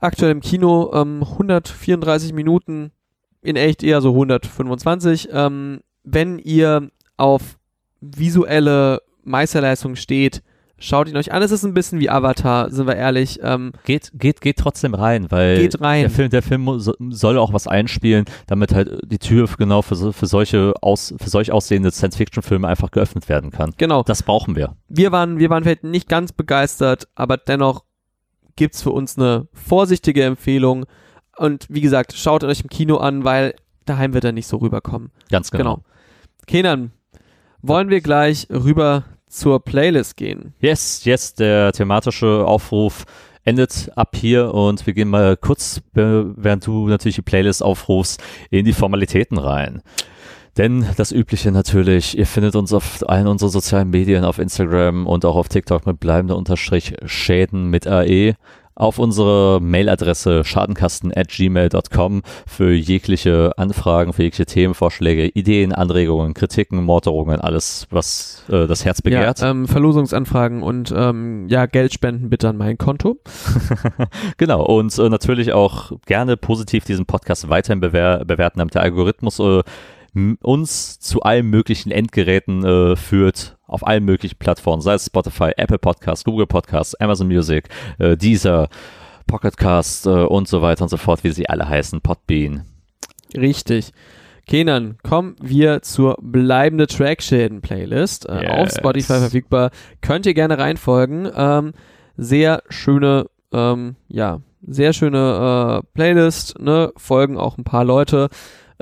aktuell 0.00 0.30
im 0.30 0.40
Kino, 0.40 0.92
ähm, 0.94 1.22
134 1.22 2.32
Minuten, 2.32 2.92
in 3.40 3.56
echt 3.56 3.82
eher 3.82 4.00
so 4.00 4.10
125. 4.10 5.30
Ähm, 5.32 5.80
wenn 6.04 6.38
ihr 6.38 6.90
auf 7.16 7.58
visuelle 8.00 9.00
Meisterleistung 9.24 9.96
steht, 9.96 10.42
schaut 10.82 11.08
ihn 11.08 11.16
euch 11.16 11.32
an. 11.32 11.42
Es 11.42 11.50
ist 11.50 11.64
ein 11.64 11.74
bisschen 11.74 12.00
wie 12.00 12.10
Avatar, 12.10 12.70
sind 12.70 12.86
wir 12.86 12.96
ehrlich. 12.96 13.40
Ähm, 13.42 13.72
Geht, 13.84 14.10
geht, 14.14 14.40
geht 14.40 14.58
trotzdem 14.58 14.94
rein, 14.94 15.30
weil 15.30 15.58
geht 15.58 15.80
rein. 15.80 16.02
der 16.02 16.10
Film, 16.10 16.30
der 16.30 16.42
Film 16.42 16.68
soll 17.10 17.38
auch 17.38 17.52
was 17.52 17.66
einspielen, 17.66 18.24
damit 18.46 18.74
halt 18.74 19.00
die 19.04 19.18
Tür 19.18 19.48
genau 19.56 19.82
für, 19.82 20.12
für 20.12 20.26
solche 20.26 20.74
aus, 20.82 21.14
für 21.18 21.30
solch 21.30 21.52
aussehende 21.52 21.90
Science-Fiction-Filme 21.90 22.66
einfach 22.66 22.90
geöffnet 22.90 23.28
werden 23.28 23.50
kann. 23.50 23.72
Genau. 23.78 24.02
Das 24.02 24.22
brauchen 24.22 24.56
wir. 24.56 24.76
wir 24.88 25.12
waren, 25.12 25.38
wir 25.38 25.50
waren 25.50 25.62
vielleicht 25.62 25.84
nicht 25.84 26.08
ganz 26.08 26.32
begeistert, 26.32 27.08
aber 27.14 27.36
dennoch 27.36 27.84
gibt's 28.56 28.82
für 28.82 28.90
uns 28.90 29.16
eine 29.16 29.48
vorsichtige 29.52 30.24
Empfehlung. 30.24 30.84
Und 31.36 31.66
wie 31.70 31.80
gesagt, 31.80 32.12
schaut 32.14 32.44
euch 32.44 32.60
im 32.60 32.68
Kino 32.68 32.98
an, 32.98 33.24
weil 33.24 33.54
daheim 33.86 34.12
wird 34.14 34.24
er 34.24 34.32
nicht 34.32 34.46
so 34.46 34.58
rüberkommen. 34.58 35.10
Ganz 35.30 35.50
genau. 35.50 35.76
Genau. 35.76 35.84
Kenan, 36.46 36.92
wollen 37.62 37.88
wir 37.88 38.00
gleich 38.00 38.48
rüber 38.50 39.04
zur 39.32 39.64
Playlist 39.64 40.16
gehen? 40.16 40.54
Yes, 40.60 41.04
yes, 41.04 41.34
der 41.34 41.72
thematische 41.72 42.44
Aufruf 42.46 43.04
endet 43.44 43.90
ab 43.96 44.14
hier 44.14 44.54
und 44.54 44.86
wir 44.86 44.94
gehen 44.94 45.08
mal 45.08 45.36
kurz, 45.36 45.78
äh, 45.96 46.02
während 46.36 46.66
du 46.66 46.86
natürlich 46.86 47.16
die 47.16 47.22
Playlist 47.22 47.62
aufrufst, 47.62 48.22
in 48.50 48.64
die 48.64 48.72
Formalitäten 48.72 49.38
rein. 49.38 49.82
Denn 50.58 50.86
das 50.96 51.12
Übliche 51.12 51.50
natürlich, 51.50 52.16
ihr 52.16 52.26
findet 52.26 52.56
uns 52.56 52.74
auf 52.74 53.08
allen 53.08 53.26
unseren 53.26 53.48
sozialen 53.48 53.88
Medien, 53.88 54.24
auf 54.24 54.38
Instagram 54.38 55.06
und 55.06 55.24
auch 55.24 55.34
auf 55.34 55.48
TikTok 55.48 55.86
mit 55.86 55.98
bleibender 55.98 56.36
Unterstrich 56.36 56.94
Schäden 57.06 57.70
mit 57.70 57.86
AE. 57.86 58.34
Auf 58.74 58.98
unsere 58.98 59.60
Mailadresse 59.60 60.44
schadenkasten 60.44 61.12
at 61.14 61.28
gmail.com 61.28 62.22
für 62.46 62.72
jegliche 62.72 63.52
Anfragen, 63.56 64.12
für 64.12 64.22
jegliche 64.22 64.46
Themenvorschläge, 64.46 65.28
Ideen, 65.28 65.72
Anregungen, 65.72 66.34
Kritiken, 66.34 66.82
Morderungen, 66.84 67.40
alles, 67.40 67.86
was 67.90 68.44
äh, 68.48 68.66
das 68.66 68.84
Herz 68.84 69.02
begehrt. 69.02 69.40
Ja, 69.40 69.50
ähm, 69.50 69.68
Verlosungsanfragen 69.68 70.62
und 70.62 70.92
ähm, 70.96 71.46
ja, 71.48 71.66
Geldspenden 71.66 72.30
bitte 72.30 72.48
an 72.48 72.56
mein 72.56 72.78
Konto. 72.78 73.18
Genau, 74.36 74.64
und 74.64 74.96
äh, 74.98 75.08
natürlich 75.08 75.52
auch 75.52 75.92
gerne 76.06 76.36
positiv 76.36 76.84
diesen 76.84 77.06
Podcast 77.06 77.48
weiterhin 77.48 77.80
bewer 77.80 78.24
bewerten, 78.24 78.58
damit 78.58 78.74
der 78.74 78.82
Algorithmus 78.82 79.38
äh, 79.38 79.62
uns 80.42 80.98
zu 81.00 81.22
allen 81.22 81.46
möglichen 81.46 81.90
Endgeräten 81.90 82.64
äh, 82.64 82.96
führt, 82.96 83.56
auf 83.72 83.86
allen 83.86 84.04
möglichen 84.04 84.38
Plattformen, 84.38 84.82
sei 84.82 84.94
es 84.94 85.06
Spotify, 85.06 85.52
Apple 85.56 85.78
Podcasts, 85.78 86.24
Google 86.24 86.46
Podcasts, 86.46 86.94
Amazon 86.96 87.26
Music, 87.28 87.68
äh, 87.98 88.16
Deezer, 88.16 88.68
Pocketcast 89.26 90.06
äh, 90.06 90.10
und 90.10 90.48
so 90.48 90.62
weiter 90.62 90.82
und 90.82 90.88
so 90.88 90.96
fort, 90.96 91.24
wie 91.24 91.30
sie 91.30 91.48
alle 91.48 91.68
heißen, 91.68 92.00
Podbean. 92.00 92.64
Richtig. 93.36 93.92
Kenan, 94.46 94.96
kommen 95.02 95.36
wir 95.40 95.82
zur 95.82 96.18
bleibende 96.20 96.86
Trackschäden-Playlist. 96.86 98.28
Äh, 98.28 98.48
Auf 98.48 98.66
Yes. 98.66 98.76
Spotify 98.76 99.18
verfügbar. 99.18 99.70
Könnt 100.00 100.26
ihr 100.26 100.34
gerne 100.34 100.58
reinfolgen. 100.58 101.30
Ähm, 101.34 101.72
sehr 102.16 102.62
schöne, 102.68 103.26
ähm, 103.52 103.96
ja, 104.08 104.40
sehr 104.66 104.92
schöne 104.92 105.82
äh, 105.82 105.86
Playlist. 105.94 106.58
Ne? 106.58 106.92
Folgen 106.96 107.38
auch 107.38 107.56
ein 107.56 107.64
paar 107.64 107.84
Leute. 107.84 108.28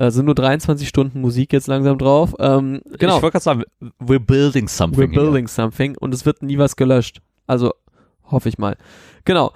Äh, 0.01 0.11
sind 0.11 0.25
nur 0.25 0.35
23 0.35 0.89
Stunden 0.89 1.21
Musik 1.21 1.53
jetzt 1.53 1.67
langsam 1.67 1.99
drauf. 1.99 2.35
Ähm, 2.39 2.81
genau. 2.99 3.17
Ich 3.17 3.23
wollte 3.23 3.33
gerade 3.33 3.45
sagen, 3.45 3.65
we're 4.03 4.19
building 4.19 4.67
something. 4.67 4.99
We're 4.99 5.15
building 5.15 5.47
something 5.47 5.95
und 5.99 6.15
es 6.15 6.25
wird 6.25 6.43
nie 6.43 6.57
was 6.57 6.75
gelöscht. 6.77 7.21
Also 7.47 7.75
hoffe 8.25 8.49
ich 8.49 8.57
mal. 8.57 8.79
Genau. 9.27 9.53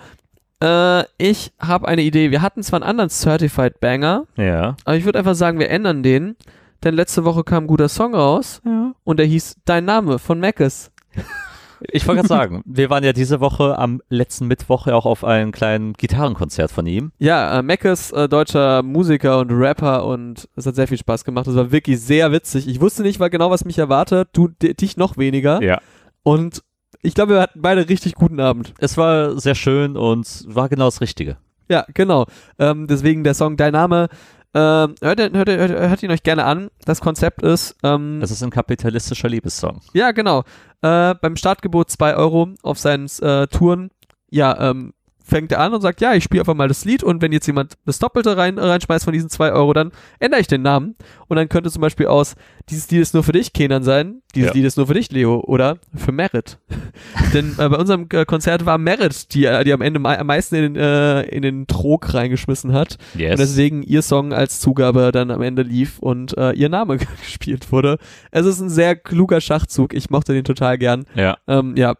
Äh, 0.63 1.05
ich 1.17 1.53
habe 1.59 1.89
eine 1.89 2.03
Idee. 2.03 2.31
Wir 2.31 2.43
hatten 2.43 2.63
zwar 2.63 2.83
einen 2.83 2.91
anderen 2.91 3.09
Certified 3.09 3.81
Banger. 3.81 4.27
Ja. 4.37 4.77
aber 4.85 4.97
ich 4.97 5.07
würde 5.07 5.19
einfach 5.19 5.35
sagen, 5.35 5.59
wir 5.59 5.71
ändern 5.71 6.03
den. 6.03 6.37
Denn 6.83 6.93
letzte 6.93 7.25
Woche 7.25 7.43
kam 7.43 7.65
ein 7.65 7.69
guter 7.69 7.89
Song 7.89 8.15
raus 8.15 8.61
ja. 8.67 8.93
und 9.03 9.19
der 9.19 9.25
hieß 9.25 9.57
Dein 9.65 9.87
Name 9.87 10.19
von 10.19 10.41
Mackes. 10.41 10.91
Ich 11.91 12.07
wollte 12.07 12.23
gerade 12.23 12.29
sagen, 12.29 12.63
wir 12.67 12.91
waren 12.91 13.05
ja 13.05 13.13
diese 13.13 13.41
Woche 13.41 13.79
am 13.79 14.01
letzten 14.09 14.47
Mittwoch 14.47 14.87
ja 14.87 14.95
auch 14.95 15.07
auf 15.07 15.25
einem 15.25 15.53
kleinen 15.53 15.93
Gitarrenkonzert 15.95 16.71
von 16.71 16.87
ihm. 16.87 17.13
Ja, 17.19 17.61
äh, 17.61 17.93
ist 17.93 18.13
äh, 18.13 18.29
deutscher 18.29 18.83
Musiker 18.83 19.39
und 19.39 19.51
Rapper 19.51 20.07
und 20.07 20.49
es 20.57 20.67
hat 20.67 20.75
sehr 20.75 20.89
viel 20.89 20.99
Spaß 20.99 21.25
gemacht. 21.25 21.47
Es 21.47 21.57
war 21.57 21.71
wirklich 21.71 22.01
sehr 22.01 22.33
witzig. 22.33 22.67
Ich 22.69 22.81
wusste 22.81 23.03
nicht 23.03 23.19
mal 23.19 23.29
genau, 23.29 23.51
was 23.51 23.65
mich 23.65 23.79
erwartet. 23.79 24.29
Du 24.33 24.49
dich 24.49 24.97
noch 24.97 25.17
weniger. 25.17 25.63
Ja. 25.63 25.81
Und 26.23 26.63
ich 27.03 27.15
glaube, 27.15 27.35
wir 27.35 27.43
hatten 27.43 27.61
beide 27.61 27.89
richtig 27.89 28.15
guten 28.15 28.41
Abend. 28.41 28.73
Es 28.79 28.97
war 28.97 29.39
sehr 29.39 29.55
schön 29.55 29.97
und 29.97 30.45
war 30.47 30.69
genau 30.69 30.87
das 30.87 31.01
Richtige. 31.01 31.37
Ja, 31.69 31.85
genau. 31.93 32.27
Ähm, 32.59 32.87
deswegen 32.87 33.25
der 33.25 33.35
Song 33.35 33.57
Dein 33.57 33.73
Name. 33.73 34.09
Ähm, 34.55 34.95
hört, 35.03 35.19
hört, 35.21 35.49
hört, 35.49 35.71
hört 35.71 36.03
ihn 36.03 36.11
euch 36.11 36.23
gerne 36.23 36.45
an. 36.45 36.71
Das 36.85 37.01
Konzept 37.01 37.43
ist. 37.43 37.77
Ähm, 37.83 38.21
Es 38.23 38.31
ist 38.31 38.43
ein 38.43 38.51
kapitalistischer 38.51 39.29
Liebessong. 39.29 39.81
ja, 39.95 40.13
genau. 40.13 40.45
Äh, 40.83 41.15
beim 41.21 41.37
Startgebot 41.37 41.91
2 41.91 42.15
Euro 42.17 42.51
auf 42.63 42.79
seinen 42.79 43.09
äh, 43.21 43.47
Touren. 43.49 43.91
Ja, 44.31 44.71
ähm, 44.71 44.93
fängt 45.27 45.51
er 45.53 45.61
an 45.61 45.73
und 45.73 45.81
sagt, 45.81 46.03
ja, 46.03 46.13
ich 46.15 46.23
spiele 46.23 46.43
einfach 46.43 46.55
mal 46.55 46.69
das 46.69 46.85
Lied 46.85 47.03
und 47.03 47.23
wenn 47.23 47.33
jetzt 47.33 47.47
jemand 47.47 47.75
das 47.87 47.99
Doppelte 47.99 48.37
rein, 48.37 48.59
reinschmeißt 48.59 49.05
von 49.05 49.13
diesen 49.15 49.31
2 49.31 49.53
Euro, 49.53 49.73
dann 49.73 49.91
ändere 50.21 50.41
ich 50.41 50.47
den 50.47 50.61
Namen. 50.63 50.97
Und 51.29 51.39
dann 51.39 51.49
könnte 51.49 51.71
zum 51.71 51.81
Beispiel 51.81 52.07
aus, 52.07 52.35
dieses 52.69 52.91
Lied 52.91 53.01
ist 53.01 53.15
nur 53.15 53.25
für 53.25 53.33
dich, 53.33 53.55
Kenan 53.55 53.83
sein, 53.83 54.21
dieses 54.35 54.49
Ja. 54.51 54.55
Lied 54.55 54.65
ist 54.67 54.77
nur 54.77 54.87
für 54.87 54.93
dich, 54.95 55.11
Leo, 55.11 55.41
oder 55.41 55.79
für 55.97 56.13
Merit. 56.13 56.59
Denn 57.33 57.55
äh, 57.59 57.69
bei 57.69 57.77
unserem 57.79 58.07
äh, 58.13 58.27
Konzert 58.27 58.67
war 58.67 58.77
Merit, 58.77 59.33
die, 59.35 59.47
äh, 59.47 59.65
die 59.65 59.73
am 59.73 59.81
Ende 59.81 59.99
am 59.99 60.27
meisten 60.27 60.57
in 60.57 60.75
den, 60.75 60.77
äh, 60.77 61.23
in 61.23 61.41
den 61.41 61.67
Trog 61.67 62.13
reingeschmissen 62.13 62.75
hat. 62.75 62.99
Yes. 63.17 63.33
Und 63.33 63.39
deswegen 63.41 63.83
ihr 63.83 64.03
Song 64.03 64.35
als 64.35 64.61
Zugabe 64.61 65.11
dann 65.11 65.31
am 65.31 65.41
Ende 65.41 65.63
lief 65.63 65.99
und 66.01 66.37
äh, 66.37 66.53
ihr 66.53 66.69
Name 66.69 66.99
gespielt 67.21 67.73
wurde. 67.73 67.97
Es 68.31 68.45
ist 68.45 68.61
ein 68.61 68.69
sehr 68.69 68.95
kluger 68.95 69.41
Schachzug. 69.41 69.95
Ich 69.95 70.11
mochte 70.11 70.35
den 70.35 70.45
total 70.45 70.77
gern. 70.77 71.07
ja. 71.15 71.39
Ähm, 71.47 71.75
ja, 71.77 71.95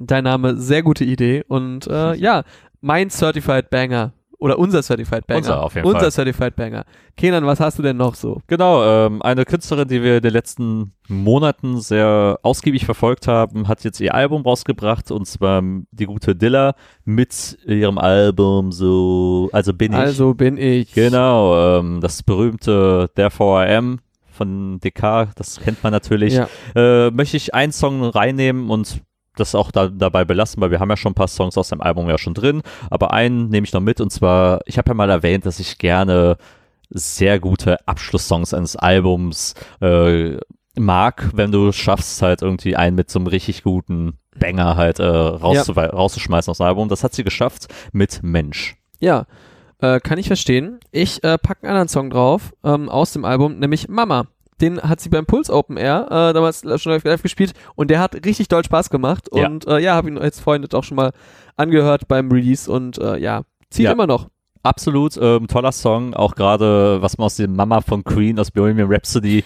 dein 0.00 0.24
Name, 0.24 0.56
sehr 0.56 0.82
gute 0.82 1.04
Idee. 1.04 1.44
Und 1.48 1.86
äh, 1.86 2.14
ja, 2.16 2.44
mein 2.80 3.10
Certified 3.10 3.70
Banger. 3.70 4.12
Oder 4.40 4.56
unser 4.58 4.82
Certified 4.82 5.26
Banger. 5.26 5.38
Unser 5.38 5.62
auf 5.64 5.74
jeden 5.74 5.86
unser 5.86 6.00
Fall. 6.00 6.10
Certified 6.12 6.54
Banger. 6.54 6.84
Kenan, 7.16 7.44
was 7.44 7.58
hast 7.58 7.76
du 7.76 7.82
denn 7.82 7.96
noch 7.96 8.14
so? 8.14 8.40
Genau, 8.46 8.84
ähm, 8.84 9.20
eine 9.20 9.44
Künstlerin, 9.44 9.88
die 9.88 10.00
wir 10.00 10.18
in 10.18 10.22
den 10.22 10.32
letzten 10.32 10.92
Monaten 11.08 11.80
sehr 11.80 12.38
ausgiebig 12.42 12.84
verfolgt 12.84 13.26
haben, 13.26 13.66
hat 13.66 13.82
jetzt 13.82 13.98
ihr 13.98 14.14
Album 14.14 14.42
rausgebracht 14.42 15.10
und 15.10 15.26
zwar 15.26 15.60
die 15.90 16.06
gute 16.06 16.36
Dilla 16.36 16.74
mit 17.04 17.58
ihrem 17.66 17.98
Album 17.98 18.70
so, 18.70 19.48
also 19.52 19.74
bin 19.74 19.92
ich. 19.92 19.98
Also 19.98 20.34
bin 20.34 20.56
ich. 20.56 20.92
Genau, 20.92 21.80
ähm, 21.80 22.00
das 22.00 22.22
berühmte 22.22 23.10
Therefore 23.16 23.66
I 23.66 23.74
Am 23.74 23.98
von 24.30 24.78
DK, 24.78 25.30
das 25.34 25.58
kennt 25.58 25.82
man 25.82 25.92
natürlich. 25.92 26.34
Ja. 26.34 26.48
Äh, 26.76 27.10
möchte 27.10 27.36
ich 27.36 27.54
einen 27.54 27.72
Song 27.72 28.04
reinnehmen 28.04 28.70
und 28.70 29.02
das 29.38 29.54
auch 29.54 29.70
da, 29.70 29.88
dabei 29.88 30.24
belassen, 30.24 30.60
weil 30.60 30.70
wir 30.70 30.80
haben 30.80 30.90
ja 30.90 30.96
schon 30.96 31.12
ein 31.12 31.14
paar 31.16 31.28
Songs 31.28 31.56
aus 31.56 31.68
dem 31.68 31.80
Album 31.80 32.08
ja 32.08 32.18
schon 32.18 32.34
drin, 32.34 32.62
aber 32.90 33.12
einen 33.12 33.48
nehme 33.48 33.64
ich 33.66 33.72
noch 33.72 33.80
mit 33.80 34.00
und 34.00 34.10
zwar, 34.10 34.60
ich 34.66 34.78
habe 34.78 34.90
ja 34.90 34.94
mal 34.94 35.10
erwähnt, 35.10 35.46
dass 35.46 35.60
ich 35.60 35.78
gerne 35.78 36.36
sehr 36.90 37.38
gute 37.38 37.86
Abschlusssongs 37.86 38.54
eines 38.54 38.76
Albums 38.76 39.54
äh, 39.80 40.38
mag, 40.76 41.30
wenn 41.34 41.52
du 41.52 41.72
schaffst 41.72 42.22
halt 42.22 42.42
irgendwie 42.42 42.76
einen 42.76 42.96
mit 42.96 43.10
so 43.10 43.18
einem 43.18 43.26
richtig 43.26 43.62
guten 43.62 44.18
Banger 44.38 44.76
halt 44.76 45.00
äh, 45.00 45.04
rauszu 45.04 45.72
rauszuschmeißen 45.72 46.50
aus 46.50 46.58
dem 46.58 46.66
Album. 46.66 46.88
Das 46.88 47.04
hat 47.04 47.14
sie 47.14 47.24
geschafft 47.24 47.66
mit 47.92 48.20
Mensch. 48.22 48.76
Ja, 49.00 49.26
äh, 49.80 50.00
kann 50.00 50.18
ich 50.18 50.28
verstehen. 50.28 50.78
Ich 50.90 51.22
äh, 51.24 51.38
packe 51.38 51.62
einen 51.62 51.70
anderen 51.70 51.88
Song 51.88 52.10
drauf 52.10 52.54
ähm, 52.64 52.88
aus 52.88 53.12
dem 53.12 53.24
Album, 53.24 53.58
nämlich 53.58 53.88
Mama. 53.88 54.26
Den 54.60 54.80
hat 54.82 55.00
sie 55.00 55.08
beim 55.08 55.24
Puls 55.26 55.50
Open 55.50 55.76
Air 55.76 56.06
äh, 56.10 56.32
damals 56.32 56.62
schon 56.80 56.92
live, 56.92 57.04
live 57.04 57.22
gespielt 57.22 57.52
und 57.76 57.90
der 57.90 58.00
hat 58.00 58.14
richtig 58.26 58.48
doll 58.48 58.64
Spaß 58.64 58.90
gemacht. 58.90 59.28
Ja. 59.32 59.46
Und 59.46 59.66
äh, 59.66 59.78
ja, 59.78 59.94
habe 59.94 60.08
ihn 60.08 60.16
jetzt 60.16 60.40
vorhin 60.40 60.66
auch 60.72 60.84
schon 60.84 60.96
mal 60.96 61.12
angehört 61.56 62.08
beim 62.08 62.30
Release 62.30 62.70
und 62.70 62.98
äh, 62.98 63.18
ja, 63.18 63.42
zieht 63.70 63.84
Ja. 63.86 63.92
immer 63.92 64.06
noch. 64.06 64.28
Absolut, 64.64 65.16
ähm, 65.20 65.46
toller 65.46 65.72
Song, 65.72 66.14
auch 66.14 66.34
gerade 66.34 67.00
was 67.00 67.16
man 67.16 67.26
aus 67.26 67.36
dem 67.36 67.54
Mama 67.54 67.80
von 67.80 68.02
Queen 68.02 68.38
aus 68.40 68.50
Bohemian 68.50 68.88
Rhapsody 68.92 69.44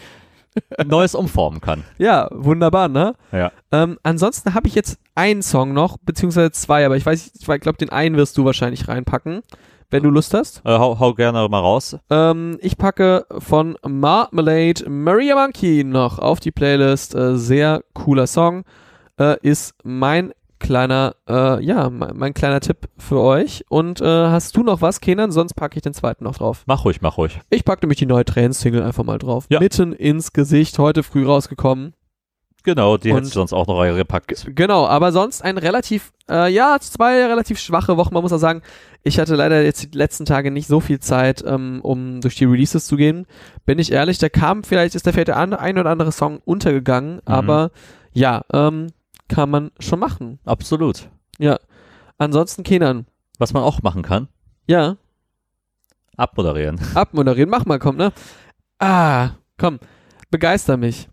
Neues 0.87 1.15
umformen 1.15 1.61
kann. 1.61 1.85
Ja, 1.99 2.29
wunderbar, 2.33 2.89
ne? 2.89 3.15
Ja. 3.31 3.53
Ähm, 3.71 3.99
ansonsten 4.03 4.55
habe 4.55 4.69
ich 4.69 4.75
jetzt 4.75 4.99
einen 5.15 5.43
Song 5.43 5.73
noch, 5.75 5.99
beziehungsweise 5.99 6.51
zwei, 6.53 6.85
aber 6.87 6.97
ich 6.97 7.05
weiß, 7.07 7.33
ich 7.35 7.47
glaube, 7.61 7.79
den 7.79 7.91
einen 7.91 8.17
wirst 8.17 8.37
du 8.39 8.45
wahrscheinlich 8.45 8.89
reinpacken, 8.89 9.43
wenn 9.93 10.03
du 10.03 10.11
Lust 10.11 10.35
hast. 10.35 10.63
Äh, 10.65 10.71
hau, 10.71 10.99
hau 10.99 11.15
gerne 11.15 11.49
mal 11.49 11.61
raus. 11.61 11.97
Ähm, 12.11 12.59
ich 12.61 12.77
packe 12.77 13.27
von 13.39 13.77
Marmalade 13.87 14.89
Maria 14.89 15.35
Monkey 15.37 15.85
noch 15.85 16.19
auf 16.19 16.41
die 16.41 16.51
Playlist. 16.51 17.15
Äh, 17.15 17.37
sehr 17.37 17.85
cooler 17.93 18.27
Song. 18.27 18.65
Äh, 19.19 19.37
ist 19.43 19.75
mein 19.85 20.33
kleiner, 20.59 21.17
äh, 21.29 21.63
ja, 21.63 21.91
mein, 21.91 22.17
mein 22.17 22.35
kleiner 22.35 22.61
Tipp 22.61 22.89
für 22.97 23.21
euch. 23.21 23.65
Und 23.69 24.01
äh, 24.01 24.07
hast 24.07 24.57
du 24.57 24.63
noch 24.63 24.81
was, 24.81 25.01
Kenan? 25.01 25.31
Sonst 25.33 25.55
packe 25.55 25.77
ich 25.77 25.83
den 25.83 25.93
zweiten 25.93 26.25
noch 26.25 26.37
drauf. 26.37 26.63
Mach 26.67 26.85
ruhig, 26.85 27.03
mach 27.03 27.19
ruhig. 27.19 27.41
Ich 27.51 27.65
packe 27.65 27.85
nämlich 27.85 27.99
die 27.99 28.07
neue 28.07 28.25
Trans-Single 28.25 28.83
einfach 28.83 29.05
mal 29.05 29.19
drauf. 29.19 29.47
Ja. 29.51 29.61
Mitten 29.61 29.93
ins 29.93 30.33
Gesicht, 30.33 30.79
heute 30.79 31.03
früh 31.03 31.27
rausgekommen. 31.27 31.95
Genau, 32.65 32.97
die 32.97 33.11
du 33.11 33.25
sonst 33.25 33.53
auch 33.53 33.67
noch 33.67 33.79
reingepackt. 33.81 34.47
Genau, 34.55 34.87
aber 34.87 35.11
sonst 35.11 35.43
ein 35.43 35.59
relativ, 35.59 36.13
äh, 36.31 36.49
ja, 36.53 36.77
zwei 36.81 37.27
relativ 37.27 37.59
schwache 37.59 37.97
Wochen. 37.97 38.15
Man 38.15 38.23
muss 38.23 38.33
auch 38.33 38.39
sagen, 38.39 38.63
ich 39.03 39.19
hatte 39.19 39.35
leider 39.35 39.63
jetzt 39.65 39.83
die 39.93 39.99
letzten 39.99 40.25
Tage 40.27 40.51
nicht 40.53 40.69
so 40.69 40.79
viel 40.79 41.01
Zeit, 41.01 41.43
ähm, 41.47 41.81
um 41.83 42.21
durch 42.21 42.37
die 42.37 42.45
Releases 42.45 42.87
zu 42.87 42.97
gehen. 42.97 43.27
Bin 43.67 43.79
ich 43.81 43.91
ehrlich, 43.91 44.19
da 44.19 44.29
kam 44.29 44.63
vielleicht, 44.63 44.95
ist 44.95 45.03
vielleicht 45.11 45.29
der 45.29 45.37
an- 45.39 45.55
ein 45.55 45.77
oder 45.79 45.91
andere 45.91 46.13
Song 46.13 46.41
untergegangen, 46.45 47.21
aber 47.25 47.73
ja, 48.13 48.43
ähm, 48.53 48.89
kann 49.29 49.51
man 49.51 49.73
schon 49.81 49.99
machen. 49.99 50.39
Absolut. 50.45 51.09
Ja. 51.39 51.59
Ansonsten, 52.19 52.63
Kenan, 52.63 53.07
Was 53.39 53.53
man 53.53 53.65
auch 53.65 53.83
machen 53.83 54.03
kann, 54.03 54.29
ja, 54.69 54.97
abmoderieren. 56.17 56.79
abmoderieren, 56.95 57.51
mach 57.51 57.65
mal, 57.65 57.79
komm, 57.79 57.97
ne? 57.97 58.13
Ah, 58.79 59.31
komm, 59.59 59.79
begeister 60.31 60.77
mich. 60.77 61.09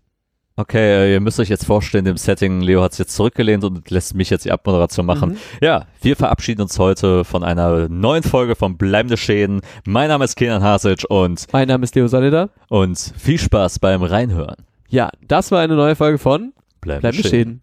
Okay, 0.60 1.06
äh, 1.06 1.12
ihr 1.14 1.20
müsst 1.20 1.40
euch 1.40 1.48
jetzt 1.48 1.64
vorstellen, 1.64 2.04
im 2.04 2.18
Setting, 2.18 2.60
Leo 2.60 2.82
hat 2.82 2.92
es 2.92 2.98
jetzt 2.98 3.14
zurückgelehnt 3.16 3.64
und 3.64 3.88
lässt 3.88 4.14
mich 4.14 4.28
jetzt 4.28 4.44
die 4.44 4.52
Abmoderation 4.52 5.06
machen. 5.06 5.30
Mhm. 5.30 5.36
Ja, 5.62 5.86
wir 6.02 6.16
verabschieden 6.16 6.60
uns 6.60 6.78
heute 6.78 7.24
von 7.24 7.42
einer 7.42 7.88
neuen 7.88 8.22
Folge 8.22 8.54
von 8.54 8.76
Bleibende 8.76 9.16
Schäden. 9.16 9.62
Mein 9.86 10.08
Name 10.08 10.26
ist 10.26 10.36
Kenan 10.36 10.62
Hasic 10.62 11.04
und, 11.08 11.46
Mein 11.52 11.68
Name 11.68 11.84
ist 11.84 11.94
Leo 11.94 12.08
Solida. 12.08 12.50
und 12.68 12.98
viel 13.16 13.38
Spaß 13.38 13.78
beim 13.78 14.02
Reinhören. 14.02 14.56
Ja, 14.90 15.08
das 15.26 15.50
war 15.50 15.60
eine 15.60 15.76
neue 15.76 15.96
Folge 15.96 16.18
von 16.18 16.52
Bleibende 16.82 17.08
Bleibende 17.08 17.28
Schäden. 17.28 17.62